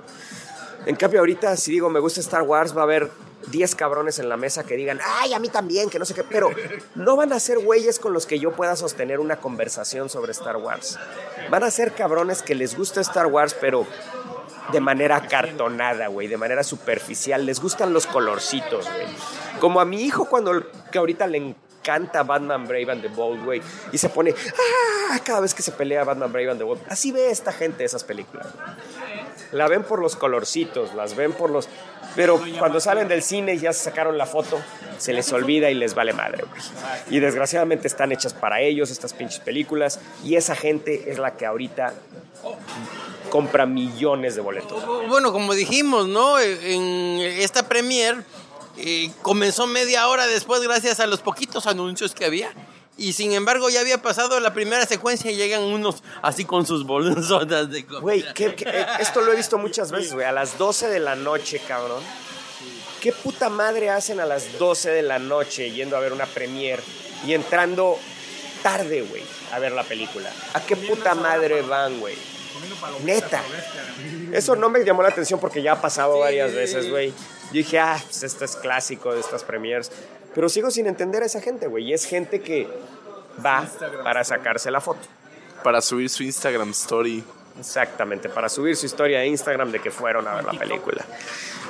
[0.85, 3.11] En cambio, ahorita, si digo me gusta Star Wars, va a haber
[3.47, 6.23] 10 cabrones en la mesa que digan, ay, a mí también, que no sé qué.
[6.23, 6.49] Pero
[6.95, 10.57] no van a ser güeyes con los que yo pueda sostener una conversación sobre Star
[10.57, 10.97] Wars.
[11.49, 13.85] Van a ser cabrones que les gusta Star Wars, pero
[14.71, 17.45] de manera cartonada, güey, de manera superficial.
[17.45, 19.07] Les gustan los colorcitos, güey.
[19.59, 21.55] Como a mi hijo cuando que ahorita le
[21.87, 23.61] encanta Batman Brave and the Bold, güey,
[23.91, 24.33] y se pone
[25.11, 26.81] ah, cada vez que se pelea Batman Brave and the Bold.
[26.89, 28.47] Así ve esta gente esas películas.
[29.51, 31.69] La ven por los colorcitos, las ven por los
[32.15, 34.59] pero cuando salen del cine y ya sacaron la foto,
[34.97, 36.61] se les olvida y les vale madre, güey.
[37.11, 41.45] Y desgraciadamente están hechas para ellos estas pinches películas y esa gente es la que
[41.45, 41.93] ahorita
[43.29, 44.83] compra millones de boletos.
[45.07, 46.39] Bueno, como dijimos, ¿no?
[46.39, 48.23] En esta premier
[48.77, 52.51] eh, comenzó media hora después gracias a los poquitos anuncios que había.
[52.99, 56.83] Y sin embargo ya había pasado la primera secuencia y llegan unos así con sus
[56.85, 57.99] bolsonas de comida.
[58.01, 60.25] Güey, ¿qué- qué- eh, esto lo he visto muchas veces, güey.
[60.25, 62.01] A las 12 de la noche, cabrón.
[63.01, 66.81] ¿Qué puta madre hacen a las 12 de la noche yendo a ver una premier
[67.25, 67.99] y entrando
[68.63, 69.21] tarde, güey,
[69.51, 70.31] a ver la película?
[70.55, 72.15] ¿A qué puta madre van, güey?
[73.03, 73.43] Neta.
[74.33, 77.13] Eso no me llamó la atención porque ya ha pasado varias veces, güey.
[77.47, 79.91] Yo dije, ah, pues esto es clásico de estas premiers.
[80.33, 81.85] Pero sigo sin entender a esa gente, güey.
[81.85, 82.67] Y es gente que
[83.43, 83.67] va
[84.03, 84.99] para sacarse la foto.
[85.63, 87.23] Para subir su Instagram story.
[87.59, 91.03] Exactamente, para subir su historia de Instagram de que fueron a ver la película.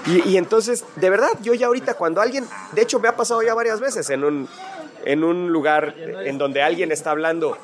[0.05, 3.41] Y, y entonces, de verdad, yo ya ahorita cuando alguien, de hecho me ha pasado
[3.41, 4.49] ya varias veces en un,
[5.05, 7.57] en un lugar en donde alguien está hablando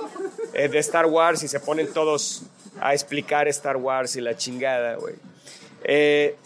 [0.53, 2.43] eh, de Star Wars y se ponen todos
[2.79, 5.15] a explicar Star Wars y la chingada, güey.
[5.83, 6.37] Eh,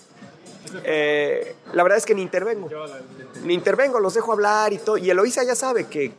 [0.84, 2.70] eh, la verdad es que ni intervengo.
[3.44, 4.98] Ni intervengo, los dejo hablar y todo.
[4.98, 6.12] Y Eloisa ya sabe que,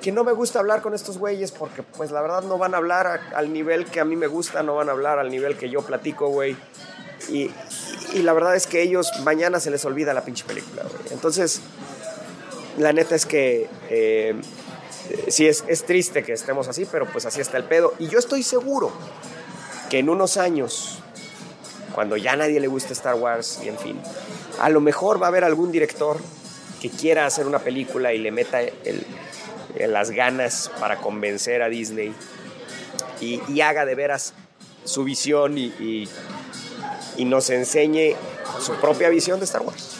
[0.00, 2.78] que no me gusta hablar con estos güeyes porque pues la verdad no van a
[2.78, 5.70] hablar al nivel que a mí me gusta, no van a hablar al nivel que
[5.70, 6.56] yo platico, güey.
[7.28, 7.50] Y,
[8.14, 11.12] y la verdad es que ellos mañana se les olvida la pinche película, güey.
[11.12, 11.60] Entonces,
[12.78, 14.40] la neta es que eh,
[15.28, 17.94] sí es, es triste que estemos así, pero pues así está el pedo.
[17.98, 18.92] Y yo estoy seguro
[19.90, 20.99] que en unos años,
[21.94, 24.00] cuando ya a nadie le guste Star Wars y en fin,
[24.60, 26.18] a lo mejor va a haber algún director
[26.80, 28.72] que quiera hacer una película y le meta el-
[29.76, 32.12] el- las ganas para convencer a Disney
[33.20, 34.32] y, y haga de veras
[34.84, 36.08] su visión y, y-
[37.16, 38.14] y nos enseñe
[38.60, 39.96] su propia visión de Star Wars.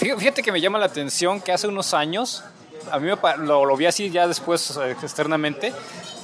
[0.00, 2.42] Fí- Fíjate que me llama la atención que hace unos años,
[2.90, 3.16] a mí me
[3.46, 5.72] lo, lo vi así ya después eh, externamente,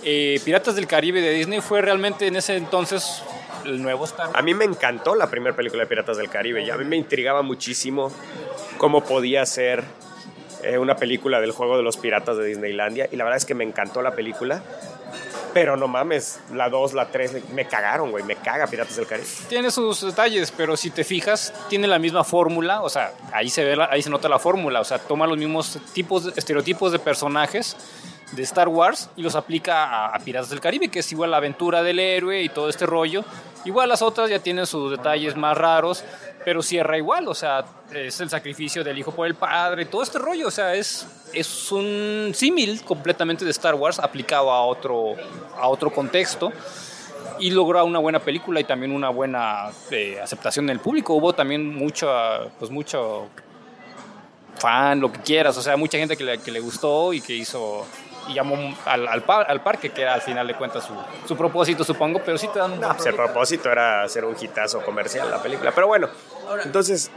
[0.03, 3.23] eh, Piratas del Caribe de Disney fue realmente en ese entonces
[3.71, 4.39] el nuevo Star Wars.
[4.39, 6.97] A mí me encantó la primera película de Piratas del Caribe y a mí me
[6.97, 8.13] intrigaba muchísimo
[8.79, 9.85] cómo podía ser
[10.63, 13.55] eh, una película del juego de los piratas de Disneylandia y la verdad es que
[13.55, 14.63] me encantó la película.
[15.53, 19.27] Pero no mames, la 2, la 3, me cagaron, güey, me caga Piratas del Caribe.
[19.49, 23.65] Tiene sus detalles, pero si te fijas, tiene la misma fórmula, o sea, ahí se
[23.65, 27.01] ve, la- ahí se nota la fórmula, o sea, toma los mismos tipos, estereotipos de
[27.01, 27.77] personajes
[28.33, 31.83] de Star Wars y los aplica a, Piratas del Caribe, que es igual la aventura
[31.83, 33.25] del héroe y todo este rollo.
[33.65, 36.05] Igual las otras ya tienen sus detalles más raros,
[36.45, 40.19] pero cierra igual, o sea, es el sacrificio del hijo por el padre, todo este
[40.19, 45.15] rollo, o sea, es, es un símil completamente de Star Wars aplicado a otro,
[45.59, 46.53] a otro contexto
[47.39, 51.15] y logró una buena película y también una buena eh, aceptación del público.
[51.15, 52.09] Hubo también mucho,
[52.59, 53.29] pues mucho
[54.57, 57.35] fan, lo que quieras, o sea, mucha gente que le, que le gustó y que
[57.35, 57.87] hizo
[58.29, 60.95] y llamó al, al, par- al parque, que era al final de cuentas su,
[61.27, 64.37] su propósito, supongo, pero sí te dan un No, pues el propósito era hacer un
[64.41, 65.73] hitazo comercial la película.
[65.75, 66.09] Pero bueno,
[66.65, 67.11] entonces,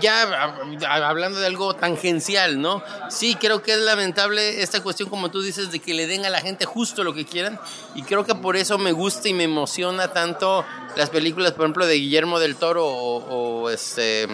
[0.00, 0.54] ya
[0.88, 2.82] hablando de algo tangencial, ¿no?
[3.10, 6.30] Sí, creo que es lamentable esta cuestión, como tú dices, de que le den a
[6.30, 7.58] la gente justo lo que quieran.
[7.94, 10.64] Y creo que por eso me gusta y me emociona tanto
[10.96, 14.26] las películas, por ejemplo, de Guillermo del Toro o, o, este,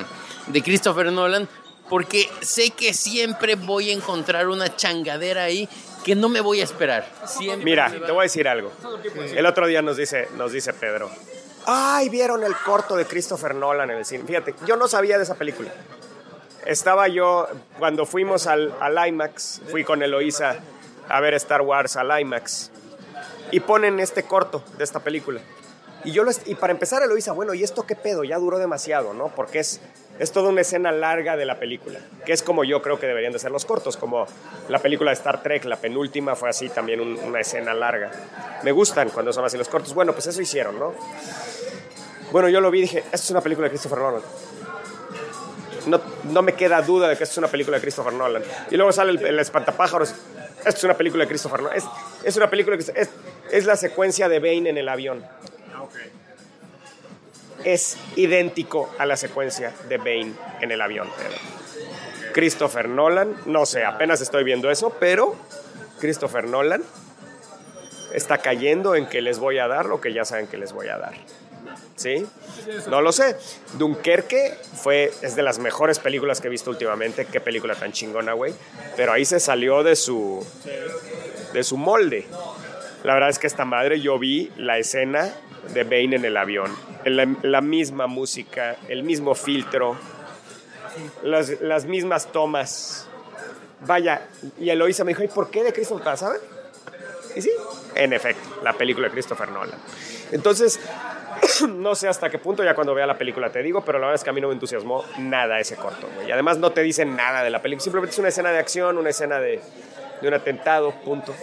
[0.46, 1.48] de Christopher Nolan,
[1.90, 5.68] porque sé que siempre voy a encontrar una changadera ahí
[6.04, 7.06] que no me voy a esperar.
[7.26, 8.72] Siempre mira, te voy a decir algo.
[9.34, 11.10] El otro día nos dice, nos dice Pedro,
[11.66, 14.24] ay, vieron el corto de Christopher Nolan en el cine.
[14.24, 15.70] Fíjate, yo no sabía de esa película.
[16.64, 17.48] Estaba yo,
[17.78, 20.56] cuando fuimos al, al IMAX, fui con Eloísa
[21.08, 22.70] a ver Star Wars al IMAX,
[23.50, 25.40] y ponen este corto de esta película.
[26.04, 28.24] Y yo lo y para empezar Eloísa, bueno, ¿y esto qué pedo?
[28.24, 29.28] Ya duró demasiado, ¿no?
[29.28, 29.80] Porque es,
[30.18, 33.32] es toda una escena larga de la película, que es como yo creo que deberían
[33.32, 34.26] de ser los cortos, como
[34.68, 38.10] la película de Star Trek, la penúltima fue así también un- una escena larga.
[38.62, 39.92] Me gustan cuando son así los cortos.
[39.92, 40.94] Bueno, pues eso hicieron, ¿no?
[42.32, 44.22] Bueno, yo lo vi y dije, esto es una película de Christopher Nolan.
[45.86, 48.42] no, no me queda duda de que esto es una película de Christopher Nolan.
[48.70, 50.14] Y luego sale el, el espantapájaros.
[50.58, 51.76] Esto es una película de Christopher Nolan.
[51.78, 51.84] Es,
[52.24, 53.10] es una película que es,
[53.50, 55.24] es la secuencia de Bane en el avión.
[57.64, 61.08] Es idéntico a la secuencia de Bane en el avión.
[62.32, 65.36] Christopher Nolan, no sé, apenas estoy viendo eso, pero
[65.98, 66.82] Christopher Nolan
[68.14, 70.88] está cayendo en que les voy a dar lo que ya saben que les voy
[70.88, 71.14] a dar.
[71.96, 72.26] ¿Sí?
[72.88, 73.36] No lo sé.
[73.74, 77.26] Dunkerque fue, es de las mejores películas que he visto últimamente.
[77.26, 78.54] Qué película tan chingona, güey.
[78.96, 80.44] Pero ahí se salió de su,
[81.52, 82.26] de su molde.
[83.04, 85.34] La verdad es que esta madre yo vi la escena
[85.72, 86.74] de Bane en el avión.
[87.04, 89.96] La, misma música, el mismo filtro,
[91.22, 93.08] las, las mismas tomas.
[93.86, 94.26] Vaya,
[94.58, 96.40] y Eloisa me dijo, ¿y por qué de Christopher ¿saben?
[97.34, 97.50] Y sí,
[97.94, 99.78] en efecto, la película de Christopher Nolan.
[100.32, 100.80] Entonces,
[101.68, 104.20] no sé hasta qué punto, ya cuando vea la película te digo, pero la verdad
[104.20, 106.08] es que a mí no me entusiasmó nada ese corto.
[106.26, 108.98] Y además no te dicen nada de la película, simplemente es una escena de acción,
[108.98, 109.60] una escena de,
[110.20, 111.34] de un atentado, punto.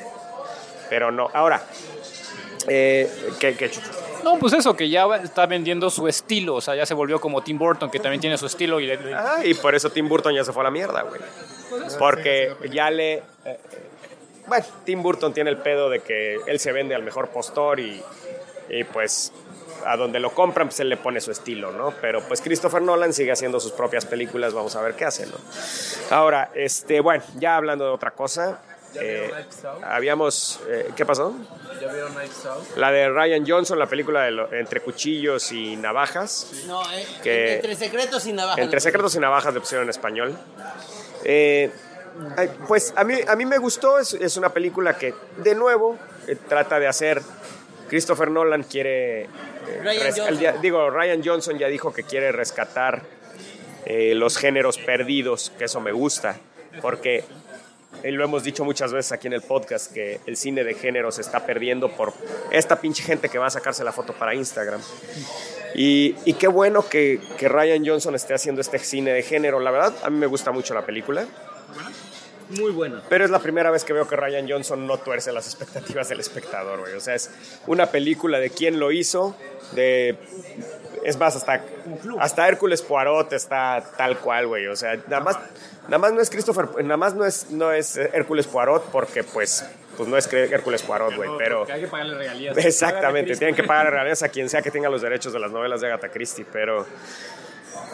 [0.90, 1.62] Pero no, ahora,
[2.68, 3.10] eh,
[3.40, 4.06] ¿qué, qué chucho?
[4.34, 6.56] No, pues eso, que ya está vendiendo su estilo.
[6.56, 8.80] O sea, ya se volvió como Tim Burton, que también tiene su estilo.
[8.80, 11.22] Y le- Ah, y por eso Tim Burton ya se fue a la mierda, güey.
[11.99, 13.14] Porque ya le...
[13.16, 13.60] eh, eh,
[14.48, 18.02] bueno, Tim Burton tiene el pedo de que él se vende al mejor postor y,
[18.70, 19.32] y pues
[19.86, 21.94] a donde lo compran pues él le pone su estilo, ¿no?
[22.02, 25.36] Pero pues Christopher Nolan sigue haciendo sus propias películas, vamos a ver qué hace, ¿no?
[26.10, 28.60] Ahora, este, bueno, ya hablando de otra cosa,
[29.02, 29.32] eh,
[29.84, 30.60] habíamos...
[30.69, 31.36] eh, ¿Qué pasó?
[31.82, 32.78] ¿Ya vieron Knives Out?
[32.78, 36.52] La de Ryan Johnson, la película de lo- Entre Cuchillos y Navajas.
[36.65, 38.60] No, eh, Que- entre secretos y navajas.
[38.60, 40.38] Entre secretos y navajas le pusieron en español.
[41.24, 41.72] Eh,
[42.68, 45.98] pues a mí, a mí me gustó, es, es una película que de nuevo
[46.28, 47.22] eh, trata de hacer,
[47.90, 49.30] Christopher Nolan quiere, eh,
[49.84, 53.03] Ryan el digo, Ryan Johnson ya dijo que quiere rescatar
[53.86, 56.38] eh, los géneros perdidos, que eso me gusta,
[56.82, 57.24] porque
[58.03, 61.11] eh, lo hemos dicho muchas veces aquí en el podcast, que el cine de género
[61.11, 62.14] se está perdiendo por
[62.52, 64.82] esta pinche gente que va a sacarse la foto para Instagram.
[65.76, 69.60] Y, y qué bueno que, que Ryan Johnson esté haciendo este cine de género.
[69.60, 71.28] La verdad, a mí me gusta mucho la película.
[72.49, 73.03] Muy buena.
[73.10, 76.19] Pero es la primera vez que veo que Ryan Johnson no tuerce las expectativas del
[76.19, 76.94] espectador, güey.
[76.94, 77.30] O sea, es
[77.68, 79.36] una película de quién lo hizo,
[79.74, 80.18] de...
[81.03, 81.64] Es más, hasta,
[82.19, 84.68] hasta Hércules Poirot está tal cual, güey.
[84.68, 85.38] O sea, nada más,
[85.84, 86.84] nada más no es Christopher...
[86.84, 89.65] Nada más no es, no es Hércules Poirot porque, pues,
[89.95, 91.30] pues no es Hércules Poirot, güey.
[91.38, 91.65] Pero...
[91.72, 92.57] Hay que pagarle regalías.
[92.65, 95.82] Exactamente, tienen que pagar regalías a quien sea que tenga los derechos de las novelas
[95.82, 96.86] de Agatha Christie, pero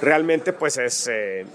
[0.01, 1.45] realmente pues es, eh,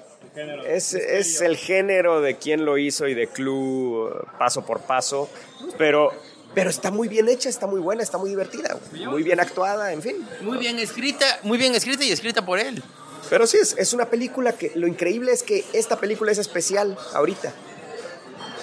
[0.66, 5.28] es, es el género de quién lo hizo y de Clue eh, paso por paso,
[5.76, 6.12] pero,
[6.54, 10.02] pero está muy bien hecha, está muy buena, está muy divertida, muy bien actuada, en
[10.02, 10.26] fin.
[10.40, 12.82] Muy bien escrita, muy bien escrita y escrita por él.
[13.30, 16.96] Pero sí, es, es una película que lo increíble es que esta película es especial
[17.14, 17.52] ahorita.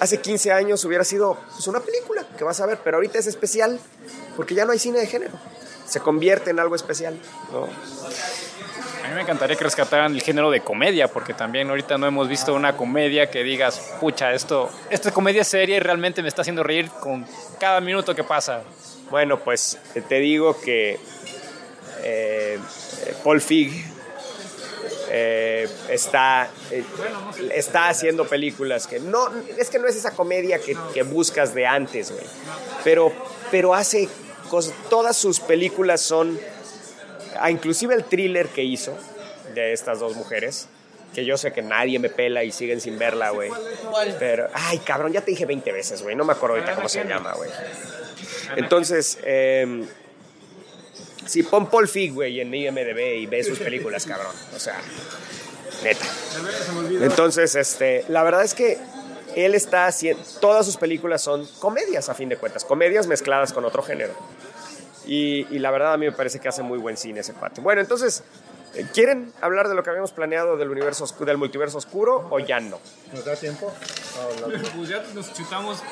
[0.00, 3.26] Hace 15 años hubiera sido pues, una película que vas a ver, pero ahorita es
[3.26, 3.80] especial
[4.36, 5.32] porque ya no hay cine de género.
[5.86, 7.18] Se convierte en algo especial.
[7.52, 7.68] ¿no?
[9.06, 12.28] A mí me encantaría que rescataran el género de comedia, porque también ahorita no hemos
[12.28, 16.42] visto una comedia que digas, pucha, esto, esta comedia es seria y realmente me está
[16.42, 17.24] haciendo reír con
[17.60, 18.62] cada minuto que pasa.
[19.08, 19.78] Bueno, pues
[20.08, 20.98] te digo que
[22.02, 22.58] eh,
[23.22, 23.70] Paul Fig
[25.08, 26.82] eh, está, eh,
[27.54, 31.64] está haciendo películas que no, es que no es esa comedia que, que buscas de
[31.64, 32.26] antes, güey.
[32.82, 33.12] Pero,
[33.52, 34.08] pero hace
[34.50, 36.40] cosas, todas sus películas son,
[37.40, 38.96] ah, inclusive el thriller que hizo
[39.54, 40.68] de estas dos mujeres,
[41.14, 43.50] que yo sé que nadie me pela y siguen sin verla, güey.
[44.18, 46.14] Pero, ay, cabrón, ya te dije 20 veces, güey.
[46.14, 47.50] No me acuerdo ahorita cómo se llama, güey.
[48.56, 49.86] Entonces, eh,
[51.26, 54.34] sí, pon Paul Fig, güey, en IMDB y ve sus películas, cabrón.
[54.54, 54.80] O sea,
[55.82, 56.06] neta.
[57.00, 58.78] Entonces, este, la verdad es que
[59.34, 63.64] él está haciendo, todas sus películas son comedias, a fin de cuentas, comedias mezcladas con
[63.64, 64.14] otro género.
[65.06, 67.60] Y, y la verdad a mí me parece que hace muy buen cine ese cuate.
[67.60, 68.24] Bueno, entonces,
[68.74, 72.58] eh, ¿quieren hablar de lo que habíamos planeado del universo del multiverso oscuro o ya
[72.60, 72.78] no?
[73.12, 73.72] ¿Nos da tiempo?
[74.76, 75.82] Pues ya nos chutamos.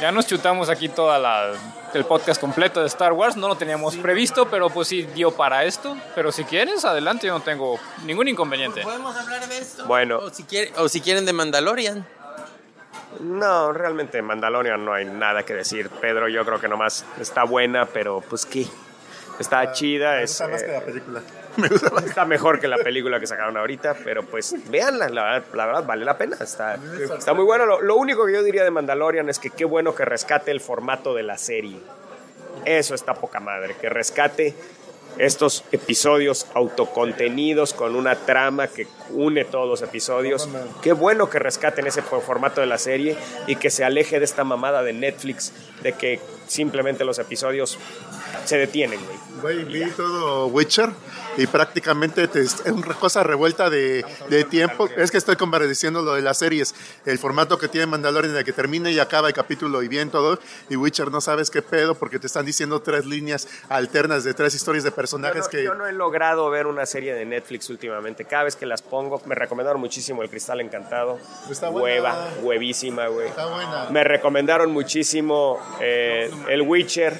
[0.00, 1.52] Ya nos chutamos aquí toda la
[1.92, 5.64] el podcast completo de Star Wars, no lo teníamos previsto, pero pues sí dio para
[5.64, 5.96] esto.
[6.14, 8.82] Pero si quieres, adelante, yo no tengo ningún inconveniente.
[8.82, 9.84] ¿Podemos hablar de esto?
[9.86, 10.18] Bueno.
[10.18, 12.06] O si, quiere- o si quieren de Mandalorian.
[13.18, 15.90] No, realmente Mandalorian no hay nada que decir.
[16.00, 18.66] Pedro, yo creo que nomás está buena, pero pues qué.
[19.38, 21.22] Está chida, Me es, gusta más que eh, la película.
[21.56, 22.04] Me gusta más.
[22.04, 25.84] está mejor que la película que sacaron ahorita, pero pues véanla, la verdad, la verdad
[25.86, 26.36] vale la pena.
[26.40, 26.78] Está,
[27.16, 27.66] está muy bueno.
[27.66, 30.60] Lo, lo único que yo diría de Mandalorian es que qué bueno que rescate el
[30.60, 31.80] formato de la serie.
[32.64, 34.54] Eso está poca madre, que rescate
[35.18, 40.48] estos episodios autocontenidos con una trama que une todos los episodios.
[40.82, 43.16] Qué bueno que rescaten ese for- formato de la serie
[43.46, 47.78] y que se aleje de esta mamada de Netflix de que simplemente los episodios
[48.44, 49.18] se detienen, güey.
[49.62, 50.90] Güey, vi todo Witcher
[51.36, 54.88] y prácticamente te- es una cosa revuelta de, de tiempo.
[54.96, 56.74] Es que estoy compareciendo lo de las series,
[57.06, 60.38] el formato que tiene Mandalorian de que termina y acaba el capítulo y bien todo.
[60.68, 64.54] Y Witcher no sabes qué pedo porque te están diciendo tres líneas alternas de tres
[64.54, 65.64] historias de Yo personajes no, que...
[65.64, 68.24] yo no he logrado ver una serie de Netflix últimamente.
[68.24, 71.18] Cada vez que las pongo, me recomendaron muchísimo El Cristal Encantado.
[71.50, 71.80] Está buena.
[72.02, 73.28] Hueva, huevísima, güey.
[73.28, 73.88] Está buena.
[73.90, 77.16] Me recomendaron muchísimo eh, El Witcher.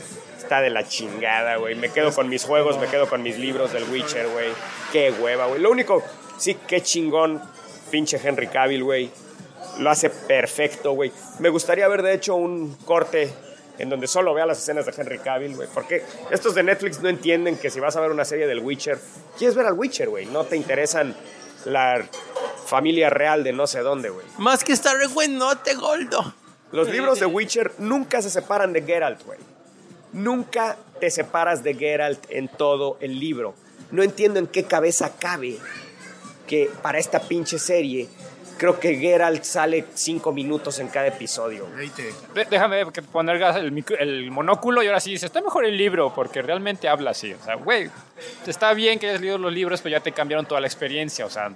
[0.50, 1.76] Está de la chingada, güey.
[1.76, 4.48] Me quedo con mis juegos, me quedo con mis libros del Witcher, güey.
[4.90, 5.60] Qué hueva, güey.
[5.60, 6.02] Lo único,
[6.38, 7.40] sí, qué chingón,
[7.88, 9.12] pinche Henry Cavill, güey.
[9.78, 11.12] Lo hace perfecto, güey.
[11.38, 13.32] Me gustaría ver, de hecho, un corte
[13.78, 15.68] en donde solo vea las escenas de Henry Cavill, güey.
[15.72, 16.02] Porque
[16.32, 18.98] estos de Netflix no entienden que si vas a ver una serie del Witcher,
[19.38, 20.26] quieres ver al Witcher, güey.
[20.26, 21.14] No te interesan
[21.64, 22.04] la
[22.66, 24.26] familia real de no sé dónde, güey.
[24.38, 26.34] Más que estar re buenote, Goldo.
[26.72, 29.38] Los libros de Witcher nunca se separan de Geralt, güey.
[30.12, 33.54] Nunca te separas de Geralt en todo el libro.
[33.90, 35.56] No entiendo en qué cabeza cabe
[36.46, 38.08] que para esta pinche serie
[38.58, 41.66] creo que Geralt sale cinco minutos en cada episodio.
[42.34, 46.12] De- Déjame que poner el, el monóculo y ahora sí dice, está mejor el libro
[46.14, 47.32] porque realmente habla así.
[47.32, 47.88] O sea, güey,
[48.46, 51.24] está bien que hayas leído los libros, pero ya te cambiaron toda la experiencia.
[51.24, 51.52] O sea,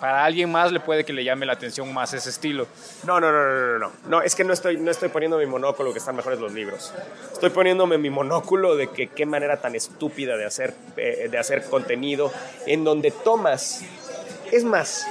[0.00, 2.66] para alguien más le puede que le llame la atención más ese estilo.
[3.04, 3.92] No, no, no, no, no, no.
[4.06, 6.92] No, es que no estoy, no estoy poniendo mi monóculo que están mejores los libros.
[7.32, 11.64] Estoy poniéndome mi monóculo de que qué manera tan estúpida de hacer, eh, de hacer
[11.64, 12.32] contenido
[12.66, 13.82] en donde tomas.
[14.52, 15.06] Es más,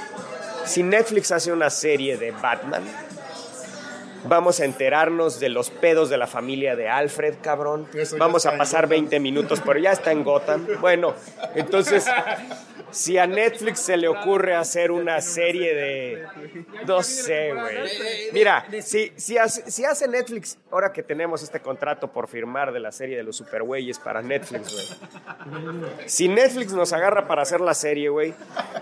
[0.64, 2.84] si Netflix hace una serie de Batman,
[4.24, 7.88] vamos a enterarnos de los pedos de la familia de Alfred, cabrón.
[8.18, 8.90] Vamos a pasar Gotham.
[8.90, 10.66] 20 minutos, pero ya está en Gotham.
[10.80, 11.14] Bueno,
[11.54, 12.06] entonces,
[12.90, 16.26] si a Netflix se le ocurre hacer una serie de...
[16.86, 17.76] No sé, güey.
[18.32, 23.16] Mira, si, si, hace, Netflix, ahora que tenemos este contrato por firmar de la serie
[23.16, 24.86] de los supergüeyes para Netflix, güey.
[26.06, 28.34] Si Netflix nos agarra para hacer la serie, güey,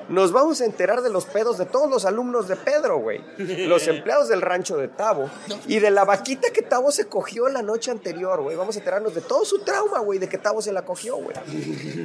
[0.08, 3.20] nos vamos a enterar de los pedos de todos los alumnos de Pedro, güey.
[3.66, 5.30] Los empleados del rancho de Tavo
[5.66, 8.56] y de la vaquita que Tavo se cogió la noche anterior, güey.
[8.56, 11.36] Vamos a enterarnos de todo su trauma, güey, de que Tavo se la cogió, güey.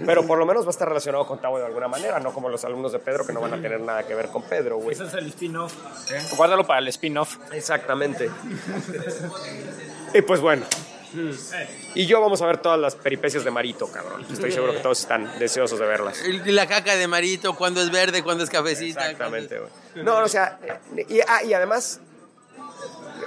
[0.05, 1.90] Pero por lo menos va a estar relacionado con Tavo de alguna manera,
[2.21, 4.43] no como los alumnos de Pedro que no van a tener nada que ver con
[4.43, 4.95] Pedro, güey.
[4.95, 5.73] Ese es el spin-off.
[6.11, 6.21] ¿eh?
[6.35, 7.37] Guárdalo para el spin-off.
[7.51, 8.29] Exactamente.
[10.13, 10.65] y pues bueno.
[11.93, 14.25] Y yo vamos a ver todas las peripecias de Marito, cabrón.
[14.31, 16.23] Estoy seguro que todos están deseosos de verlas.
[16.25, 19.01] Y la caca de Marito, cuando es verde, cuando es cafecita.
[19.01, 20.05] Exactamente, güey.
[20.05, 20.59] No, o sea,
[21.09, 21.99] y, ah, y además,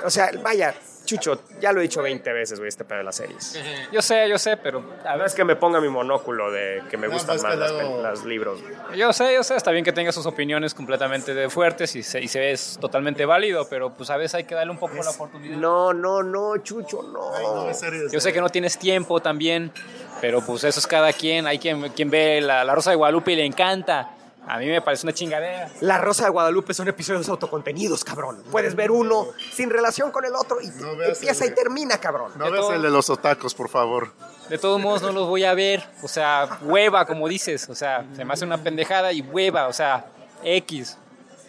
[0.03, 0.75] o sea, vaya,
[1.05, 3.59] Chucho, ya lo he dicho 20 veces, güey, este pedo de las series.
[3.93, 4.83] Yo sé, yo sé, pero...
[5.05, 8.25] A ver, es que me ponga mi monóculo de que me No, gustan más los
[8.25, 8.61] libros.
[8.97, 12.21] Yo sé, yo sé, está bien que tenga sus opiniones completamente de fuertes y se,
[12.23, 15.11] y se es totalmente válido, pero pues a veces hay que darle un poco la
[15.11, 15.57] oportunidad.
[15.57, 17.01] No, no, no, Chucho,
[17.37, 19.73] Ay, no, serio, Yo sé que no tienes tiempo también,
[20.21, 21.47] pero pues eso es cada quien.
[21.47, 24.14] Hay quien, quien ve la, la Rosa de Guadalupe y le encanta.
[24.47, 25.71] A mí me parece una chingadera.
[25.81, 28.43] La Rosa de Guadalupe son episodios autocontenidos, cabrón.
[28.51, 31.99] Puedes ver uno sin relación con el otro y No veas empieza el- y termina,
[31.99, 32.33] cabrón.
[32.37, 34.13] No ves el de los otacos, por favor.
[34.51, 35.83] De todos modos no los voy a ver.
[36.03, 37.69] O sea, hueva, como dices.
[37.71, 39.67] O sea, se me hace una pendejada y hueva.
[39.69, 40.05] O sea,
[40.43, 40.99] X.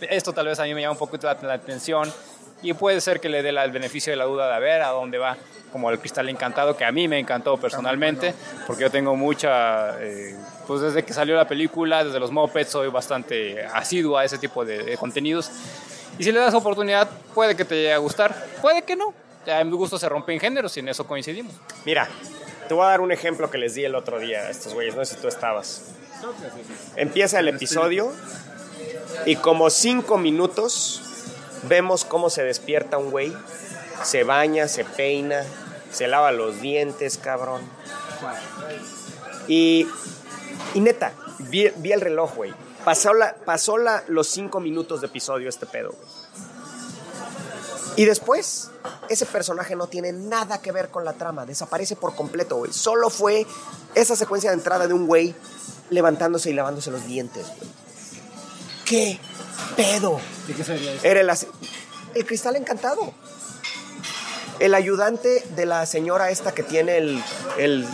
[0.02, 2.12] Esto tal vez a mí me llama un poquito la, la atención.
[2.62, 4.90] Y puede ser que le dé el beneficio de la duda de a ver a
[4.90, 5.36] dónde va.
[5.74, 8.34] Como el cristal encantado, que a mí me encantó personalmente.
[8.66, 10.02] Porque yo tengo mucha...
[10.02, 10.34] eh,
[10.68, 14.66] pues desde que salió la película, desde los Muppets, soy bastante asiduo a ese tipo
[14.66, 15.52] de, de contenidos.
[16.18, 18.36] Y si le das oportunidad, puede que te llegue a gustar.
[18.62, 19.14] Puede que no.
[19.46, 21.54] En mi gusto se rompen géneros y en eso coincidimos.
[21.86, 22.10] Mira,
[22.68, 24.96] te voy a dar un ejemplo que les di el otro día a estos güeyes,
[24.96, 25.94] no sé si tú estabas.
[26.96, 28.12] Empieza el episodio
[29.26, 31.02] y como cinco minutos
[31.64, 33.34] vemos cómo se despierta un güey,
[34.04, 35.44] se baña, se peina,
[35.92, 37.62] se lava los dientes, cabrón.
[39.48, 39.88] Y,
[40.74, 42.54] y neta, vi, vi el reloj, güey.
[42.84, 46.46] Pasó, la, pasó la, los cinco minutos de episodio este pedo, güey.
[47.98, 48.72] Y después,
[49.08, 52.74] ese personaje no tiene nada que ver con la trama, desaparece por completo, güey.
[52.74, 53.48] Solo fue
[53.96, 55.34] esa secuencia de entrada de un güey
[55.90, 57.70] levantándose y lavándose los dientes, güey.
[58.84, 59.20] ¿Qué
[59.76, 60.20] pedo?
[60.48, 61.06] ¿De qué sería eso?
[61.06, 61.32] Era el,
[62.14, 63.14] el cristal encantado.
[64.60, 67.24] El ayudante de la señora esta que tiene el,
[67.58, 67.88] el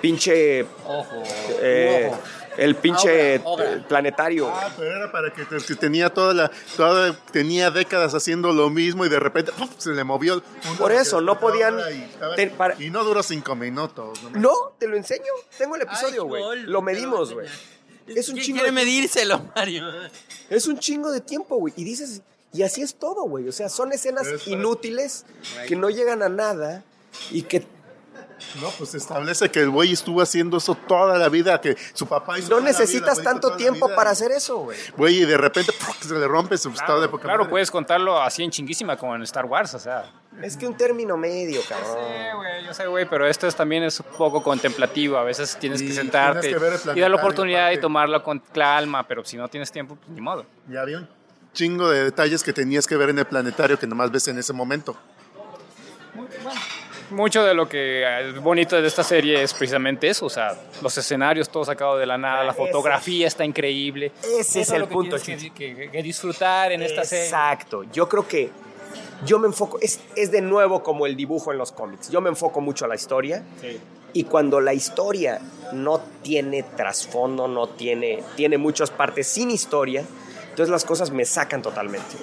[0.00, 1.22] pinche Ojo.
[1.60, 2.10] eh,
[2.56, 3.84] El pinche Obra, obra.
[3.88, 4.48] planetario.
[4.48, 9.06] Ah, pero era para que, que tenía toda la, toda, tenía décadas haciendo lo mismo
[9.06, 9.68] y de repente ¡pum!
[9.78, 10.42] se le movió.
[10.78, 14.20] Por eso, no podían- Y, estaba- ten- para- y no duró cinco minutos.
[14.24, 14.30] ¿no?
[14.40, 15.22] No, te lo enseño.
[15.56, 16.62] Tengo el episodio, güey.
[16.62, 17.46] Lo medimos, güey.
[18.08, 19.84] Es un ¿Quién chingo quiere de- medírselo, Mario?
[20.50, 21.74] Es un chingo de tiempo, güey.
[21.76, 22.22] Y dices,
[22.52, 23.46] y así es todo, güey.
[23.48, 25.26] O sea, son escenas es inútiles
[25.68, 26.82] que no llegan a nada
[27.30, 27.64] y que
[28.60, 32.38] No, pues establece que el güey estuvo haciendo eso toda la vida, que su papá
[32.38, 33.96] hizo no toda la vida, necesitas tanto tiempo vida.
[33.96, 34.78] para hacer eso, güey.
[34.96, 37.50] Güey, y de repente se le rompe su estado de poca Claro, madre.
[37.50, 40.10] puedes contarlo así en chinguísima como en Star Wars, o sea.
[40.42, 41.96] Es que un término medio, cabrón.
[41.98, 45.16] Sí, güey, yo sé, güey, pero esto es, también es un poco contemplativo.
[45.18, 47.64] A veces tienes Y que sentarte tienes que ver el y dar la oportunidad y
[47.64, 47.80] aparte.
[47.80, 50.46] tomarlo con calma, pero si no tienes tiempo, pues ni modo.
[50.70, 51.08] Y había un
[51.52, 54.52] chingo de detalles que tenías que ver en el planetario que nomás ves en ese
[54.52, 54.96] momento.
[57.10, 60.96] Mucho de lo que es bonito de esta serie es precisamente eso, o sea, los
[60.98, 64.12] escenarios todos sacados de la nada, la Ese- fotografía está increíble.
[64.38, 67.24] Ese es el lo que punto, que, que- que disfrutar en esta serie.
[67.24, 67.84] Exacto.
[67.92, 68.50] Yo creo que
[69.24, 72.10] yo me enfoco, es, es de nuevo como el dibujo en los cómics.
[72.10, 73.78] Yo me enfoco mucho a la historia Sí.
[74.12, 75.40] y cuando la historia
[75.72, 80.04] no tiene trasfondo, no tiene, tiene muchas partes sin historia,
[80.58, 82.16] entonces las cosas me sacan totalmente.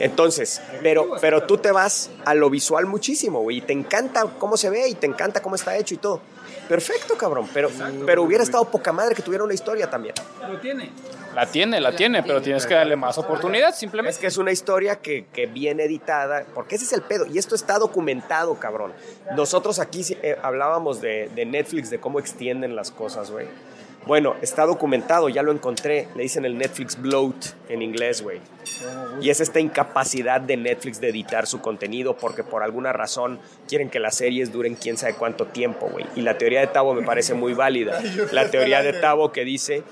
[0.00, 4.58] Entonces, pero, pero tú te vas a lo visual muchísimo, güey, y te encanta cómo
[4.58, 6.20] se ve y te encanta cómo está hecho y todo.
[6.68, 7.70] Perfecto, cabrón, pero,
[8.04, 10.14] pero hubiera estado poca madre que tuviera una historia también.
[11.34, 14.20] La tiene, la tiene, pero tienes que darle más oportunidad, Es simplemente.
[14.20, 17.54] que es una historia que, que viene editada, porque ese es el pedo, y esto
[17.54, 18.92] está documentado, cabrón.
[19.34, 23.46] Nosotros aquí eh, hablábamos de, de Netflix, de cómo extienden las cosas, güey.
[24.06, 27.36] Bueno, está documentado, ya lo encontré, le dicen el Netflix bloat
[27.68, 28.40] en inglés, güey.
[29.20, 33.90] Y es esta incapacidad de Netflix de editar su contenido porque por alguna razón quieren
[33.90, 36.06] que las series duren quién sabe cuánto tiempo, güey.
[36.16, 38.00] Y la teoría de Tavo me parece muy válida.
[38.32, 39.82] La teoría de Tavo que dice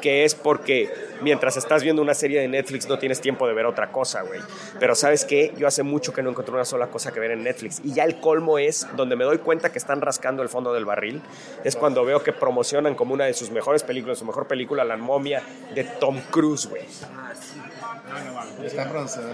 [0.00, 3.66] que es porque mientras estás viendo una serie de Netflix no tienes tiempo de ver
[3.66, 4.40] otra cosa, güey.
[4.78, 5.52] Pero ¿sabes qué?
[5.56, 7.80] Yo hace mucho que no encontré una sola cosa que ver en Netflix.
[7.84, 10.84] Y ya el colmo es, donde me doy cuenta que están rascando el fondo del
[10.84, 11.22] barril,
[11.64, 14.96] es cuando veo que promocionan como una de sus mejores películas, su mejor película, La
[14.96, 15.42] momia
[15.74, 16.84] de Tom Cruise, güey.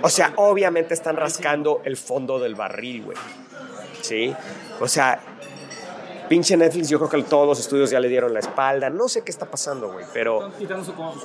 [0.02, 3.18] O sea, obviamente están rascando el fondo del barril, güey.
[4.00, 4.34] ¿Sí?
[4.80, 5.20] O sea,
[6.32, 8.88] pinche Netflix, yo creo que todos los estudios ya le dieron la espalda.
[8.88, 10.50] No sé qué está pasando, güey, pero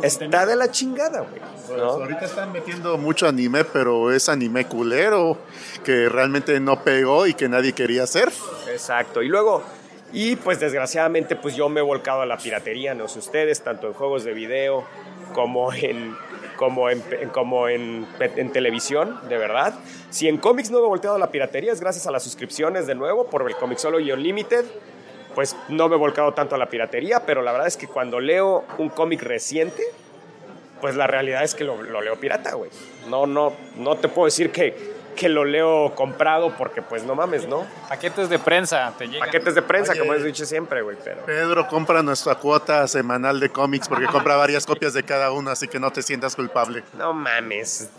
[0.04, 1.42] está de la chingada, güey.
[1.66, 1.92] Pues ¿no?
[1.92, 5.38] ahorita están metiendo mucho anime, pero es anime culero,
[5.86, 8.34] que realmente no pegó y que nadie quería hacer.
[8.70, 9.22] Exacto.
[9.22, 9.64] Y luego,
[10.12, 13.88] y pues desgraciadamente, pues yo me he volcado a la piratería, no sé ustedes, tanto
[13.88, 14.84] en juegos de video
[15.34, 16.18] como en
[16.58, 17.02] como en,
[17.32, 19.74] como en, en televisión, de verdad.
[20.10, 22.88] Si en cómics no me he volteado a la piratería es gracias a las suscripciones
[22.88, 24.66] de nuevo por el Comixology Unlimited.
[25.38, 28.20] Pues no me he volcado tanto a la piratería, pero la verdad es que cuando
[28.20, 29.84] leo un cómic reciente,
[30.82, 32.72] pues la realidad es que lo, lo leo pirata, güey.
[33.08, 37.48] No, no, no te puedo decir que, que lo leo comprado porque pues no mames,
[37.48, 37.66] ¿no?
[37.90, 39.26] Paquetes de prensa, te llegan.
[39.28, 40.00] Paquetes de prensa, Oye.
[40.02, 41.26] como he dicho siempre, güey, pero...
[41.26, 45.68] Pedro compra nuestra cuota semanal de cómics porque compra varias copias de cada uno, así
[45.68, 46.84] que no te sientas culpable.
[46.98, 47.90] No mames.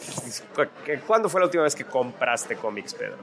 [0.55, 0.67] ¿Cu-
[1.07, 3.17] ¿Cuándo fue la última vez que compraste cómics, Pedro?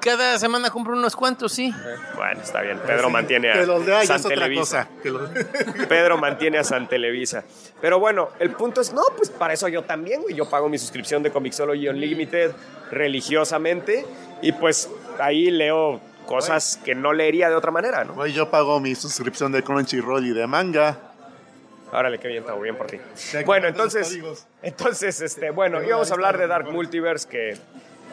[0.00, 1.72] Cada semana compro unos cuantos, sí.
[2.16, 2.78] Bueno, está bien.
[2.86, 4.88] Pedro mantiene Que los lea a San es otra Televisa.
[5.02, 5.86] cosa.
[5.88, 7.44] Pedro mantiene a San Televisa.
[7.80, 10.34] Pero bueno, el punto es, no, pues para eso yo también, güey.
[10.34, 12.52] Yo pago mi suscripción de Comixology Unlimited
[13.36, 14.06] religiosamente
[14.42, 18.14] y pues ahí leo cosas que no leería de otra manera, ¿no?
[18.14, 20.98] Güey, yo pago mi suscripción de Crunchyroll y de manga.
[21.92, 22.98] Órale, qué bien, está bien por ti.
[23.44, 24.18] Bueno, entonces,
[24.62, 27.56] entonces, este, bueno, íbamos a hablar de Dark Multiverse, que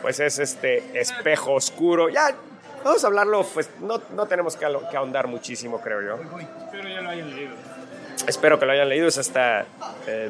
[0.02, 2.10] pues es este espejo oscuro.
[2.10, 2.36] Ya,
[2.84, 6.20] vamos a hablarlo, pues no, no tenemos que, que ahondar muchísimo, creo yo.
[6.72, 7.56] Pero ya lo hayan leído.
[8.28, 9.08] Espero que lo hayan leído.
[9.08, 9.66] Es esta,
[10.06, 10.30] eh,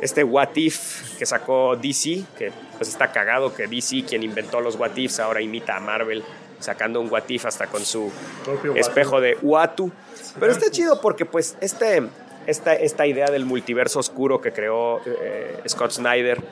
[0.00, 4.76] este What If que sacó DC, que pues está cagado que DC, quien inventó los
[4.76, 6.24] What Ifs, ahora imita a Marvel,
[6.60, 8.10] sacando un What If hasta con su
[8.42, 9.92] Propio espejo de Uatu.
[10.40, 12.02] Pero está chido porque pues este,
[12.46, 16.42] esta, esta idea del multiverso oscuro que creó eh, Scott Snyder,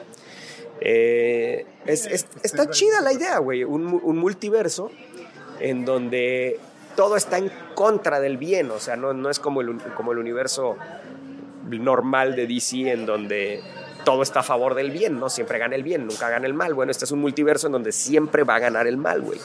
[0.83, 3.65] eh, es, es- está chida la idea, güey.
[3.65, 4.91] Un, un multiverso
[5.61, 6.61] en donde
[6.95, 8.71] todo está en contra del bien.
[8.71, 10.77] O sea, no, no es como el, como el universo
[11.71, 13.63] normal de DC en donde
[14.09, 15.29] todo está a favor del bien, ¿no?
[15.29, 16.73] Siempre gana el bien, nunca gana el mal.
[16.73, 19.39] Bueno, este es un multiverso en donde siempre va a ganar el mal, güey.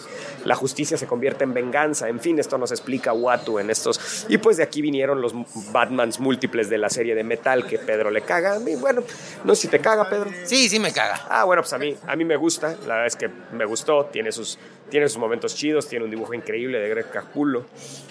[0.45, 2.07] La justicia se convierte en venganza.
[2.07, 4.25] En fin, esto nos explica Watu en estos.
[4.29, 5.33] Y pues de aquí vinieron los
[5.73, 8.55] Batmans múltiples de la serie de Metal que Pedro le caga.
[8.55, 9.03] A mí, bueno,
[9.43, 10.31] no sé si te caga, Pedro.
[10.45, 11.27] Sí, sí me caga.
[11.29, 12.69] Ah, bueno, pues a mí, a mí me gusta.
[12.87, 14.05] La verdad es que me gustó.
[14.13, 14.57] Tiene sus,
[14.89, 15.89] tiene sus momentos chidos.
[15.89, 17.65] Tiene un dibujo increíble de Greg Capullo.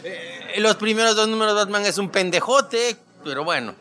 [0.05, 2.95] Eh, Los primeros dos números de Batman es un pendejote.
[3.25, 3.75] pero bueno.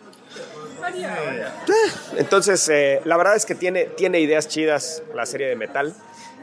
[2.18, 5.93] Entonces, eh, la verdad es que tiene, tiene ideas chidas la serie de metal.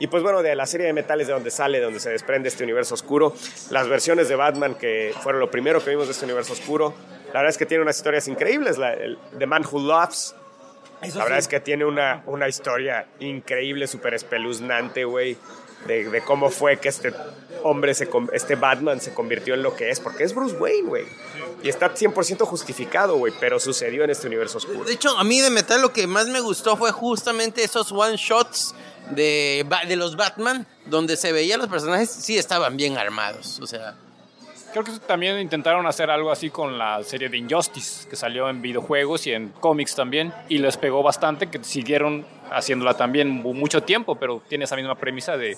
[0.00, 2.10] Y pues bueno, de la serie de metal es de donde sale, de donde se
[2.10, 3.34] desprende este universo oscuro.
[3.70, 6.94] Las versiones de Batman que fueron lo primero que vimos de este universo oscuro.
[7.28, 8.78] La verdad es que tiene unas historias increíbles.
[8.78, 10.34] La, el, The Man Who Loves.
[11.02, 15.36] la verdad es que tiene una, una historia increíble, súper espeluznante, güey.
[15.86, 17.12] De, de cómo fue que este
[17.62, 20.00] hombre, este Batman se convirtió en lo que es.
[20.00, 21.04] Porque es Bruce Wayne, güey.
[21.62, 23.32] Y está 100% justificado, güey.
[23.38, 24.84] Pero sucedió en este universo oscuro.
[24.84, 28.16] De hecho, a mí de metal lo que más me gustó fue justamente esos one
[28.16, 28.74] shots
[29.10, 33.58] de, de los Batman, donde se veía los personajes, sí estaban bien armados.
[33.60, 33.96] O sea,
[34.72, 38.60] Creo que también intentaron hacer algo así con la serie de Injustice, que salió en
[38.60, 43.82] videojuegos y en cómics también, y les pegó bastante, que siguieron haciéndola también mu- mucho
[43.82, 45.56] tiempo, pero tiene esa misma premisa de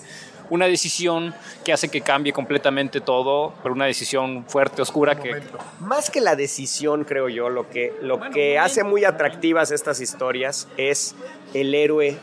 [0.49, 1.33] una decisión
[1.63, 5.41] que hace que cambie completamente todo, pero una decisión fuerte, oscura, que
[5.79, 10.67] Más que la decisión, creo yo, lo que, lo que hace muy atractivas estas historias
[10.77, 11.15] es
[11.53, 12.17] el héroe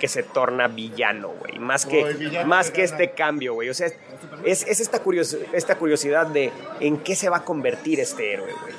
[0.00, 1.58] que se torna villano, güey.
[1.58, 3.68] Más que, más que este cambio, güey.
[3.70, 3.86] O sea,
[4.44, 8.52] es, es esta, curios- esta curiosidad de en qué se va a convertir este héroe,
[8.60, 8.74] güey.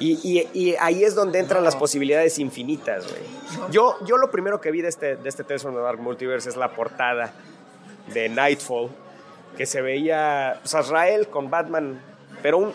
[0.00, 3.22] Y, y- y ahí es donde entran las posibilidades infinitas, güey.
[3.70, 6.48] Yo, yo lo primero que vi de este, de este Tales from the Dark Multiverse
[6.48, 7.34] es la portada
[8.14, 8.88] de Nightfall,
[9.58, 12.00] que se veía pues, Azrael con Batman,
[12.42, 12.72] pero un,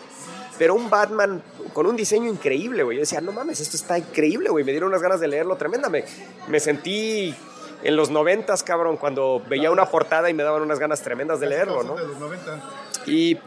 [0.56, 2.98] pero un Batman con un diseño increíble, güey.
[2.98, 4.64] Yo decía, no mames, esto está increíble, güey.
[4.64, 5.88] Me dieron unas ganas de leerlo tremenda.
[5.88, 6.04] Me,
[6.48, 7.34] me sentí
[7.82, 11.46] en los noventas, cabrón, cuando veía una portada y me daban unas ganas tremendas de
[11.46, 11.96] leerlo, ¿no?
[11.96, 12.60] De los 90.
[13.06, 13.38] Y,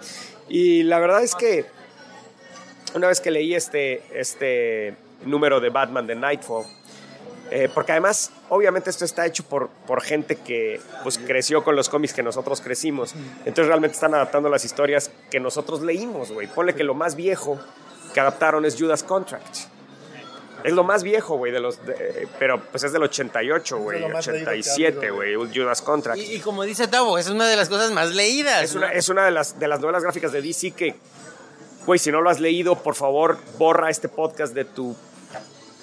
[0.48, 1.66] y la verdad es que
[2.96, 4.96] una vez que leí este, este
[5.26, 6.66] número de Batman de Nightfall,
[7.52, 11.90] eh, porque además, obviamente esto está hecho por, por gente que pues, creció con los
[11.90, 13.14] cómics que nosotros crecimos.
[13.40, 16.48] Entonces realmente están adaptando las historias que nosotros leímos, güey.
[16.48, 17.60] Ponle que lo más viejo
[18.14, 19.79] que adaptaron es Judas Contract.
[20.64, 21.86] Es lo más viejo, güey, de los...
[21.86, 25.16] de- pero pues es del 88, güey, lo más leído que ha 87, habido.
[25.16, 26.18] güey, Judas Contract.
[26.20, 28.64] y, y como dice Tavo, es una de las cosas más leídas.
[28.64, 30.96] Es una, es una de, las, de las novelas gráficas de DC que,
[31.86, 34.96] güey, si no lo has leído, por favor, borra este podcast de tu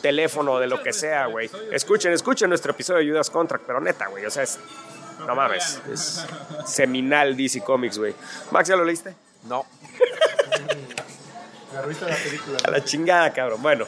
[0.02, 1.50] teléfono o de lo que sea, güey.
[1.72, 4.58] Escuchen, escuchen nuestro episodio de Judas Contract, pero neta, güey, o sea, es...
[5.26, 6.24] No mames, es
[6.66, 8.14] seminal DC Comics, güey.
[8.50, 9.14] Max, ¿ya lo leíste?
[9.48, 9.64] No.
[11.76, 12.58] La revista de la película.
[12.64, 13.62] A la chingada, cabrón.
[13.62, 13.86] Bueno,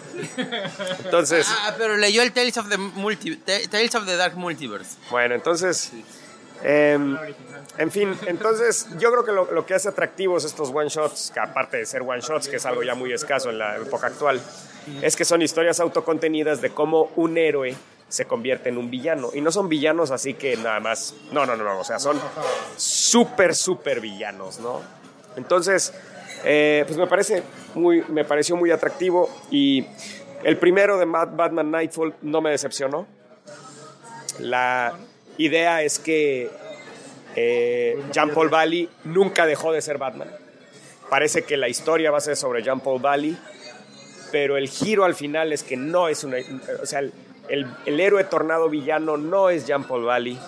[1.05, 1.47] entonces...
[1.49, 4.97] Ah, pero leyó el Tales of the, Multi- Ta- Tales of the Dark Multiverse.
[5.11, 5.91] Bueno, entonces,
[6.63, 7.17] em,
[7.79, 11.41] en fin, entonces yo creo que lo, lo que hace atractivos estos one shots, que
[11.41, 14.41] aparte de ser one shots, que es algo ya muy escaso en la época actual,
[15.03, 17.75] es que son historias autocontenidas de cómo un héroe
[18.09, 19.31] se convierte en un villano.
[19.35, 22.19] Y no son villanos así que nada más, no, no, no, no, o sea, son
[22.77, 24.81] súper, súper villanos, ¿no?
[25.37, 25.93] Entonces,
[26.45, 27.43] eh, pues me parece
[27.75, 29.85] muy, me pareció muy atractivo y
[30.45, 33.07] el primero de Batman Nightfall no me decepcionó.
[34.39, 34.95] La
[35.37, 36.51] idea es que
[37.37, 40.31] eh, Jean Paul Valley nunca dejó de ser Batman.
[41.11, 43.37] Parece que la historia va a ser sobre Jean Paul Valley,
[44.31, 46.37] pero el giro al final es que no es una.
[46.83, 47.13] O sea, el,
[47.87, 50.39] el- héroe tornado villano no es Jean Paul Valley.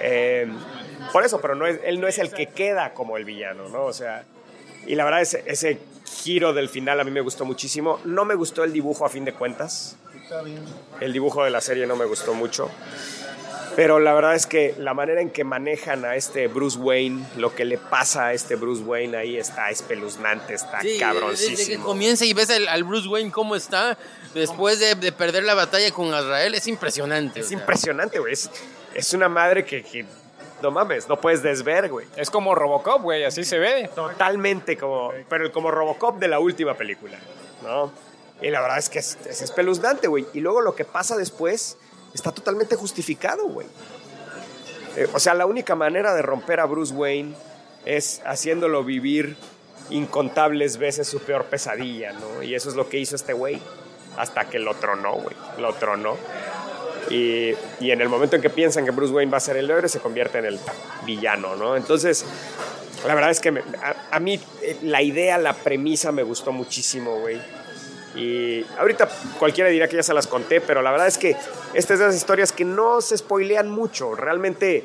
[0.00, 0.48] Eh,
[1.12, 3.84] por eso, pero no es, él no es el que queda como el villano, ¿no?
[3.84, 4.24] O sea,
[4.88, 5.78] y la verdad, ese, ese
[6.22, 8.00] giro del final a mí me gustó muchísimo.
[8.04, 9.96] No me gustó el dibujo a fin de cuentas.
[10.22, 10.62] Está bien.
[11.00, 12.70] El dibujo de la serie no me gustó mucho.
[13.76, 17.54] Pero la verdad es que la manera en que manejan a este Bruce Wayne, lo
[17.54, 21.84] que le pasa a este Bruce Wayne ahí está espeluznante, está Sí, desde que cabroncísimo.
[21.84, 23.96] comienza y ves al, al Bruce Wayne cómo está
[24.34, 27.38] después de, de perder la batalla con Azrael, es impresionante.
[27.38, 27.58] o Es sea.
[27.58, 28.32] impresionante, güey.
[28.32, 28.50] Es,
[28.94, 30.04] es una madre que, que
[30.62, 32.06] no mames, no puedes desver, güey.
[32.16, 33.90] es como Robocop, güey, así se ve.
[33.94, 37.18] Totalmente como, pero como Robocop de la última película,
[37.62, 37.92] ¿no?
[38.40, 40.26] Y la verdad es que es, es espeluznante, güey.
[40.32, 41.76] Y luego lo que pasa después
[42.14, 43.66] está totalmente justificado, güey.
[44.96, 47.34] Eh, o sea, la única manera de romper a Bruce Wayne
[47.84, 49.36] es haciéndolo vivir
[49.90, 52.42] incontables veces su peor pesadilla, ¿no?
[52.42, 53.60] Y eso es lo que hizo este güey.
[54.16, 55.36] Hasta que lo tronó, güey.
[55.58, 56.16] Lo tronó.
[57.10, 59.70] Y, y en el momento en que piensan que Bruce Wayne va a ser el
[59.70, 60.58] héroe, se convierte en el
[61.06, 61.76] villano, ¿no?
[61.76, 62.24] Entonces,
[63.06, 66.52] la verdad es que me- a, a mí eh, la idea, la premisa me gustó
[66.52, 67.38] muchísimo, güey.
[68.14, 69.08] Y ahorita
[69.38, 71.36] cualquiera dirá que ya se las conté, pero la verdad es que
[71.74, 74.14] esta es de esas historias que no se spoilean mucho.
[74.14, 74.84] Realmente,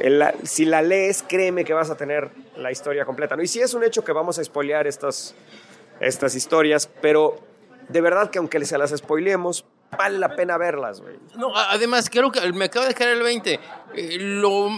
[0.00, 3.36] la- si la lees, créeme que vas a tener la historia completa.
[3.36, 3.42] ¿no?
[3.42, 5.34] Y sí es un hecho que vamos a spoilear estas,
[6.00, 7.38] estas historias, pero
[7.88, 9.64] de verdad que aunque se las spoileemos,
[9.96, 11.16] vale la pena verlas, güey.
[11.36, 13.60] No, además, creo que me acaba de caer el 20.
[13.94, 14.70] Eh, lo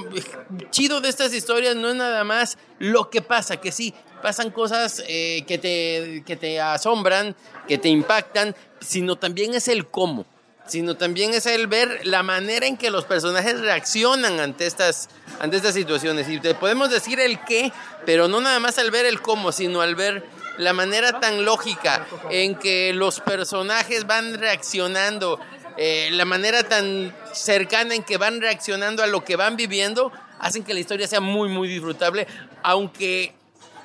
[0.71, 5.03] chido de estas historias no es nada más lo que pasa, que sí, pasan cosas
[5.09, 7.35] eh, que, te, que te asombran,
[7.67, 10.27] que te impactan, sino también es el cómo.
[10.67, 15.09] Sino también es el ver la manera en que los personajes reaccionan ante estas,
[15.41, 16.29] ante estas situaciones.
[16.29, 17.73] Y te podemos decir el qué,
[18.07, 20.25] pero no nada más al ver el cómo, sino al ver
[20.61, 25.41] la manera tan lógica en que los personajes van reaccionando,
[25.77, 30.63] eh, la manera tan cercana en que van reaccionando a lo que van viviendo, hacen
[30.65, 32.27] que la historia sea muy, muy disfrutable,
[32.63, 33.35] aunque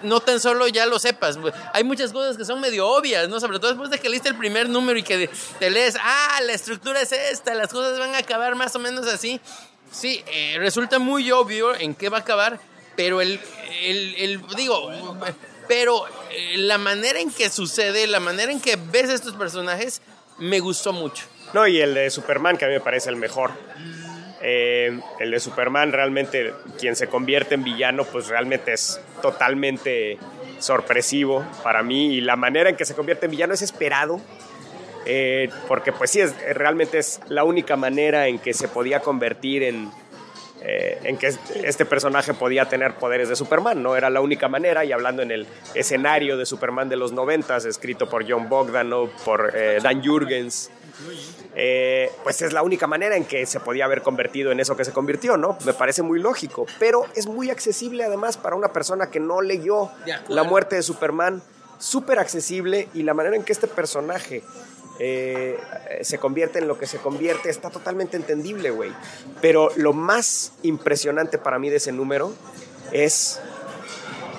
[0.01, 1.39] no tan solo ya lo sepas.
[1.73, 3.39] Hay muchas cosas que son medio obvias, ¿no?
[3.39, 5.29] Sobre todo después de que leíste el primer número y que
[5.59, 9.07] te lees, ah, la estructura es esta, las cosas van a acabar más o menos
[9.07, 9.39] así.
[9.91, 12.59] Sí, eh, resulta muy obvio en qué va a acabar,
[12.97, 13.39] pero el,
[13.83, 14.91] el, el- digo,
[15.67, 20.01] pero eh, la manera en que sucede, la manera en que ves estos personajes,
[20.37, 21.25] me gustó mucho.
[21.53, 23.51] No, y el de Superman, que a mí me parece el mejor.
[24.41, 30.17] Eh, el de Superman, realmente, quien se convierte en villano, pues realmente es totalmente
[30.59, 32.15] sorpresivo para mí.
[32.15, 34.19] Y la manera en que se convierte en villano es esperado.
[35.05, 39.63] eh, porque pues sí, es, realmente es la única manera en que se podía convertir
[39.63, 39.91] en,
[40.67, 41.31] eh, en que
[41.63, 43.95] este personaje podía tener poderes de Superman, ¿no?
[43.95, 48.09] Era la única manera, y hablando en el escenario de Superman de los noventas, escrito
[48.09, 50.71] por John Bogdanov, por eh, Dan Jurgens,
[51.53, 54.83] eh, pues es la única manera en que se podía haber convertido en eso que
[54.85, 55.55] se convirtió, ¿no?
[55.67, 59.91] Me parece muy lógico, pero es muy accesible además para una persona que no leyó
[60.29, 61.43] la muerte de Superman,
[61.77, 64.41] súper accesible, y la manera en que este personaje...
[64.99, 65.57] eh,
[66.01, 68.93] se convierte en lo que se convierte, está totalmente entendible, güey.
[69.41, 72.33] Pero lo más impresionante para mí de ese número
[72.91, 73.39] es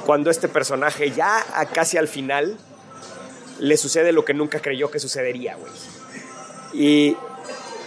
[0.07, 2.57] cuando este personaje ya a casi al final
[3.59, 5.73] le sucede lo que nunca creyó que sucedería, güey.
[6.73, 7.17] Y,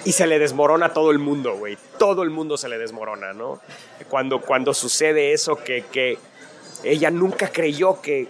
[0.06, 1.78] y se le desmorona todo el mundo, güey.
[1.98, 3.60] Todo el mundo se le desmorona, ¿no?
[4.10, 6.18] Cuando, cuando sucede eso que, que
[6.84, 8.28] ella nunca creyó que,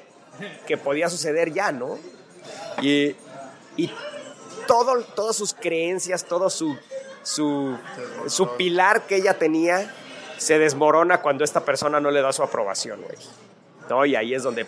[0.66, 1.98] que podía suceder ya, ¿no?
[2.82, 3.16] Y
[4.70, 6.78] todo, todas sus creencias, todo su,
[7.24, 7.76] su,
[8.28, 9.92] su pilar que ella tenía
[10.38, 13.18] se desmorona cuando esta persona no le da su aprobación, güey.
[13.90, 14.06] ¿No?
[14.06, 14.68] Y ahí es donde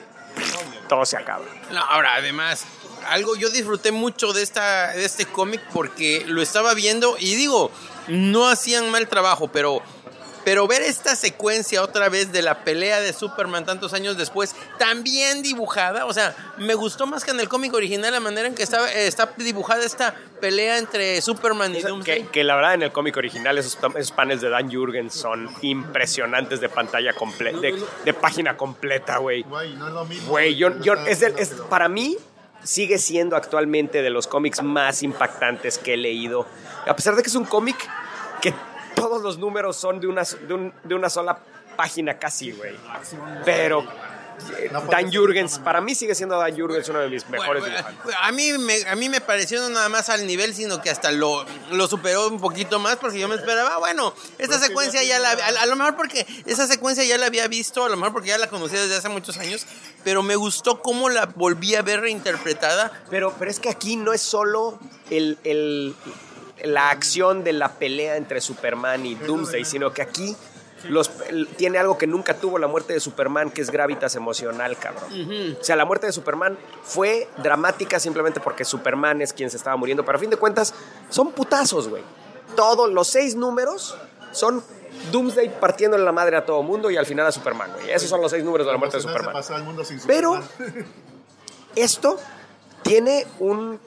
[0.90, 1.46] todo se acaba.
[1.72, 2.66] No, ahora, además,
[3.10, 7.70] algo yo disfruté mucho de, esta, de este cómic porque lo estaba viendo y digo,
[8.08, 9.84] no hacían mal trabajo, pero,
[10.44, 15.42] pero ver esta secuencia otra vez de la pelea de Superman tantos años después, también
[15.42, 18.64] dibujada, o sea, me gustó más que en el cómic original la manera en que
[18.64, 22.24] estaba, eh, está dibujada esta pelea entre Superman y Doomsday.
[22.24, 25.50] Que, que la verdad en el cómic original esos, esos paneles de Dan Jurgens son
[25.62, 29.44] impresionantes de pantalla completa, de, de página completa, güey.
[29.44, 30.30] Güey, no es lo mismo.
[30.30, 32.18] Güey, yo, yo- Está- es del- es- para mí
[32.64, 36.46] sigue siendo actualmente de los cómics más impactantes que he leído.
[36.88, 37.76] A pesar de que es un cómic
[38.42, 38.54] que
[38.96, 41.38] todos los números son de una, de un- de una sola
[41.76, 42.76] página casi, güey.
[43.46, 43.84] Pero
[44.58, 47.78] eh, No Dan Jurgens, para mí sigue siendo Dan Jurgens uno de mis mejores Bueno,
[47.78, 48.16] dibujantes.
[48.22, 51.12] a mí, me, a mí me pareció no nada más al nivel, sino que hasta
[51.12, 55.20] lo, lo superó un poquito más, porque yo me esperaba, bueno, esta que secuencia ya
[55.20, 55.32] la...
[55.32, 58.30] A, a lo mejor porque esa secuencia ya la había visto, a lo mejor porque
[58.30, 59.66] ya la conocía desde hace muchos años,
[60.04, 62.92] pero me gustó cómo la volví a ver reinterpretada.
[63.12, 64.80] Pero, pero es que aquí no es solo
[65.12, 65.96] el, el-
[66.64, 70.36] la acción de la pelea entre Superman y Doomsday, sino que aquí
[70.90, 71.12] los,
[71.58, 75.56] tiene algo que nunca tuvo la muerte de Superman, que es gravitas emocional, cabrón.
[75.60, 79.76] O sea, la muerte de Superman fue dramática simplemente porque Superman es quien se estaba
[79.76, 80.74] muriendo, pero a fin de cuentas
[81.10, 82.04] son putazos, güey.
[82.56, 83.96] Todos los seis números
[84.32, 84.64] son
[85.12, 87.92] Doomsday partiéndole la madre a todo mundo y al final a Superman, güey.
[87.92, 89.36] Esos son los seis números de la muerte de Superman.
[90.08, 90.42] Pero
[91.76, 92.18] esto
[92.84, 93.80] tiene un,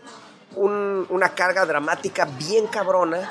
[0.56, 3.30] un- una carga dramática bien cabrona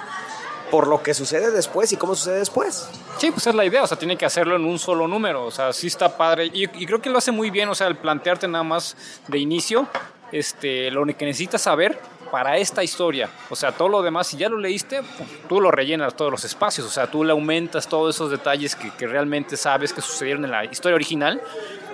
[0.72, 2.88] por lo que sucede después y cómo sucede después.
[3.20, 5.52] Sí, pues es la idea, o sea, tiene que hacerlo en un solo número, o
[5.52, 6.45] sea, sí está padre.
[6.45, 8.95] Y, y creo que lo hace muy bien, o sea, el plantearte nada más
[9.28, 9.88] de inicio
[10.32, 12.00] este, lo que necesitas saber
[12.32, 13.30] para esta historia.
[13.52, 15.02] O sea, todo lo demás, si ya lo leíste,
[15.48, 18.90] tú lo rellenas todos los espacios, o sea, tú le aumentas todos esos detalles que,
[18.95, 21.40] que realmente sabes que sucedieron en la historia original,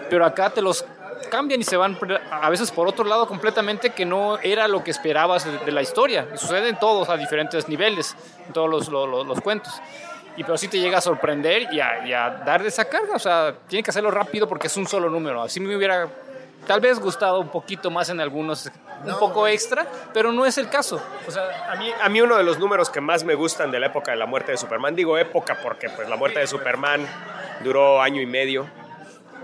[0.09, 0.85] pero acá te los
[1.29, 1.97] cambian y se van
[2.31, 5.81] a veces por otro lado completamente que no era lo que esperabas de, de la
[5.81, 6.27] historia.
[6.33, 8.15] Y sucede en todos a diferentes niveles,
[8.47, 9.73] en todos los, los- los- cuentos.
[10.35, 13.13] Y pero sí te llega a sorprender y a, y a dar esa carga.
[13.15, 15.41] O sea, tiene que hacerlo rápido porque es un solo número.
[15.41, 16.07] Así me hubiera
[16.67, 18.69] tal vez gustado un poquito más en algunos,
[19.05, 21.01] un poco extra, pero no es el caso.
[21.27, 23.79] O sea, A mí, a mí uno de los números que más me gustan de
[23.79, 27.05] la época de la muerte de Superman, digo época porque pues la muerte de Superman
[27.63, 28.67] duró año y medio,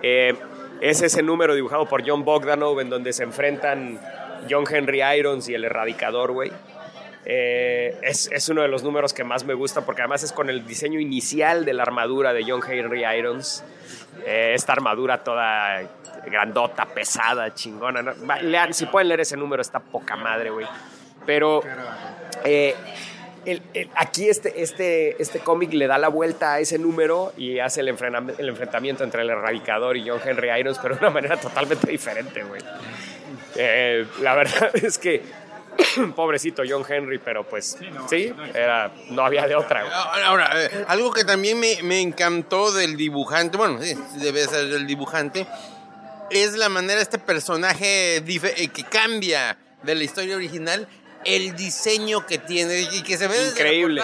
[0.02, 0.38] eh,
[0.81, 3.99] es ese número dibujado por John Bogdanov en donde se enfrentan
[4.49, 6.52] John Henry Irons y el Erradicador, güey.
[7.27, 10.47] Eh, es, es uno de los números que más me gusta porque además es con
[10.49, 13.64] el diseño inicial de la armadura de John Henry Irons.
[14.26, 15.81] Eh, esta armadura toda
[16.26, 18.02] grandota, pesada, chingona.
[18.02, 18.14] ¿no?
[18.41, 20.68] Lean, si pueden leer ese número, está poca madre, güey.
[21.26, 21.61] Pero
[22.43, 22.76] eh,
[23.45, 27.59] el- el- aquí este, este, este cómic le da la vuelta a ese número y
[27.59, 31.89] hace el, enfrentamiento entre el erradicador y John Henry Irons, pero de una manera totalmente
[31.89, 32.61] diferente, güey.
[33.55, 35.22] Eh, la verdad es que
[36.15, 37.77] pobrecito John Henry, pero pues
[38.09, 39.93] sí, era, no había de otra, güey.
[40.26, 44.88] Ahora, eh, algo que también me, me encantó del dibujante, bueno, sí, debe ser del
[44.88, 45.45] dibujante,
[46.31, 50.88] es la manera de este personaje eh, que cambia de la historia original,
[51.26, 54.02] el diseño que tiene y que se ve desde la Increíble.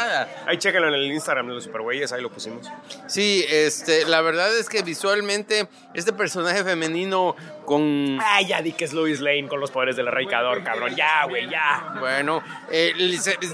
[0.48, 2.68] Ahí chéquenlo en el Instagram de los Supergüeyes, ahí lo pusimos.
[3.08, 7.36] Sí, este, la verdad es que visualmente este personaje femenino
[7.66, 10.96] con Ah, ya di que es Louis Lane con los poderes del erradicador, cabrón.
[10.96, 11.96] Ya, güey, ya.
[12.00, 12.94] Bueno, eh,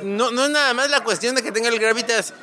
[0.03, 2.33] no, no es nada más la cuestión de que tenga el gravitas,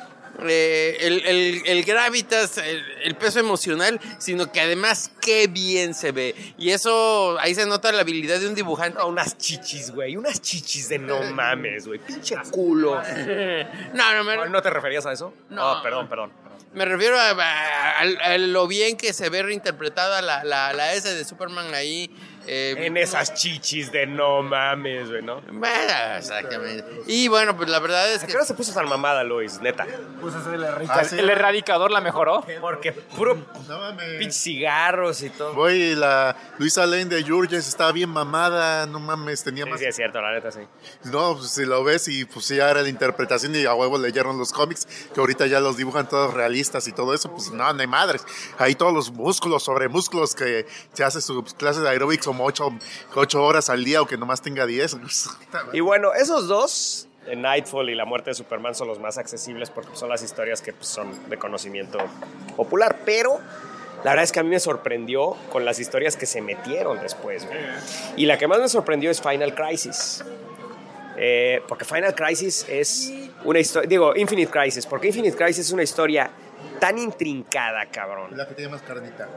[0.47, 6.11] eh, el, el- el gravitas, el, el peso emocional, sino que además qué bien se
[6.11, 6.35] ve.
[6.57, 8.99] Y eso, ahí se nota la habilidad de un dibujante.
[8.99, 10.15] No, unas chichis, güey.
[10.17, 11.99] Unas chichis de no mames, güey.
[11.99, 13.01] Pinche culo.
[13.93, 15.33] No, no, me, ¿No te referías a eso?
[15.49, 15.73] No.
[15.73, 16.31] Oh, perdón, perdón.
[16.73, 20.93] me refiero a, a- a- a lo bien que se ve reinterpretada la, la, la
[20.93, 22.09] S de Superman ahí.
[22.47, 25.41] Eh, En esas chichis de no mames, güey, ¿no?
[25.51, 26.85] Bueno, exactamente.
[27.07, 28.31] Y bueno, pues la verdad es ¿A que...
[28.31, 29.59] qué hora se puso tan mamada, Lois?
[29.61, 29.85] Neta.
[30.21, 30.93] Pues es la rica.
[30.95, 31.17] Ah, sí.
[31.19, 32.45] ¿El erradicador la mejoró?
[32.61, 33.35] Porque puro
[33.67, 34.17] No mames.
[34.19, 35.53] pinche cigarros y todo.
[35.53, 39.79] Güey, la Luisa Lane de Jurgens estaba bien mamada, no mames, tenía Sí, más...
[39.79, 40.59] sí, es cierto, la neta, sí.
[41.05, 44.37] No, pues si lo ves y pues ya era la interpretación y a huevo leyeron
[44.37, 47.81] los cómics, que ahorita ya los dibujan todos realistas y todo eso, pues no, no
[47.81, 48.23] hay madres.
[48.57, 52.79] Ahí todos los músculos sobre músculos que se hace sus clases de aeróbics como
[53.15, 54.97] 8, horas al día o que nomás tenga 10.
[55.73, 59.69] Y bueno, esos dos, eh, Nightfall y La muerte de Superman, son los más accesibles
[59.69, 61.97] porque son las historias que pues, son de conocimiento
[62.55, 62.99] popular.
[63.05, 63.39] Pero
[64.03, 67.45] la verdad es que a mí me sorprendió con las historias que se metieron después.
[67.45, 67.59] güey.
[68.17, 70.23] Y la que más me sorprendió es Final Crisis.
[71.17, 73.13] Eh, porque Final Crisis es
[73.45, 76.29] una historia, digo, Infinite Crisis, porque Infinite Crisis es una historia
[76.79, 78.35] tan intrincada, cabrón.
[78.35, 79.29] La que tiene más carnita.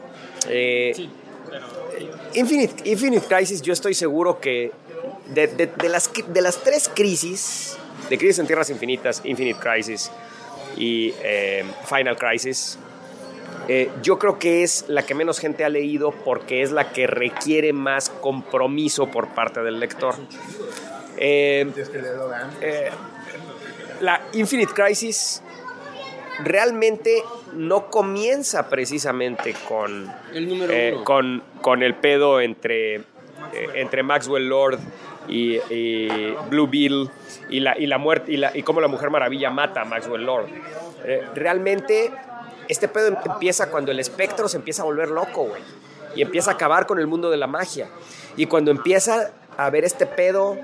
[0.48, 1.08] Eh,
[2.34, 4.72] Infinite, Infinite Crisis, yo estoy seguro que
[5.34, 7.76] de, de- de las, de las tres crisis,
[8.08, 10.10] de Crisis en Tierras Infinitas, Infinite Crisis
[10.76, 12.78] y eh, Final Crisis,
[13.68, 17.06] eh, yo creo que es la que menos gente ha leído porque es la que
[17.06, 20.14] requiere más compromiso por parte del lector.
[21.18, 21.70] Eh,
[24.00, 25.42] la Infinite Crisis
[26.44, 27.22] realmente
[27.54, 31.04] no comienza precisamente con, El número eh, uno.
[31.04, 33.02] con, con el pedo entre, eh,
[33.74, 34.78] entre Maxwell Lord
[35.28, 37.08] y, y Blue Beetle
[37.50, 40.24] y la, y la muerte y, la, y cómo la Mujer Maravilla mata a Maxwell
[40.24, 40.46] Lord.
[41.04, 42.10] Eh, realmente
[42.68, 45.62] este pedo em- empieza cuando el espectro se empieza a volver loco, güey.
[46.14, 47.88] Y empieza a acabar con el mundo de la magia.
[48.36, 50.56] Y cuando empieza a ver este pedo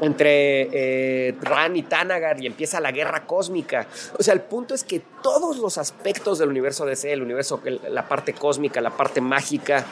[0.00, 3.86] entre eh, Ran y Tanagar y empieza la guerra cósmica.
[4.18, 7.60] O sea, el punto es que todos los aspectos del universo DC, el universo,
[7.90, 9.84] la parte cósmica, la parte mágica,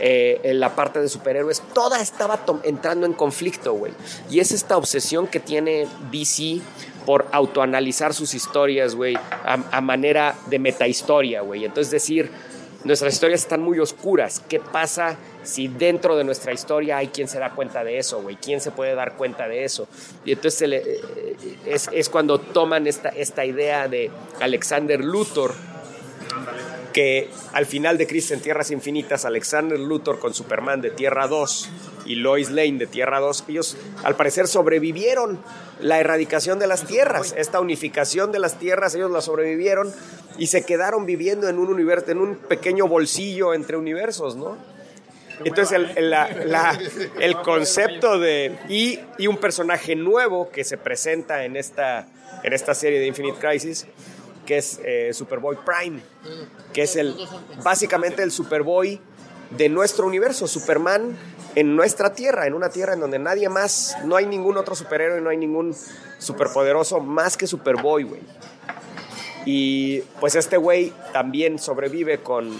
[0.00, 3.92] eh, la parte de superhéroes, toda estaba entrando en conflicto, güey.
[4.30, 6.60] Y es esta obsesión que tiene DC
[7.06, 11.64] por autoanalizar sus historias, güey, a manera de metahistoria, güey.
[11.64, 12.30] Entonces decir,
[12.84, 14.42] nuestras historias están muy oscuras.
[14.48, 18.36] ¿Qué pasa si dentro de nuestra historia hay quien se da cuenta de eso, güey?
[18.36, 19.88] ¿Quién se puede dar cuenta de eso?
[20.24, 21.02] Y entonces le- eh,
[21.66, 24.10] es, es cuando toman esta, esta idea de
[24.40, 25.54] Alexander Luthor,
[26.92, 31.70] que al final de Crisis en Tierras Infinitas, Alexander Luthor con Superman de Tierra 2
[32.06, 35.40] y Lois Lane de Tierra 2, ellos al parecer sobrevivieron
[35.80, 39.92] la erradicación de las tierras, esta unificación de las tierras, ellos la sobrevivieron
[40.38, 44.56] y se quedaron viviendo en un universo, en un pequeño bolsillo entre universos, ¿no?
[45.44, 46.78] Entonces el, el- la- la-
[47.20, 48.56] el concepto de...
[48.68, 52.06] Y, y un personaje nuevo que se presenta en esta,
[52.44, 53.86] en esta serie de Infinite Crisis,
[54.46, 56.00] que es eh, Superboy Prime,
[56.72, 57.14] que es el
[57.62, 59.00] básicamente el Superboy
[59.50, 61.16] de nuestro universo, Superman
[61.54, 65.20] en nuestra tierra, en una tierra en donde nadie más, no hay ningún otro superhéroe,
[65.20, 65.76] no hay ningún
[66.18, 68.20] superpoderoso más que Superboy, güey.
[69.44, 72.50] Y pues este güey también sobrevive con,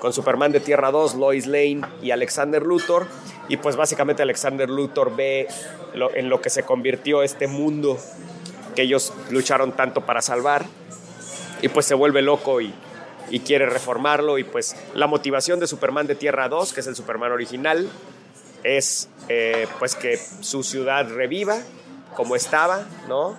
[0.00, 3.06] con Superman de Tierra 2, Lois Lane y Alexander Luthor.
[3.48, 5.46] Y pues básicamente Alexander Luthor ve
[5.94, 7.96] lo- en lo que se convirtió este mundo
[8.74, 10.66] que ellos lucharon tanto para salvar.
[11.62, 12.72] Y pues se vuelve loco y,
[13.30, 14.38] y quiere reformarlo.
[14.38, 17.88] Y pues la motivación de Superman de Tierra 2, que es el Superman original,
[18.62, 21.58] es eh, pues que su ciudad reviva
[22.14, 23.36] como estaba, ¿no?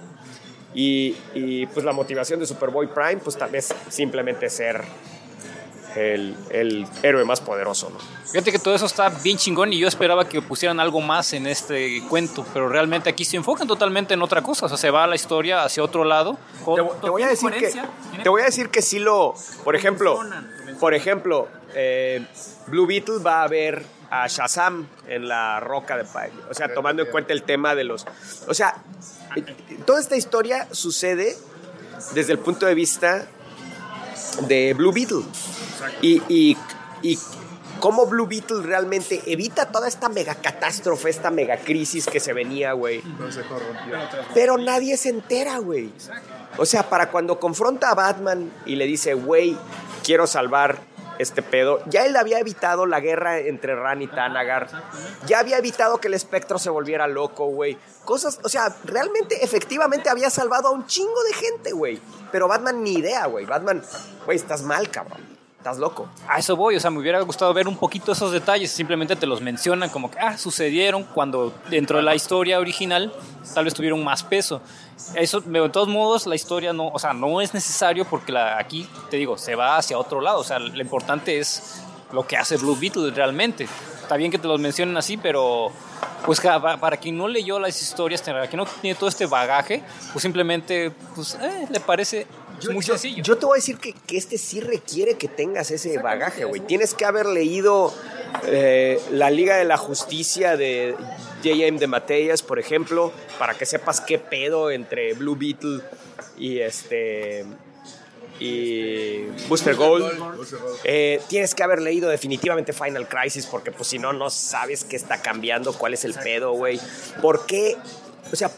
[0.73, 4.81] Y, y, pues la motivación de Superboy Prime, pues tal vez simplemente ser
[5.95, 7.97] el, el héroe más poderoso, ¿no?
[8.31, 11.47] Fíjate que todo eso está bien chingón y yo esperaba que pusieran algo más en
[11.47, 15.05] este cuento, pero realmente aquí se enfocan totalmente en otra cosa, o sea, se va
[15.05, 16.37] la historia hacia otro lado.
[16.59, 17.73] Te, te voy a decir que
[18.23, 20.19] te voy a decir que sí lo, por ejemplo,
[20.79, 22.25] por ejemplo, eh,
[22.67, 27.03] Blue Beetle va a ver a Shazam en la roca de Pai, o sea, tomando
[27.03, 28.05] en cuenta el tema de los,
[28.47, 28.75] o sea,
[29.85, 31.35] toda esta historia sucede
[32.13, 33.27] desde el punto de vista
[34.47, 35.23] de Blue Beetle
[36.01, 36.57] y, y,
[37.01, 37.17] y
[37.79, 42.73] cómo Blue Beetle realmente evita toda esta mega catástrofe, esta mega crisis que se venía,
[42.73, 43.03] güey.
[44.33, 45.91] Pero nadie se entera, güey.
[46.57, 49.57] O sea, para cuando confronta a Batman y le dice, güey,
[50.03, 50.79] quiero salvar
[51.17, 54.67] este pedo, ya él había evitado la guerra entre Ran y Tanagar.
[55.27, 57.77] Ya había evitado que el espectro se volviera loco, güey.
[58.05, 62.01] Cosas, o sea, realmente, efectivamente había salvado a un chingo de gente, güey.
[62.31, 63.45] Pero Batman ni idea, güey.
[63.45, 63.83] Batman,
[64.25, 65.21] güey, estás mal, cabrón.
[65.61, 66.09] Estás loco.
[66.27, 69.27] A eso voy, o sea, me hubiera gustado ver un poquito esos detalles, simplemente te
[69.27, 73.13] los mencionan como que, ah, sucedieron cuando dentro de la historia original
[73.53, 74.59] tal vez tuvieron más peso.
[75.13, 78.89] Eso, de todos modos, la historia no, o sea, no es necesario porque la, aquí,
[79.11, 82.57] te digo, se va hacia otro lado, o sea, lo importante es lo que hace
[82.57, 83.67] Blue Beetle realmente.
[84.01, 85.71] Está bien que te los mencionen así, pero
[86.25, 90.23] pues para quien no leyó las historias, para quien no tiene todo este bagaje, pues
[90.23, 92.25] simplemente pues, eh, le parece
[92.61, 93.23] yo, muy yo, sencillo.
[93.23, 96.61] Yo te voy a decir que, que, este sí requiere que tengas ese bagaje, güey.
[96.61, 97.93] Tienes que haber leído
[98.45, 100.95] eh, La Liga de la Justicia de
[101.43, 101.79] J.M.
[101.79, 105.81] de Mateas, por ejemplo, para que sepas qué pedo entre Blue Beetle
[106.37, 107.45] y este
[108.41, 110.11] y Booster Gold.
[110.83, 114.95] Eh, tienes que haber leído definitivamente Final Crisis porque pues si no, no sabes qué
[114.95, 116.79] está cambiando, cuál es el pedo, güey.
[117.21, 117.77] ¿Por qué?
[118.31, 118.49] O sea,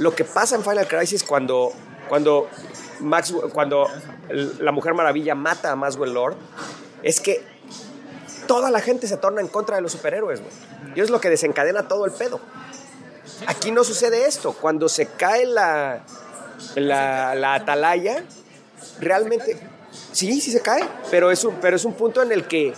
[0.00, 1.72] lo que pasa en Final Crisis cuando,
[2.08, 2.48] cuando,
[3.00, 3.88] Max, cuando
[4.28, 6.36] la Mujer Maravilla mata a Maxwell Lord
[7.02, 7.42] es que
[8.46, 10.52] toda la gente se torna en contra de los superhéroes, güey.
[10.94, 12.40] Y es lo que desencadena todo el pedo.
[13.46, 14.52] Aquí no sucede esto.
[14.52, 16.04] Cuando se cae la,
[16.74, 18.24] la, la atalaya,
[19.00, 19.60] realmente,
[20.12, 22.74] sí, sí se cae, pero es un, pero es un punto en el que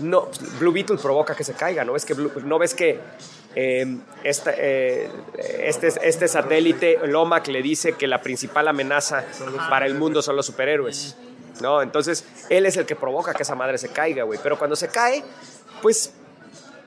[0.00, 0.28] no,
[0.58, 1.96] Blue Beetle provoca que se caiga, ¿no?
[1.96, 3.00] Es que no ves que
[3.60, 5.10] eh, esta, eh,
[5.58, 9.24] este, este satélite, Lomac, le dice que la principal amenaza
[9.68, 11.16] para el mundo son los superhéroes,
[11.60, 11.82] ¿no?
[11.82, 14.38] Entonces, él es el que provoca que esa madre se caiga, güey.
[14.40, 15.24] Pero cuando se cae,
[15.82, 16.12] pues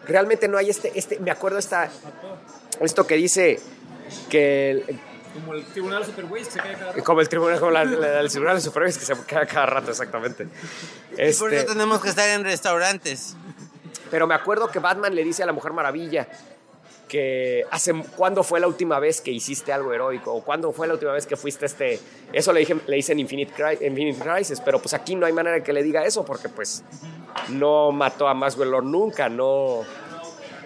[0.08, 1.92] realmente no hay este, este me acuerdo esta,
[2.80, 3.60] esto que dice
[4.30, 4.98] que
[5.34, 7.04] como el Tribunal Superways que se cae cada rato.
[7.04, 9.92] Como el Tribunal, como la, la, el Tribunal de Superways que se cae cada rato,
[9.92, 10.48] exactamente.
[11.18, 11.38] Este...
[11.38, 13.36] Por eso tenemos que estar en restaurantes.
[14.10, 16.28] Pero me acuerdo que Batman le dice a la Mujer Maravilla
[17.70, 21.12] hace cuándo fue la última vez que hiciste algo heroico o cuándo fue la última
[21.12, 22.00] vez que fuiste este
[22.32, 25.74] eso le dije le hice en Infinite, Crisis pero pues aquí no hay manera que
[25.74, 26.84] le diga eso porque pues
[27.50, 29.84] no mató a Maxwell Lord nunca no.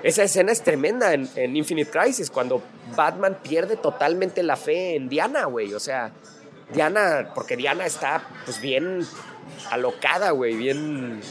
[0.04, 2.62] Esa escena es tremenda en, en, Infinite Crisis, cuando
[2.96, 5.74] Batman pierde totalmente la fe en Diana, güey.
[5.74, 6.12] O sea,
[6.72, 9.06] Diana, porque Diana está pues bien
[9.72, 11.22] alocada, güey, bien...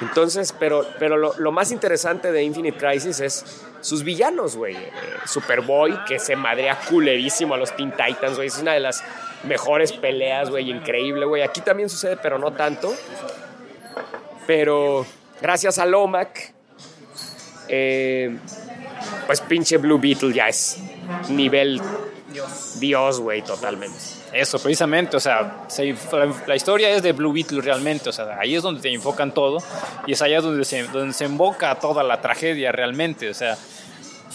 [0.00, 4.76] Entonces, pero, pero lo, lo, más interesante de Infinite Crisis es sus villanos, güey.
[4.76, 4.90] Eh,
[5.26, 8.48] Superboy, que se madrea culerísimo a los Teen Titans, güey.
[8.48, 9.04] Es una de las
[9.44, 11.42] mejores peleas, güey, increíble, güey.
[11.42, 12.94] Aquí también sucede, pero no tanto.
[14.46, 15.06] Pero
[15.40, 16.54] gracias a Lomac,
[17.68, 18.36] eh,
[19.26, 20.78] pues pinche Blue Beetle ya es
[21.28, 21.80] nivel
[22.78, 23.96] Dios, güey, totalmente.
[24.32, 25.94] Eso, precisamente, o sea, se,
[26.46, 29.58] la historia es de Blue Beetle realmente, o sea, ahí es donde te enfocan todo
[30.06, 33.56] y es allá donde se, donde se invoca toda la tragedia realmente, o sea,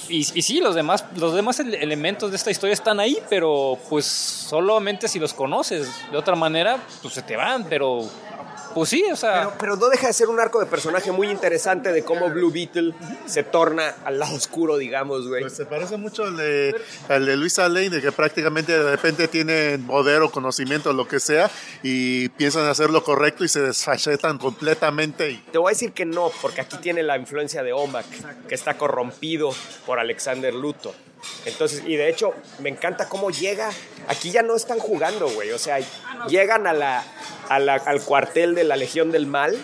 [0.09, 4.05] y, y, sí, los demás, los demás elementos de esta historia están ahí, pero pues
[4.05, 8.09] solamente si los conoces, de otra manera, pues se te van, pero
[8.73, 9.41] pues sí, o sea.
[9.41, 12.51] Pero, pero, no deja de ser un arco de personaje muy interesante de cómo Blue
[12.51, 12.93] Beetle
[13.25, 15.41] se torna al lado oscuro, digamos, güey.
[15.41, 16.75] Pues se parece mucho al de,
[17.07, 21.19] al de Luisa Lane, de que prácticamente de repente tienen poder o conocimiento, lo que
[21.19, 21.49] sea,
[21.83, 25.31] y piensan hacer lo correcto y se desfachetan completamente.
[25.31, 25.37] Y...
[25.51, 28.05] Te voy a decir que no, porque aquí tiene la influencia de Omak,
[28.47, 29.51] que está corrompido
[29.85, 30.93] por Alexander Luthor.
[31.45, 33.69] Entonces, y de hecho, me encanta cómo llega.
[34.07, 35.51] Aquí ya no están jugando, güey.
[35.51, 35.79] O sea,
[36.27, 39.57] llegan al cuartel de la Legión del Mal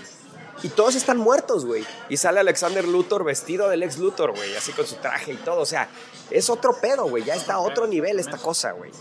[0.64, 1.86] y todos están muertos, güey.
[2.10, 5.60] Y sale Alexander Luthor vestido del ex Luthor, güey, así con su traje y todo.
[5.60, 5.90] O sea,
[6.32, 7.24] es otro pedo, güey.
[7.24, 8.92] Ya está a otro nivel esta cosa, güey.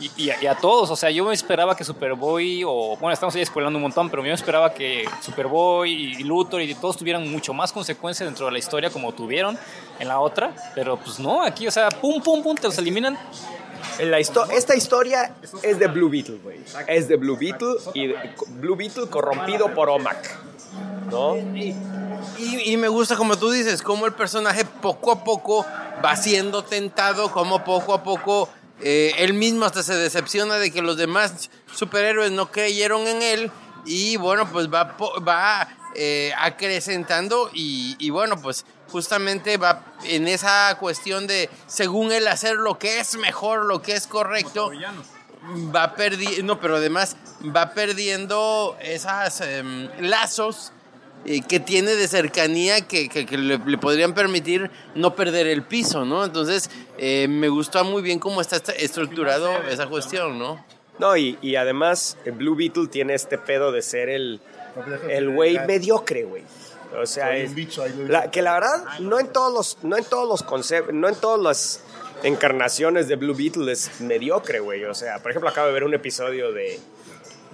[0.00, 3.12] Y, y a, y a todos, o sea, yo me esperaba que Superboy, o bueno,
[3.12, 6.96] estamos ahí spoilando un montón, pero yo me esperaba que Superboy y Luthor y todos
[6.96, 9.58] tuvieran mucho más consecuencias dentro de la historia como tuvieron
[9.98, 13.18] en la otra, pero pues no, aquí, o sea, pum, pum, pum, te los eliminan.
[14.00, 16.60] La histo- esta historia es de Blue Beetle, güey.
[16.86, 18.08] Es de Blue Beetle y
[18.50, 20.38] Blue Beetle corrompido por Omak.
[21.10, 21.36] ¿No?
[21.36, 21.74] Y,
[22.72, 25.64] y me gusta, como tú dices, cómo el personaje poco a poco
[26.04, 28.48] va siendo tentado, como poco a poco
[28.80, 33.50] eh, él mismo hasta se decepciona de que los demás superhéroes no creyeron en él.
[33.84, 34.96] Y bueno, pues va,
[35.26, 42.28] va eh, acrecentando y, y bueno, pues justamente va en esa cuestión de, según él,
[42.28, 44.70] hacer lo que es mejor, lo que es correcto
[45.74, 47.16] va perdiendo, no, pero además
[47.54, 50.72] va perdiendo esas em, lazos
[51.26, 55.62] eh, que tiene de cercanía que, que- que le, le podrían permitir no perder el
[55.62, 56.24] piso, ¿no?
[56.24, 60.64] Entonces, eh, me gustó muy bien cómo está estructurado esa cuestión, ¿no?
[60.98, 64.40] No, y, y además eh, Blue Beetle tiene este pedo de ser el
[65.08, 66.42] el güey mediocre, güey.
[67.00, 67.52] O sea, es,
[68.08, 71.14] la- que la verdad no en todos los no en todos los conceptos, no en
[71.16, 71.80] todas las
[72.22, 74.84] encarnaciones de Blue Beetle es mediocre, güey.
[74.84, 76.78] O sea, por ejemplo, acabo de ver un episodio de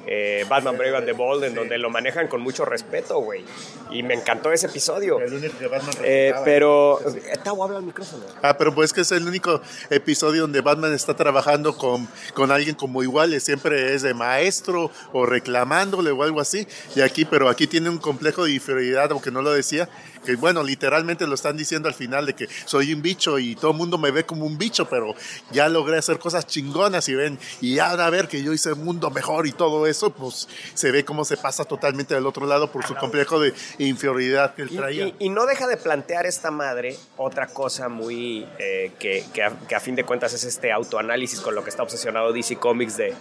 [0.06, 3.44] eh, Batman Brave and the Bold en donde lo manejan con mucho respeto, güey.
[3.90, 5.20] Y me encantó ese episodio.
[5.20, 8.24] El único que Batman Eh, pero eh, Tavo habla al micrófono.
[8.42, 9.60] Ah, pero pues que es el único
[9.90, 15.26] episodio donde Batman está trabajando con, con alguien como iguales, siempre es de maestro o
[15.26, 16.66] reclamándole o algo así.
[16.94, 19.88] Y aquí, pero aquí tiene un complejo de inferioridad, aunque no lo decía,
[20.24, 23.72] que bueno, literalmente lo están diciendo al final de que soy un bicho y todo
[23.72, 25.14] el mundo me ve como un bicho, pero
[25.52, 28.84] ya logré hacer cosas chingonas y ven, y ahora a ver que yo hice un
[28.84, 32.70] mundo mejor y todo eso, pues se ve cómo se pasa totalmente del otro lado
[32.70, 35.06] por su complejo de inferioridad que él traía.
[35.08, 39.50] y- y no deja de plantear esta madre otra cosa muy eh, que, que a,
[39.68, 42.96] que a fin de cuentas es este autoanálisis con lo que está obsesionado DC Comics
[42.96, 43.14] de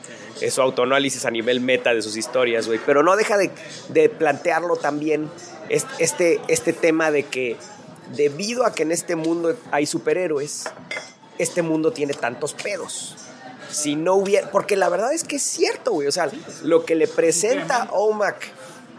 [0.50, 2.80] su autoanálisis a nivel meta de sus historias, güey.
[2.86, 3.52] Pero no deja de,
[3.90, 5.30] de plantearlo también
[5.70, 7.56] est- este, este tema de que
[8.16, 10.66] debido a que en este mundo hay superhéroes,
[11.38, 13.16] este mundo tiene tantos pedos.
[13.74, 16.08] Si no hubiera, porque la verdad es que es cierto, güey.
[16.08, 16.30] O sea,
[16.64, 18.36] lo que le presenta OMAC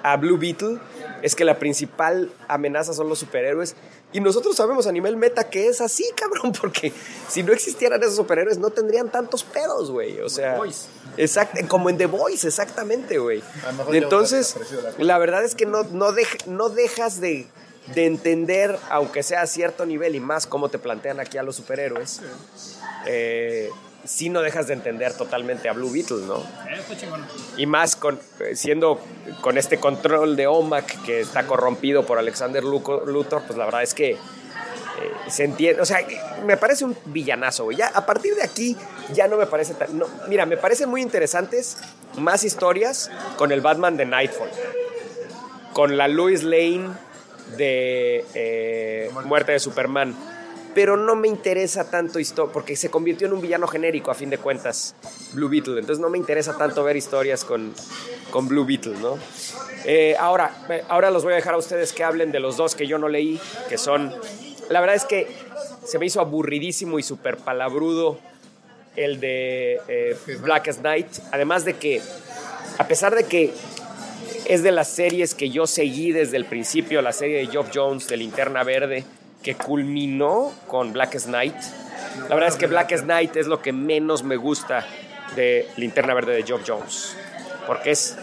[0.02, 0.78] a Blue Beetle
[1.22, 3.74] es que la principal amenaza son los superhéroes.
[4.12, 6.92] Y nosotros sabemos a nivel meta que es así, cabrón, porque
[7.28, 10.20] si no existieran esos superhéroes no tendrían tantos pedos, güey.
[10.20, 10.60] O sea,
[11.16, 13.42] exact, como en The Voice, exactamente, güey.
[13.92, 14.56] Entonces,
[14.98, 16.12] la verdad es que no, no,
[16.46, 17.46] no dejas de,
[17.94, 21.56] de entender, aunque sea a cierto nivel y más como te plantean aquí a los
[21.56, 22.20] superhéroes,
[23.06, 23.70] eh,
[24.04, 26.42] sí no dejas de entender totalmente a Blue Beetle, ¿no?
[27.56, 29.00] Y más con, eh, siendo
[29.40, 33.94] con este control de OMAC que está corrompido por Alexander Luthor, pues la verdad es
[33.94, 34.18] que eh,
[35.28, 35.98] se entiende, o sea,
[36.44, 37.76] me parece un villanazo, güey.
[37.76, 38.76] Ya a partir de aquí
[39.12, 41.78] ya no me parece tan, no, mira, me parecen muy interesantes
[42.16, 44.50] más historias con el Batman de Nightfall,
[45.72, 46.90] con la Lois Lane
[47.56, 50.14] de eh, Muerte de Superman.
[50.74, 54.30] Pero no me interesa tanto esto porque se convirtió en un villano genérico a fin
[54.30, 54.94] de cuentas,
[55.32, 55.78] Blue Beetle.
[55.78, 57.72] Entonces no me interesa tanto ver historias con,
[58.30, 59.18] con Blue Beetle, ¿no?
[59.84, 62.74] Eh, ahora, eh, ahora los voy a dejar a ustedes que hablen de los dos
[62.74, 63.38] que yo no leí,
[63.68, 64.12] que son.
[64.70, 65.28] La verdad es que
[65.84, 68.18] se me hizo aburridísimo y súper palabrudo
[68.96, 71.08] el de eh, Blackest Night.
[71.32, 72.00] Además de que,
[72.78, 73.52] a pesar de que
[74.46, 78.08] es de las series que yo seguí desde el principio, la serie de Job Jones
[78.08, 79.04] de Linterna Verde,
[79.44, 81.54] que culminó con Blackest Night.
[82.28, 84.86] La verdad es que Blackest Night es lo que menos me gusta
[85.36, 87.14] de Linterna Verde de Job Jones.
[87.66, 88.16] Porque es.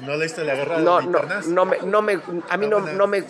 [0.00, 2.80] ¿No leíste la guerra de No, las no, no me, no me, a mí no,
[2.80, 3.24] no me,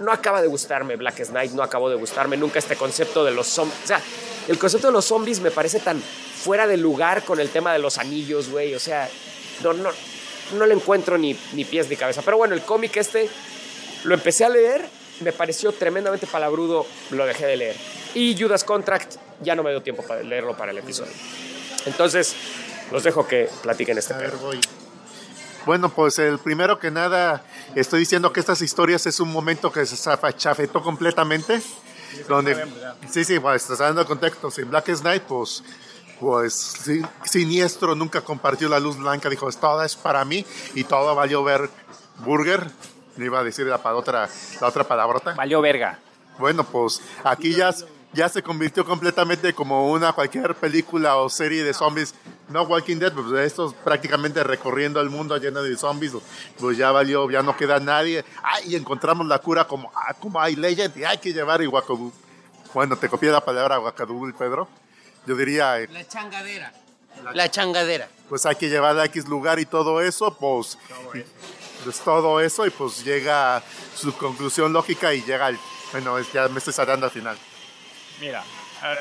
[0.00, 3.48] no acaba de gustarme Blackest Night, no acabó de gustarme nunca este concepto de los
[3.48, 3.78] zombies.
[3.84, 4.00] O sea,
[4.48, 7.80] el concepto de los zombies me parece tan fuera de lugar con el tema de
[7.80, 8.74] los anillos, güey.
[8.74, 9.08] O sea,
[9.62, 9.90] no, no,
[10.56, 12.22] no le encuentro ni, ni pies ni cabeza.
[12.24, 13.28] Pero bueno, el cómic este
[14.04, 14.88] lo empecé a leer,
[15.20, 17.76] me pareció tremendamente palabrudo, lo dejé de leer.
[18.14, 21.12] Y Judas Contract ya no me dio tiempo para leerlo para el episodio.
[21.86, 22.34] Entonces,
[22.90, 24.38] los dejo que platiquen este A pedo.
[25.64, 27.44] Bueno, pues el primero que nada,
[27.74, 29.96] estoy diciendo que estas historias es un momento que se
[30.36, 31.62] chafetó completamente.
[32.28, 32.56] donde,
[33.10, 34.50] sí, sí, pues estás dando contexto.
[34.58, 35.62] En Blackest Night, pues,
[36.20, 40.44] pues sí, Siniestro nunca compartió la luz blanca, dijo, toda es para mí
[40.74, 41.70] y todo valió ver
[42.18, 42.70] Burger.
[43.16, 44.28] No iba a decir la, pa- otra,
[44.60, 45.34] la otra palabrota.
[45.34, 45.98] Valió verga.
[46.38, 47.74] Bueno, pues aquí ya,
[48.12, 52.14] ya se convirtió completamente como una cualquier película o serie de zombies.
[52.48, 56.12] No Walking Dead, pues estos prácticamente recorriendo el mundo lleno de zombies,
[56.58, 58.24] pues ya valió, ya no queda nadie.
[58.42, 62.12] Ay, y encontramos la cura como, ah, como hay Legend y hay que llevar Iwakadú.
[62.74, 64.68] Bueno, te copié la palabra Iwakadú, Pedro.
[65.26, 66.72] Yo diría, eh, La changadera.
[67.34, 68.08] la changadera.
[68.28, 70.78] pues hay que llevar a X lugar y todo eso, pues,
[71.84, 73.62] pues todo eso y pues llega a
[73.94, 75.58] su conclusión lógica y llega al,
[75.92, 77.36] bueno, ya me estoy saltando al final.
[78.20, 78.42] Mira,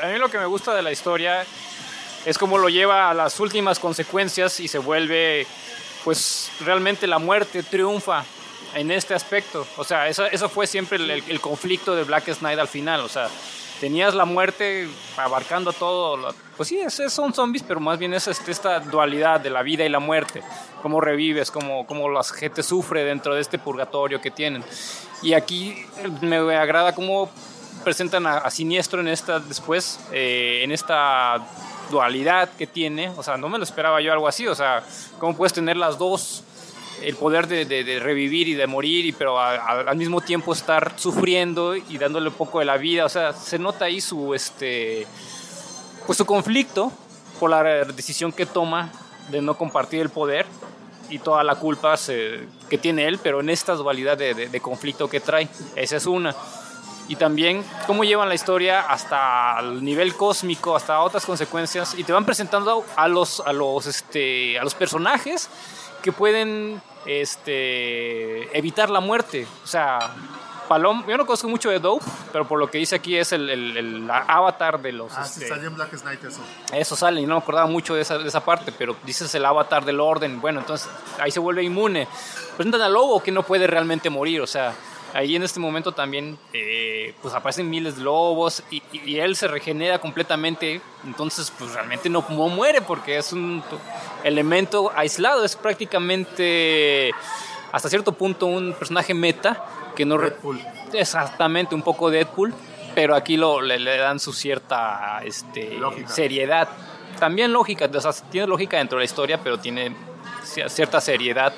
[0.04, 1.46] a, mí lo que me gusta de la historia
[2.26, 5.46] es cómo lo lleva a las últimas consecuencias y se vuelve,
[6.04, 8.24] pues realmente la muerte triunfa
[8.76, 9.66] en este aspecto.
[9.78, 13.02] O sea, eso, eso fue siempre el, el- el conflicto de Black Knight al final.
[13.02, 13.28] O sea,
[13.80, 14.88] tenías la muerte
[15.18, 16.34] abarcando todo.
[16.56, 16.80] Pues sí,
[17.10, 20.42] son zombies, pero más bien es este- esta dualidad de la vida y la muerte.
[20.82, 24.64] Cómo revives, cómo, cómo la gente sufre dentro de este purgatorio que tienen.
[25.22, 27.30] Y aquí eh, me agrada cómo
[27.84, 31.40] presentan a, a Siniestro en esta después, eh, en esta
[31.90, 33.10] dualidad que tiene.
[33.18, 34.48] O sea, no me lo esperaba yo algo así.
[34.48, 34.84] O sea,
[35.20, 36.44] cómo puedes tener las dos,
[37.04, 40.22] el poder de, de- de revivir y de morir, y, pero a- a- al mismo
[40.22, 43.06] tiempo estar sufriendo y dándole un poco de la vida.
[43.06, 45.06] O sea, se nota ahí su, este,
[46.06, 46.92] pues su conflicto
[47.40, 48.92] por la decisión que toma
[49.32, 50.46] de no compartir el poder
[51.10, 51.96] y toda la culpa
[52.70, 55.48] que tiene él, pero en esta dualidad de, de- de conflicto que trae.
[55.76, 56.36] Esa es una.
[57.08, 62.14] Y también cómo llevan la historia hasta el nivel cósmico, hasta otras consecuencias, y te
[62.14, 65.50] van presentando a los, a los, este, a los personajes
[66.02, 69.46] que pueden este, evitar la muerte.
[69.64, 70.00] O sea,
[70.72, 73.50] Palom, yo no conozco mucho de Dope, pero por lo que dice aquí es el,
[73.50, 75.12] el- el avatar de los...
[75.18, 76.40] Ah, sí, este, salió en Black Knight eso.
[76.72, 79.44] eso sale, y no me acordaba mucho de esa, de esa parte, pero dices el
[79.44, 80.40] avatar del orden.
[80.40, 80.90] Bueno, entonces
[81.20, 82.08] ahí se vuelve inmune.
[82.56, 84.74] Presentan al lobo que no puede realmente morir, o sea,
[85.14, 89.36] ahí en este momento también eh, pues aparecen miles de lobos y, y- y él
[89.36, 90.80] se regenera completamente.
[91.06, 93.62] Entonces, pues realmente no, no muere porque es un
[94.24, 97.12] elemento aislado, es prácticamente
[97.74, 99.66] hasta cierto punto un personaje meta
[99.96, 100.18] que no.
[100.18, 100.60] Deadpool.
[100.94, 102.54] Exactamente, un poco Deadpool,
[102.96, 106.08] pero aquí lo, le, le dan su cierta este, Lógica.
[106.10, 106.68] seriedad.
[107.20, 109.96] También lógica, o sea, tiene lógica dentro de la historia, pero tiene
[110.44, 111.54] cier- cierta seriedad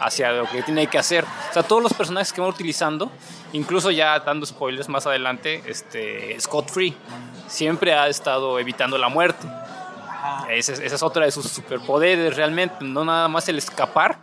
[0.00, 1.24] hacia lo que tiene que hacer.
[1.24, 3.10] O sea, todos los personajes que van utilizando,
[3.52, 6.96] incluso ya dando spoilers más adelante, este, Scott Free
[7.48, 9.46] siempre ha estado evitando la muerte.
[10.48, 14.18] Ese, es- esa es otra de sus superpoderes realmente, no nada más el escapar,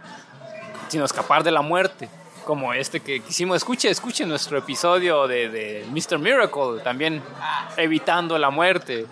[0.88, 2.10] sino escapar de la muerte.
[2.48, 6.18] Como este que quisimos, escuche, escuche nuestro episodio de, de Mr.
[6.18, 7.22] Miracle, también
[7.76, 9.06] evitando la muerte,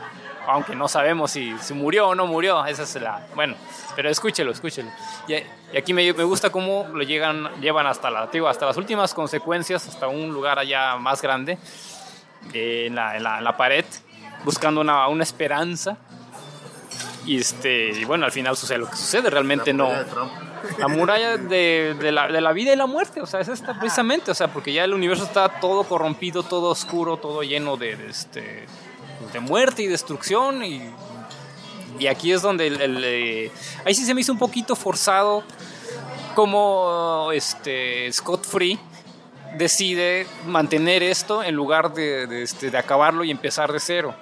[0.48, 3.56] aunque no sabemos si, si murió o no murió, esa es la, bueno,
[3.94, 4.90] pero escúchelo, escúchelo.
[5.28, 8.78] Y, y aquí me, me gusta cómo lo llegan, llevan hasta, la, digo, hasta las
[8.78, 11.58] últimas consecuencias, hasta un lugar allá más grande,
[12.54, 13.84] eh, en, la, en la- en la pared,
[14.46, 15.98] buscando una, una esperanza.
[17.26, 20.32] Y, este, y bueno, al final sucede lo que sucede, realmente no Trump.
[20.78, 23.80] La muralla de, de la, de la vida y la muerte, o sea, es esta
[23.80, 27.96] precisamente, o sea, porque ya el universo está todo corrompido, todo oscuro, todo lleno de,
[27.96, 28.66] de, este,
[29.32, 30.82] de muerte y destrucción y,
[32.00, 33.52] y aquí es donde el, el, eh,
[33.86, 35.44] ahí sí se me hizo un poquito forzado
[36.36, 38.78] como este Scott Free
[39.58, 44.14] decide mantener esto en lugar de, de, este, de acabarlo y empezar de cero.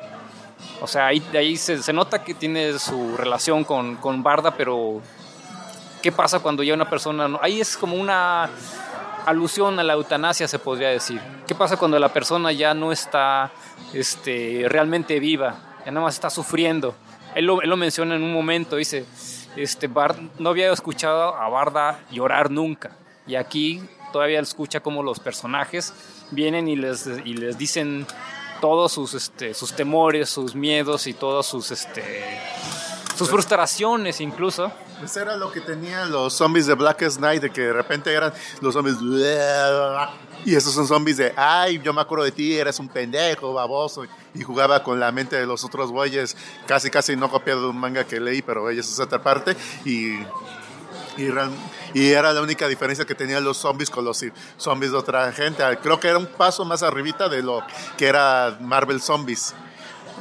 [0.81, 5.01] O sea, ahí, ahí se, se nota que tiene su relación con, con Barda, pero
[6.03, 7.27] ¿qué pasa cuando ya una persona...
[7.27, 8.49] no- Ahí es como una
[9.25, 11.19] alusión a la eutanasia, se podría decir.
[11.47, 13.51] ¿Qué pasa cuando la persona ya no está
[13.93, 15.55] este, realmente viva?
[15.85, 16.93] Ya nada más está sufriendo.
[17.35, 19.05] Él lo, él lo menciona en un momento, dice,
[19.55, 22.91] este, Bard, no había escuchado a Barda llorar nunca.
[23.25, 23.81] Y aquí
[24.11, 25.93] todavía escucha como los personajes
[26.31, 28.05] vienen y les, y les dicen
[28.61, 32.03] todos sus, este, sus temores, sus miedos y todas sus, este,
[33.15, 34.71] sus frustraciones incluso.
[35.03, 38.31] Pues era lo que tenían los zombies de Blackest Night, de que de repente eran
[38.61, 38.95] los zombies.
[40.45, 44.05] Y esos son zombies de, ay, yo me acuerdo de ti, eres un pendejo, baboso.
[44.33, 47.77] Y jugaba con la mente de los otros güeyes, casi, casi no copiado de un
[47.77, 49.57] manga que leí, pero ellos es otra parte.
[49.83, 50.19] Y,
[51.93, 54.23] y era la única diferencia que tenían los zombies con los
[54.55, 55.63] zombies de otra gente.
[55.81, 57.61] Creo que era un paso más arribita de lo
[57.97, 59.53] que era Marvel Zombies.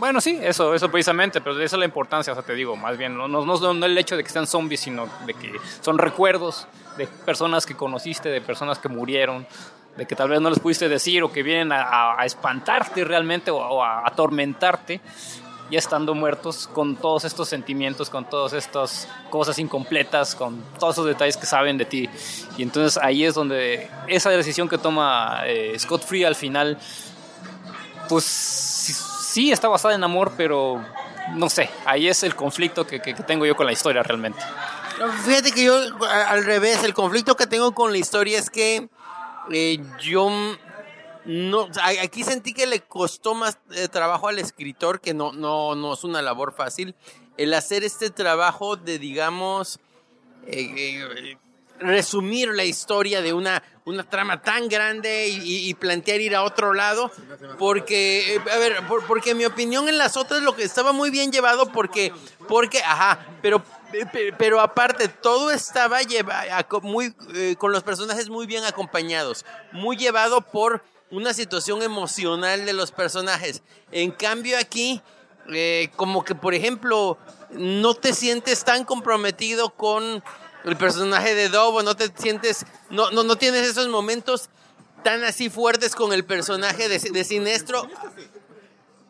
[0.02, 2.98] Bueno, sí, eso, eso precisamente, pero esa es la importancia, o sea, te digo, más
[2.98, 5.96] bien, no, no, no, no el hecho de que sean zombies, sino de que son
[5.96, 6.66] recuerdos
[6.96, 9.46] de personas que conociste, de personas que murieron,
[9.96, 13.52] de que tal vez no les pudiste decir o que vienen a, a- espantarte realmente
[13.52, 15.00] o, o a atormentarte,
[15.70, 21.06] ya estando muertos, con todos estos sentimientos, con todas estas cosas incompletas, con todos esos
[21.06, 22.10] detalles que saben de ti.
[22.58, 26.76] Y entonces ahí es donde esa decisión que toma eh, Scott Free al final
[28.08, 30.84] pues sí, está basada en amor, pero
[31.34, 34.40] no sé, ahí es el conflicto que, que- tengo yo con la historia realmente.
[35.24, 35.74] Fíjate que yo,
[36.06, 38.88] al revés, el conflicto que tengo con la historia es que
[39.50, 40.30] eh, yo
[41.24, 41.68] no,
[42.02, 46.04] aquí sentí que le costó más eh, trabajo al escritor, que no, no, no es
[46.04, 46.94] una labor fácil,
[47.38, 49.80] el hacer este trabajo de, digamos,
[50.46, 51.36] eh,
[51.82, 57.10] resumir la historia de una, una trama tan grande y, plantear ir a otro lado.
[57.58, 60.92] Porque, eh, a ver, por- porque en mi opinión en las otras lo que estaba
[60.92, 62.12] muy bien llevado porque,
[62.48, 66.42] porque, ajá, pero, pe- pero aparte todo estaba lleva,
[66.82, 72.72] muy, eh, con los personajes muy bien acompañados, muy llevado por una situación emocional de
[72.72, 73.62] los personajes.
[73.90, 75.02] En cambio aquí,
[75.52, 77.18] eh, como que por ejemplo,
[77.50, 80.22] no te sientes tan comprometido con
[80.64, 84.48] el personaje de Dobo, no te sientes, no, no, no tienes esos momentos
[85.02, 87.88] tan así fuertes con el personaje de, de Sinestro.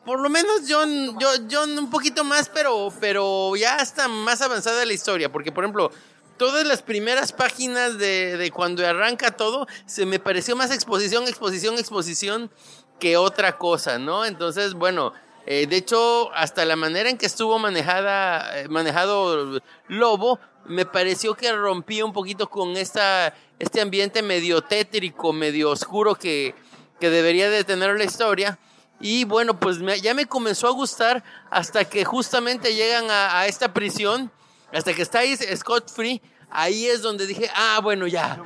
[0.04, 0.84] Por lo menos yo,
[1.18, 5.30] yo, yo un poquito más, pero, pero ya está más avanzada la historia.
[5.30, 5.92] Porque, por ejemplo,
[6.38, 11.78] todas las primeras páginas de, de cuando arranca todo, se me pareció más exposición, exposición,
[11.78, 12.50] exposición
[12.98, 14.24] que otra cosa, ¿no?
[14.24, 15.12] Entonces, bueno,
[15.46, 21.34] eh, de hecho, hasta la manera en que estuvo manejada, eh, manejado Lobo, me pareció
[21.34, 26.54] que rompía un poquito con esta, este ambiente medio tétrico, medio oscuro que,
[27.00, 28.58] que debería de tener la historia.
[29.00, 33.46] Y bueno, pues me- ya me comenzó a gustar hasta que justamente llegan a, a
[33.46, 34.30] esta prisión,
[34.72, 36.22] hasta que está ahí Scott Free.
[36.54, 38.38] Ahí es donde dije, ah, bueno, ya.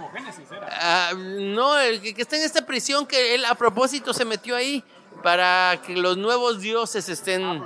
[0.70, 4.54] Ah, no, el que, que está en esta prisión que él a propósito se metió
[4.56, 4.82] ahí
[5.24, 7.62] para que los nuevos dioses estén.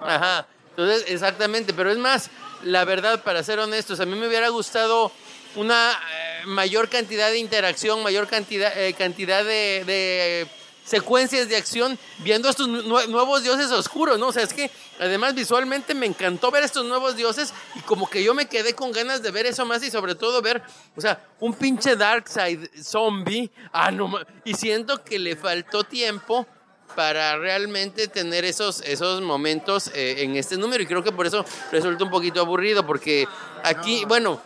[0.00, 0.46] Ajá.
[0.70, 2.30] Entonces, exactamente, pero es más,
[2.62, 5.12] la verdad, para ser honestos, a mí me hubiera gustado
[5.56, 10.46] una eh, mayor cantidad de interacción, mayor cantidad, eh, cantidad de,
[10.84, 14.28] secuencias de acción viendo estos nu- nuevos dioses oscuros, ¿no?
[14.28, 18.24] O sea, es que además visualmente me encantó ver estos nuevos dioses y como que
[18.24, 20.60] yo me quedé con ganas de ver eso más y sobre todo ver,
[20.96, 24.12] o sea, un pinche Darkseid zombie, ah, no,
[24.44, 26.46] y siento que le faltó tiempo
[26.94, 31.44] para realmente tener esos, esos momentos eh, en este número y creo que por eso
[31.70, 33.26] resulta un poquito aburrido porque
[33.64, 34.40] aquí, bueno,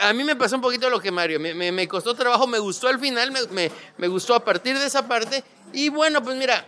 [0.00, 2.58] a mí me pasó un poquito lo que Mario, me, me- me costó trabajo, me
[2.58, 5.42] gustó al final, me, me- me gustó a partir de esa parte
[5.72, 6.66] y bueno, pues mira,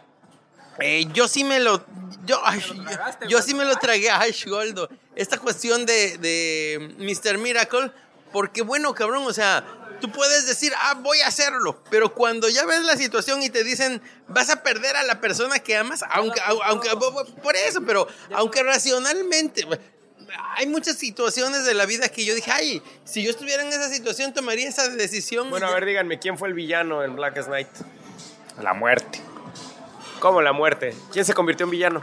[0.81, 1.85] eh, yo sí me lo.
[2.27, 4.89] Yo, ay, yo, yo sí me lo tragué a Ash Goldo.
[5.15, 7.39] Esta cuestión de, de Mr.
[7.39, 7.93] Miracle.
[8.33, 9.63] Porque, bueno, cabrón, o sea,
[10.01, 11.83] tú puedes decir, ah, voy a hacerlo.
[11.91, 15.59] Pero cuando ya ves la situación y te dicen, vas a perder a la persona
[15.59, 16.91] que amas, aunque, au- aunque
[17.43, 19.67] por eso, pero aunque racionalmente.
[20.57, 23.89] Hay muchas situaciones de la vida que yo dije, ay, si yo estuviera en esa
[23.89, 25.49] situación, tomaría esa decisión.
[25.51, 27.69] Bueno, a ver, díganme, ¿quién fue el villano en Blackest Night?
[28.61, 29.21] La muerte.
[30.19, 30.97] ¿Cómo la muerte?
[31.13, 32.03] ¿Quién se convirtió en villano?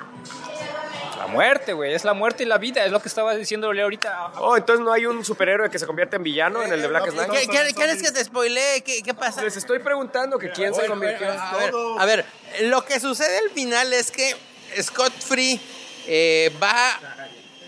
[1.22, 1.94] La muerte, güey.
[1.94, 2.84] Es la muerte y la vida.
[2.84, 4.32] Es lo que estaba diciéndole ahorita.
[4.40, 7.18] Oh, entonces no hay un superhéroe que se convierte en villano en el de Blackest
[7.18, 7.50] ¿Qué- Night.
[7.52, 8.82] qué- ¿Quieres que te spoilee?
[8.82, 9.44] ¿Qué, qué pasa?
[9.44, 11.30] Les estoy preguntando que quién se convirtió.
[11.30, 12.26] A ver, a ver,
[12.62, 14.36] lo que sucede al final es que
[14.82, 15.60] Scott Free
[16.08, 17.00] eh, va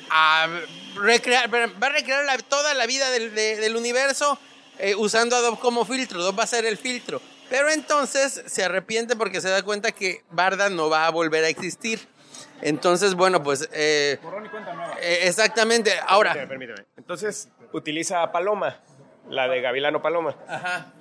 [0.09, 0.47] a
[0.95, 4.39] recrear, va a recrear la- toda la vida del, de- del universo
[4.79, 6.19] eh, usando Adobe como filtro.
[6.19, 7.21] Adobe va a ser el filtro.
[7.49, 11.49] Pero entonces se arrepiente porque se da cuenta que Barda no va a volver a
[11.49, 11.99] existir.
[12.63, 13.69] Entonces, bueno, pues...
[13.73, 14.19] eh,
[15.01, 15.91] eh, exactamente.
[16.07, 16.33] Ahora...
[16.33, 16.87] Permíteme, permíteme.
[16.97, 18.79] Entonces utiliza a Paloma,
[19.29, 20.35] la de Gavilano Paloma.
[20.47, 20.93] Ajá.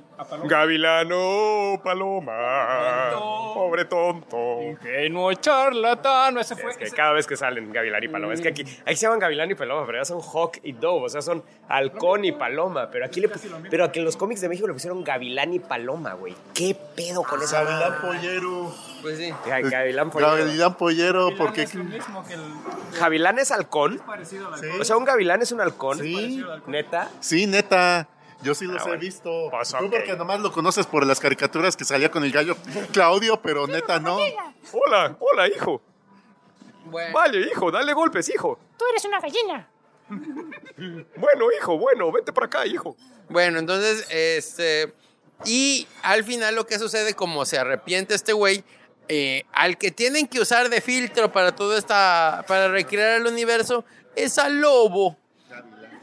[0.45, 3.11] Gavilano Paloma,
[3.55, 4.63] pobre tonto.
[4.63, 6.39] Ingenuo charlatán.
[6.39, 6.71] Ese fue.
[6.71, 9.19] Es que cada vez que salen Gavilán y Paloma, es que aquí, aquí se llaman
[9.19, 12.89] Gavilán y Paloma, pero ya son Hawk y Dove, o sea, son Halcón y Paloma,
[12.91, 13.31] pero aquí le
[13.71, 16.35] pero aquí en los cómics de México le pusieron Gavilán y Paloma, güey.
[16.55, 18.75] ¿Qué pedo con esa Gavilán Pollero.
[19.03, 19.31] Pues sí.
[19.47, 20.37] Ga- Gavilán Pollero.
[20.37, 21.63] Gavilán Pollero, porque.
[21.63, 22.41] Es lo mismo que el
[22.99, 23.99] ¿Gavilán es halcón?
[24.07, 24.67] parecido al Sí.
[24.81, 25.99] O sea, un gavilán es un halcón.
[25.99, 26.43] Sí.
[26.67, 27.09] Neta.
[27.21, 28.09] Sí, neta.
[28.43, 29.01] Yo sí los Ah, he bueno.
[29.01, 29.49] visto.
[29.51, 32.57] Pues, Tú porque nomás lo conoces por las caricaturas que salía con el gallo
[32.93, 34.17] Claudio, pero neta no.
[34.73, 35.81] Hola, hola, hijo.
[36.87, 37.13] Bueno.
[37.15, 38.59] Vale, hijo, dale golpes, hijo.
[38.77, 39.69] Tú eres una gallina.
[41.17, 42.97] Bueno, hijo, bueno, vete para acá, hijo.
[43.29, 44.93] Bueno, entonces, este.
[45.45, 48.63] Y al final lo que sucede, como se arrepiente este güey,
[49.09, 52.45] eh, al que tienen que usar de filtro para todo esta.
[52.47, 53.85] para recrear el universo,
[54.17, 55.17] es al lobo.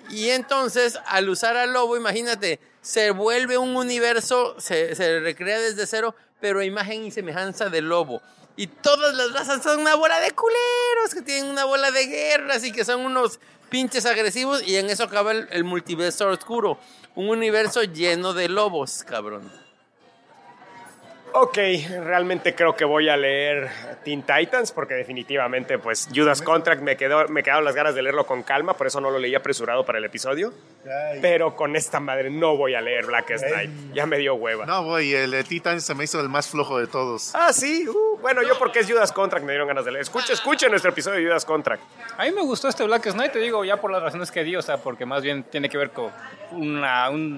[0.10, 6.16] Y entonces, al usar al lobo, imagínate, se vuelve un universo, se, recrea desde cero,
[6.40, 8.22] pero imagen y semejanza del lobo.
[8.56, 12.64] Y todas las razas son una bola de culeros que tienen una bola de guerras
[12.64, 14.62] y que son unos pinches agresivos.
[14.68, 16.78] Y en eso acaba el multiverso oscuro.
[17.16, 19.69] Un universo lleno de lobos, cabrón.
[21.34, 21.58] Ok,
[22.04, 23.70] realmente creo que voy a leer
[24.04, 28.26] Teen Titans porque definitivamente, pues, Judas Contract me, quedó, me quedaron las ganas de leerlo
[28.26, 30.54] con calma, por eso no lo leí apresurado para el episodio.
[31.22, 34.66] Pero con esta madre no voy a leer Blackest Night, ya me dio hueva.
[34.66, 37.32] No, güey, el de Titan se me hizo el más flojo de todos.
[37.36, 40.02] Ah, sí, uh, Bueno, yo porque es Judas Contract me dieron ganas de leer.
[40.02, 41.84] Escuche, escuche nuestro episodio de Judas Contract.
[42.18, 44.56] A mí me gustó este Black Knight, te digo, ya por las razones que di,
[44.56, 46.12] o sea, porque más bien tiene que ver con
[46.52, 47.38] un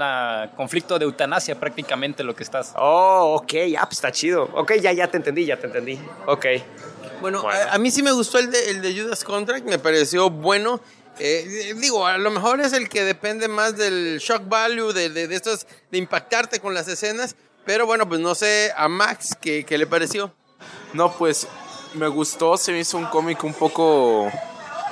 [0.56, 2.74] conflicto de eutanasia prácticamente lo que estás.
[2.78, 4.50] Oh, ok, ah, pues está chido.
[4.54, 6.00] Ok, ya, ya te entendí, ya te entendí.
[6.28, 6.46] Ok.
[7.20, 7.50] Bueno, Bueno.
[7.50, 10.80] A, a mí sí me gustó el de, el de Judas Contract, me pareció bueno.
[11.20, 15.28] Eh, digo, a lo mejor es el que depende más del shock value, de, de,
[15.28, 17.36] de estos, de impactarte con las escenas.
[17.66, 20.34] Pero bueno, pues no sé a Max qué, qué le pareció.
[20.94, 21.48] No, pues
[21.94, 24.32] me gustó, se me hizo un cómic un poco.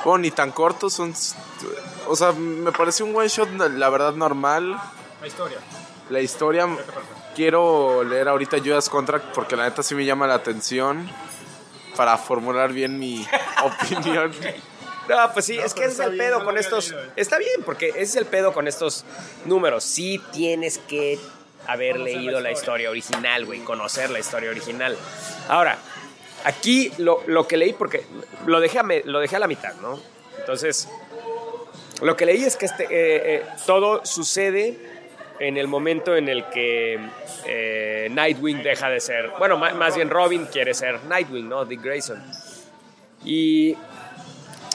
[0.03, 1.13] Bueno, ni tan corto, son.
[2.07, 4.79] O sea, me pareció un one shot, la verdad, normal.
[5.21, 5.57] La historia.
[6.09, 6.67] La historia.
[7.39, 11.09] Quiero leer ahorita Judas Contract porque la neta sí me llama la atención
[11.95, 13.25] para formular bien mi
[13.63, 14.33] opinión.
[15.07, 16.93] No, pues sí, es que ese es el pedo con estos.
[17.15, 19.05] Está bien, porque ese es el pedo con estos
[19.45, 19.85] números.
[19.85, 21.17] Sí tienes que
[21.65, 24.97] haber leído la historia original, güey, conocer la historia original.
[25.47, 25.77] Ahora,
[26.43, 28.05] aquí lo, lo que leí, porque
[28.47, 29.97] lo dejé, a me- lo dejé a la mitad, ¿no?
[30.39, 30.89] Entonces,
[32.01, 32.89] lo que leí es que este, eh,
[33.35, 34.98] eh, todo sucede
[35.39, 36.99] en el momento en el que
[37.45, 39.31] eh, Nightwing deja de ser.
[39.39, 41.65] Bueno, más bien Robin quiere ser Nightwing, ¿no?
[41.65, 42.21] Dick Grayson.
[43.23, 43.77] Y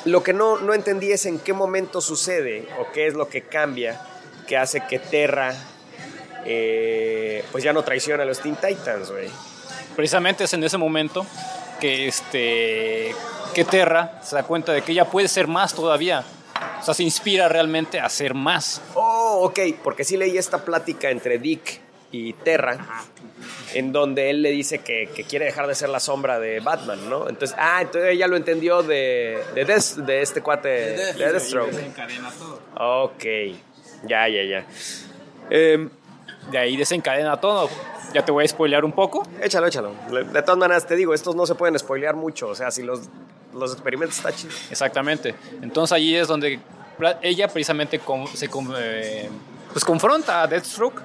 [0.05, 3.43] lo que no, no entendí es en qué momento sucede o qué es lo que
[3.43, 4.01] cambia
[4.47, 5.55] que hace que Terra
[6.45, 9.29] eh, pues ya no traiciona a los Teen Titans, güey.
[9.97, 11.27] Precisamente es en ese momento
[11.81, 13.15] que este
[13.55, 16.25] que Terra se da cuenta de que ella puede ser más todavía.
[16.85, 18.83] O sea, se inspira realmente a ser más.
[18.95, 21.81] Oh, ok, porque sí leí esta plática entre Dick
[22.13, 22.77] y Terra,
[23.73, 27.09] en donde él le dice que, que quiere dejar de ser la sombra de Batman,
[27.09, 27.29] ¿no?
[27.29, 31.73] Entonces, ah, entonces ella lo entendió de, de, Death- de este cuate, de, Deathstroke.
[32.79, 33.25] Ok,
[34.07, 34.67] ya, ya, ya.
[35.51, 35.89] Em,
[36.51, 37.69] De ahí desencadena todo.
[38.13, 39.27] Ya te voy a spoilear un poco.
[39.43, 39.93] échalo, échalo.
[40.11, 43.01] De todas maneras, te digo, estos no se pueden spoilear mucho, o sea, si los,
[43.55, 44.55] los experimentos están chidos.
[44.71, 45.35] Exactamente.
[45.63, 46.61] Entonces allí es donde
[47.23, 49.29] ella precisamente con- se con- eh,
[49.73, 51.01] pues confronta a Deathstroke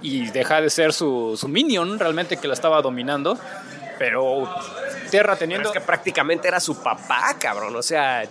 [0.00, 3.38] y deja de ser su, su minion realmente que la estaba dominando.
[3.98, 4.44] Pero
[5.10, 5.68] Terra Pero teniendo...
[5.68, 7.76] es que prácticamente era su papá, cabrón.
[7.76, 8.24] O sea,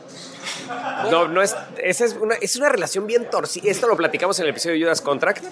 [1.09, 3.69] no, no es, esa es una, es una relación bien torcida.
[3.69, 5.43] Esto lo platicamos en el episodio de Judas Contract.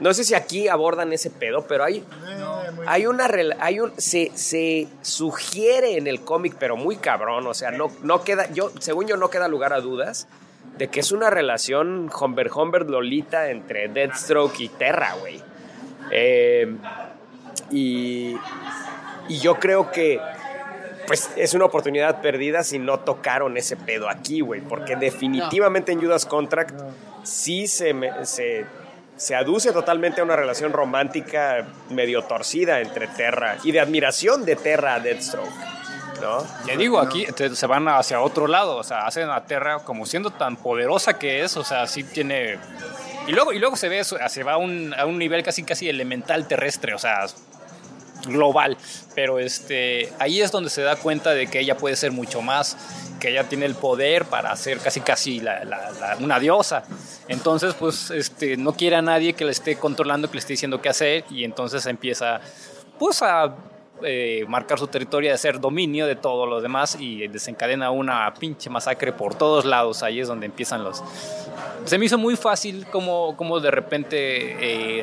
[0.00, 2.04] No sé si aquí abordan ese pedo, pero hay,
[2.86, 3.28] hay una,
[3.60, 7.46] hay un, se, se sugiere en el cómic, pero muy cabrón.
[7.46, 10.28] O sea, no, no queda, yo, según yo, no queda lugar a dudas
[10.76, 15.42] de que es una relación Humber Humber Lolita entre Deathstroke y Terra, güey.
[16.12, 16.76] Eh,
[17.72, 18.36] y,
[19.28, 20.20] y yo creo que
[21.08, 24.60] pues es una oportunidad perdida si no tocaron ese pedo aquí, güey.
[24.60, 26.78] Porque definitivamente en Judas Contract
[27.24, 28.64] sí se, me- se,
[29.16, 34.54] se aduce totalmente a una relación romántica medio torcida entre Terra y de admiración de
[34.54, 35.50] Terra a Deathstroke,
[36.20, 36.46] ¿no?
[36.66, 40.06] Ya digo, aquí te- se van hacia otro lado, o sea, hacen a Terra como
[40.06, 42.58] siendo tan poderosa que es, o sea, sí tiene...
[43.26, 45.62] Y luego, y luego se ve, eso, se va a un, a un nivel casi
[45.62, 47.26] casi elemental terrestre, o sea,
[48.26, 48.76] global.
[49.14, 52.76] Pero este, ahí es donde se da cuenta de que ella puede ser mucho más,
[53.20, 56.84] que ella tiene el poder para ser casi casi la- una diosa.
[57.26, 60.80] Entonces, pues, este, no quiere a nadie que le esté controlando, que le esté diciendo
[60.80, 62.40] qué hacer, y entonces empieza,
[62.98, 63.54] pues, a
[64.04, 68.70] eh, marcar su territorio, de hacer dominio de todos los demás y desencadena una pinche
[68.70, 70.04] masacre por todos lados.
[70.04, 71.02] Ahí es donde empiezan los...
[71.84, 74.18] Se me hizo muy fácil como, como de repente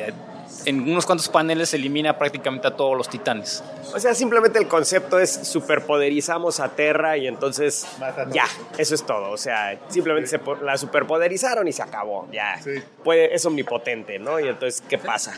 [0.08, 0.14] eh,
[0.64, 3.62] en unos cuantos paneles se elimina prácticamente a todos los titanes.
[3.94, 7.86] O sea, simplemente el concepto es superpoderizamos a Terra y entonces
[8.30, 8.46] ya,
[8.78, 9.30] eso es todo.
[9.30, 12.28] O sea, simplemente se la superpoderizaron y se acabó.
[12.32, 12.70] Ya, Sí.
[13.04, 14.40] Puede, es omnipotente, ¿no?
[14.40, 15.36] Y entonces, ¿qué pasa?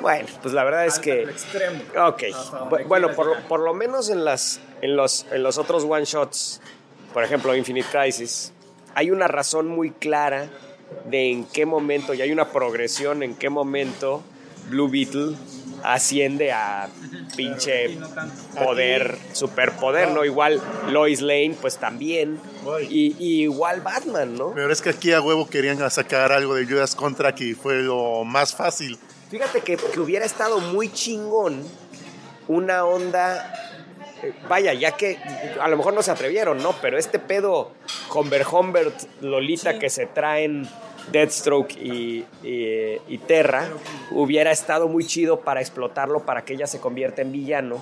[0.00, 1.26] Bueno, pues la verdad es que...
[1.96, 2.22] Ok,
[2.70, 6.60] Bu- bueno, por, lo- por lo menos en, las, en, los, en los otros one-shots,
[7.14, 8.52] por ejemplo, Infinite Crisis,
[8.94, 10.48] hay una razón muy clara
[11.06, 14.22] de en qué momento, y hay una progresión en qué momento
[14.68, 15.36] Blue Beetle
[15.82, 16.88] asciende a
[17.36, 17.98] pinche
[18.62, 20.24] poder, superpoder, ¿no?
[20.24, 22.38] Igual Lois Lane, pues también,
[22.88, 24.52] y, y igual Batman, ¿no?
[24.54, 28.24] Pero es que aquí a huevo querían sacar algo de Judas Contract y fue lo
[28.24, 28.98] más fácil.
[29.30, 31.62] Fíjate que, que hubiera estado muy chingón
[32.48, 33.54] una onda.
[34.48, 35.18] Vaya, ya que
[35.60, 36.72] a lo mejor no se atrevieron, ¿no?
[36.82, 37.72] Pero este pedo
[38.14, 40.68] Humber Humbert Lolita que se traen
[41.12, 43.68] Deathstroke y, y- y Terra
[44.10, 47.78] hubiera estado muy chido para explotarlo para que ella se convierta en villano.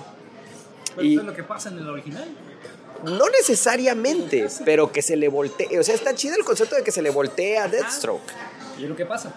[0.99, 2.27] Y lo que pasa en el original.
[3.03, 5.79] no necesariamente, pero que se le voltee.
[5.79, 8.21] O sea, está chido el concepto de que se le voltee a Deathstroke.
[8.77, 9.33] ¿Y lo que pasa?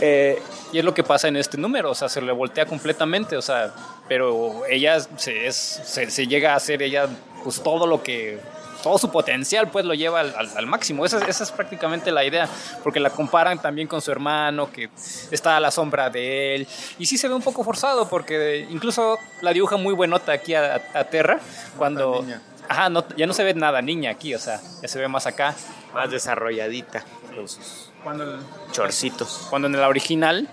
[0.00, 0.38] Eh,
[0.72, 3.42] Y es lo que pasa en este número, o sea, se le voltea completamente, o
[3.42, 3.72] sea,
[4.08, 7.08] pero ella se, es, se, se llega a hacer ella
[7.42, 8.38] pues todo lo que
[8.82, 11.06] todo su potencial pues lo lleva al, al- al máximo.
[11.06, 12.46] Esa, es- esa es prácticamente la idea,
[12.82, 14.90] porque la comparan también con su hermano, que
[15.30, 16.68] está a la sombra de él.
[16.98, 20.82] Y sí se ve un poco forzado, porque incluso la dibuja muy buenota aquí a,
[20.92, 21.40] a Terra,
[21.78, 22.20] cuando...
[22.22, 22.42] niña.
[22.68, 25.26] Ajá, no- ya no se ve nada niña aquí, o sea, ya se ve más
[25.26, 25.54] acá.
[25.94, 27.04] Más desarrolladita
[27.34, 28.38] con sus Cuando,
[28.72, 29.46] chorcitos.
[29.48, 30.48] cuando en la original,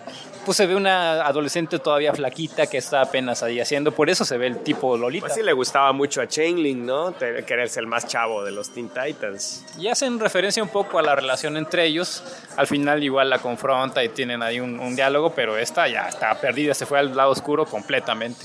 [0.46, 4.38] pues se ve una adolescente todavía flaquita que está apenas ahí haciendo, por eso se
[4.38, 5.26] ve el tipo Lolita.
[5.28, 7.16] Pues sí le gustaba mucho a Chainlink, ¿no?
[7.18, 9.64] Quererse el más chavo de los Teen Titans.
[9.78, 12.24] Y hacen referencia un poco a la relación entre ellos.
[12.58, 16.34] Al final igual la confronta y tienen ahí un, un diálogo, pero esta ya está
[16.42, 18.44] perdida, se fue al lado oscuro completamente.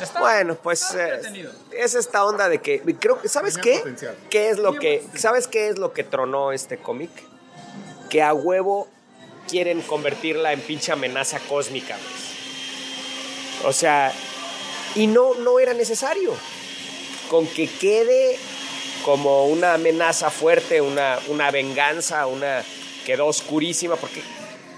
[0.00, 3.78] Está- Bueno, pues eh, es esta onda de que creo que sabes qué?
[3.78, 4.14] potencial.
[4.28, 7.10] ¿Qué es lo que sabes qué es lo que tronó este cómic?
[8.10, 8.88] Que a huevo
[9.48, 11.96] quieren convertirla en pinche amenaza cósmica.
[13.64, 14.12] O sea,
[14.94, 16.34] y no no era necesario.
[17.30, 18.38] Con que quede
[19.04, 22.64] como una amenaza fuerte, una, una venganza, una
[23.04, 24.20] quedó oscurísima, porque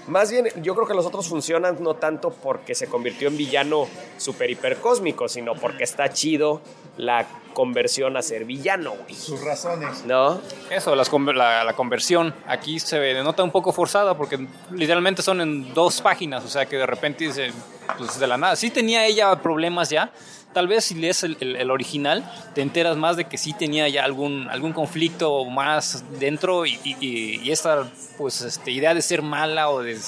[0.09, 3.87] más bien yo creo que los otros funcionan no tanto porque se convirtió en villano
[4.17, 6.61] super hiper cósmico, sino porque está chido
[6.97, 9.15] la conversión a ser villano, güey.
[9.15, 10.05] Sus razones.
[10.05, 10.41] ¿No?
[10.69, 15.21] Eso, las conver- la, la conversión aquí se ve- nota un poco forzada porque literalmente
[15.21, 17.51] son en dos páginas, o sea que de repente dice,
[17.97, 18.55] pues de la nada.
[18.55, 20.11] Sí tenía ella problemas ya,
[20.53, 22.23] tal vez si lees el, el- el original
[22.55, 26.97] te enteras más de que sí tenía ya algún, algún conflicto más dentro y, y-
[26.99, 29.99] y- y esta pues este, idea de ser mala o de...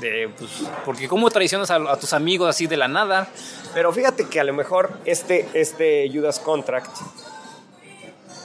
[0.00, 0.50] de, pues,
[0.84, 3.28] porque cómo traicionas a, a tus amigos así de la nada.
[3.74, 6.90] Pero fíjate que a lo mejor este, este Judas Contract,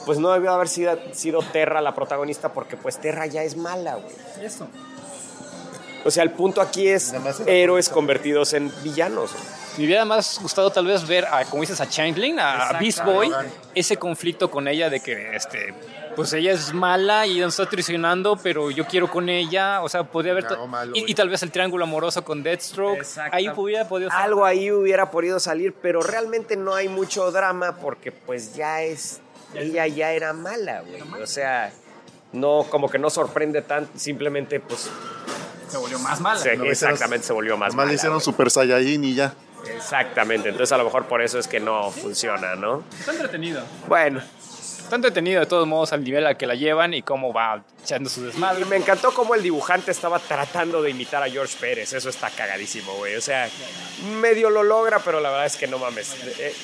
[0.06, 3.94] pues no debió haber sido, sido Terra la protagonista, porque pues Terra ya es mala,
[3.96, 4.14] güey.
[4.42, 4.66] Eso.
[6.04, 7.14] O sea, el punto aquí es
[7.46, 9.32] héroes convertidos en villanos.
[9.32, 9.61] güey.
[9.78, 13.04] Me hubiera más gustado tal vez ver, a, como dices, a Changeling, a, a Beast
[13.04, 13.30] Boy,
[13.74, 15.74] ese conflicto con ella de que, este,
[16.14, 20.04] pues ella es mala y nos está traicionando, pero yo quiero con ella, o sea,
[20.04, 20.44] podría haber...
[20.68, 23.34] Malo, y, tal vez el triángulo amoroso con Deathstroke, Exacto.
[23.36, 24.20] ahí hubiera podido ser.
[24.20, 29.20] Algo ahí hubiera podido salir, pero realmente no hay mucho drama porque pues ya es,
[29.54, 31.22] ella ya era mala, güey.
[31.22, 31.72] O sea,
[32.32, 34.90] no, como que no sorprende tanto, simplemente pues
[35.68, 36.38] Se volvió más mala.
[36.40, 37.92] se- No, exactamente se volvió más le mala.
[37.94, 38.24] hicieron güey.
[38.24, 39.32] Super Saiyajin y ya.
[39.68, 42.84] Exactamente, entonces a lo mejor por eso es que no funciona, ¿no?
[42.98, 43.62] Está entretenido.
[43.86, 44.22] Bueno,
[44.92, 48.10] Está entretenido de todos modos al nivel al que la llevan y cómo va echando
[48.10, 48.66] su desmadre.
[48.66, 52.92] me encantó cómo el dibujante estaba tratando de imitar a George Pérez, eso está cagadísimo,
[52.96, 53.14] güey.
[53.14, 53.48] O sea,
[54.20, 56.14] medio lo logra, pero la verdad es que no mames.
[56.38, 56.54] Eh,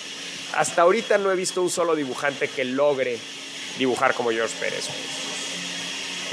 [0.54, 3.18] hasta ahorita no he visto un solo dibujante que logre
[3.78, 4.90] dibujar como George Pérez.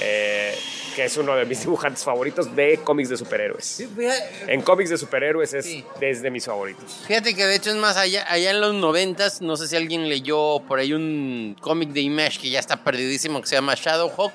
[0.01, 0.59] Eh,
[0.95, 3.65] que es uno de mis dibujantes favoritos de cómics de superhéroes.
[3.65, 5.83] Sí, fíjate, En cómics de superhéroes es Sí.
[5.99, 7.01] desde mis favoritos.
[7.07, 10.07] fíjate que de hecho es más allá, allá en los noventas, no sé si alguien
[10.07, 14.33] leyó por ahí un cómic de Image que ya está perdidísimo que se llama Shadowhawk.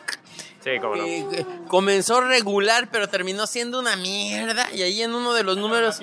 [0.62, 1.04] Sí, cómo no.
[1.06, 4.68] Eh, eh, comenzó regular, pero terminó siendo una mierda.
[4.74, 5.98] Y ahí en uno de los números.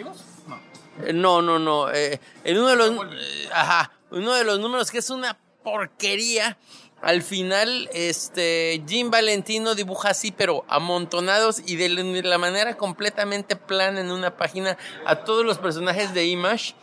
[1.06, 1.92] Eh, No, no, no.
[1.94, 2.90] eh, en uno de los.
[2.90, 3.92] eh, ajá.
[4.10, 6.58] Uno de los números que es una porquería.
[7.02, 8.82] Al final, este.
[8.88, 11.90] Jim Valentino dibuja así, pero amontonados y de
[12.24, 16.74] la- manera completamente plana en una página a todos los personajes de Image.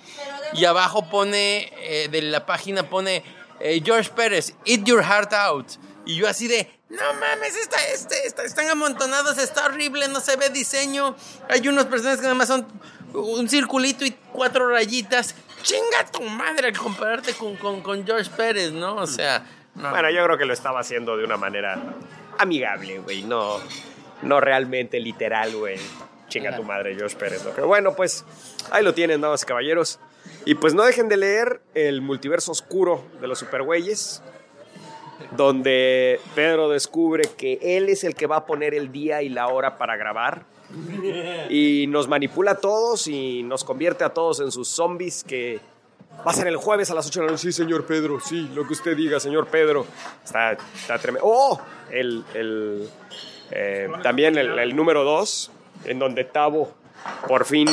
[0.54, 1.72] Y abajo pone.
[1.78, 3.24] eh, de la página pone.
[3.60, 5.66] eh, George Pérez, eat your heart out.
[6.06, 10.36] Y yo así de, no mames, está, este, está- están amontonados, está horrible, no se
[10.36, 11.16] ve diseño.
[11.48, 12.66] Hay unos personajes que nada más son
[13.14, 15.34] un circulito y cuatro rayitas.
[15.62, 18.96] Chinga tu madre al compararte con, con, con George Pérez, ¿no?
[18.96, 19.90] O sea, no.
[19.90, 21.80] Bueno, yo creo que lo estaba haciendo de una manera
[22.38, 23.22] amigable, güey.
[23.22, 23.58] No,
[24.22, 25.78] no realmente literal, güey.
[26.28, 27.44] Chinga tu madre, Josh Pérez.
[27.44, 27.50] ¿no?
[27.50, 28.24] Pero bueno, pues
[28.70, 30.00] ahí lo tienen, damas y caballeros.
[30.46, 34.22] Y pues no dejen de leer El multiverso oscuro de los supergüeyes,
[35.32, 39.48] donde Pedro descubre que él es el que va a poner el día y la
[39.48, 40.44] hora para grabar.
[41.50, 45.60] Y nos manipula a todos y nos convierte a todos en sus zombies que
[46.26, 47.42] Va a ser el jueves a las 8 de la noche.
[47.42, 48.18] Sí, señor Pedro.
[48.20, 49.86] Sí, lo que usted diga, señor Pedro.
[50.24, 51.26] Está, está tremendo.
[51.28, 51.60] ¡Oh!
[51.90, 52.88] El, el,
[53.50, 55.50] eh, también el, el número 2,
[55.84, 56.72] en donde Tavo
[57.28, 57.68] por fin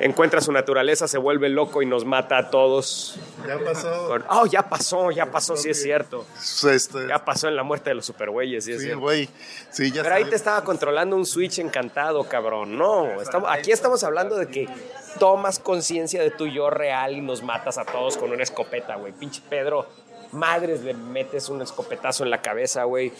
[0.00, 3.18] encuentra su naturaleza, se vuelve loco y nos mata a todos.
[3.46, 4.08] Ya pasó.
[4.08, 5.10] Con- ¡Oh, ya pasó!
[5.10, 6.24] Ya pasó, sí es cierto.
[6.70, 9.00] Este, Ya pasó en la muerte de los supergüeyes, sí es sí, cierto.
[9.00, 9.28] güey.
[9.70, 12.76] Sí, ya Pero ahí te estaba controlando un Switch encantado, cabrón.
[12.78, 14.68] No, estamos, aquí estamos hablando de que
[15.18, 19.12] tomas conciencia de tu yo real y nos matas a todos con una escopeta, güey.
[19.12, 19.86] Pinche Pedro
[20.34, 23.12] Madres, le metes un escopetazo en la cabeza, güey.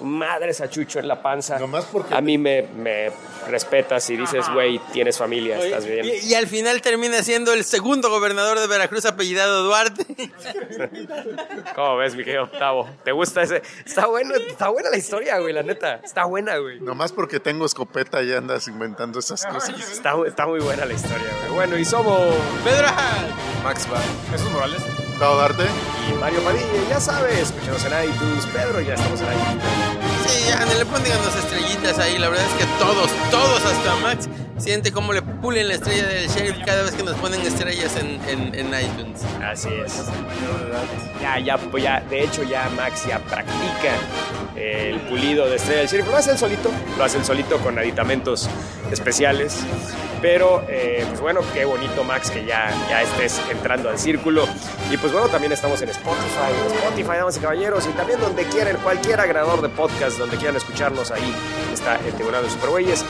[0.00, 1.58] Madres a Chucho en la panza.
[1.58, 3.12] Nomás porque- A mí me, me
[3.48, 6.04] respetas y dices, güey, tienes familia, estás bien.
[6.06, 10.04] Y, y al final termina siendo el segundo gobernador de Veracruz apellidado Duarte.
[11.74, 12.88] ¿Cómo ves, mi querido Octavo?
[13.04, 13.62] ¿Te gusta ese?
[13.84, 16.00] Está bueno, está buena la historia, güey, la neta.
[16.02, 16.80] Está buena, güey.
[16.80, 19.78] Nomás porque tengo escopeta y andas inventando esas cosas.
[19.92, 21.52] Está, está muy buena la historia, güey.
[21.54, 22.34] Bueno, y somos
[22.64, 22.88] Pedro,
[23.62, 24.00] Max va.
[24.32, 24.82] Jesús Morales.
[25.22, 25.62] ¿Puedo darte?
[26.10, 28.44] y Mario Padilla, ya sabes, escúchanos en iTunes.
[28.46, 29.62] Pedro, ya estamos en iTunes.
[30.26, 32.18] sí, ya, le ponen unas estrellitas ahí.
[32.18, 34.28] La verdad es que todos, todos, hasta Max,
[34.62, 38.54] siente cómo le pulen la estrella del sheriff cada vez que nos ponen estrellas en,
[38.54, 39.22] en, iTunes.
[39.44, 40.04] Así es.
[41.20, 43.92] Ya, ya, pues ya, de hecho ya Max ya practica
[44.54, 46.06] el pulido de estrella del sheriff.
[46.06, 48.48] Lo hace él solito, lo hace él solito con aditamentos
[48.92, 49.58] especiales.
[50.20, 54.46] Pero, eh, pues bueno, qué bonito Max que ya, ya estés entrando al círculo.
[54.92, 58.44] Y pues bueno, también estamos en Spotify, en Spotify, damas y caballeros, y también donde
[58.44, 61.34] quieran, cualquier agradador de podcast, donde quieran escucharnos, ahí
[61.72, 63.04] está el Tribunal de Supergüeyes.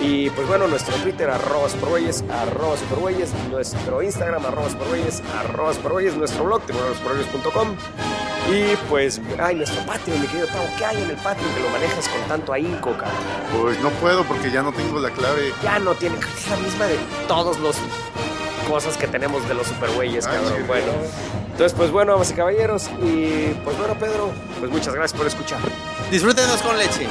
[0.00, 6.14] Y pues bueno, nuestro Twitter, arroba supergüeyes, arroba supergüeyes, nuestro Instagram, arroba supergüeyes, arroba supergüeyes,
[6.16, 7.76] nuestro blog, tribunaldesupergüeyes.com.
[8.52, 11.70] Y pues, ay, nuestro Patreon, mi querido Tavo, ¿qué hay en el Patreon que lo
[11.70, 13.16] manejas con tanto ahínco, cabrón?
[13.60, 15.52] Pues no puedo porque ya no tengo la clave.
[15.62, 16.96] Ya no tiene, es la misma de
[17.26, 17.76] todos los
[18.68, 20.52] cosas que tenemos de los supergüeyes, cabrón.
[20.56, 20.92] sí, Bueno,
[21.50, 25.58] entonces, pues bueno, damas y caballeros, y pues bueno, Pedro, pues muchas gracias por escuchar.
[26.10, 27.08] Disfrútenos con leche.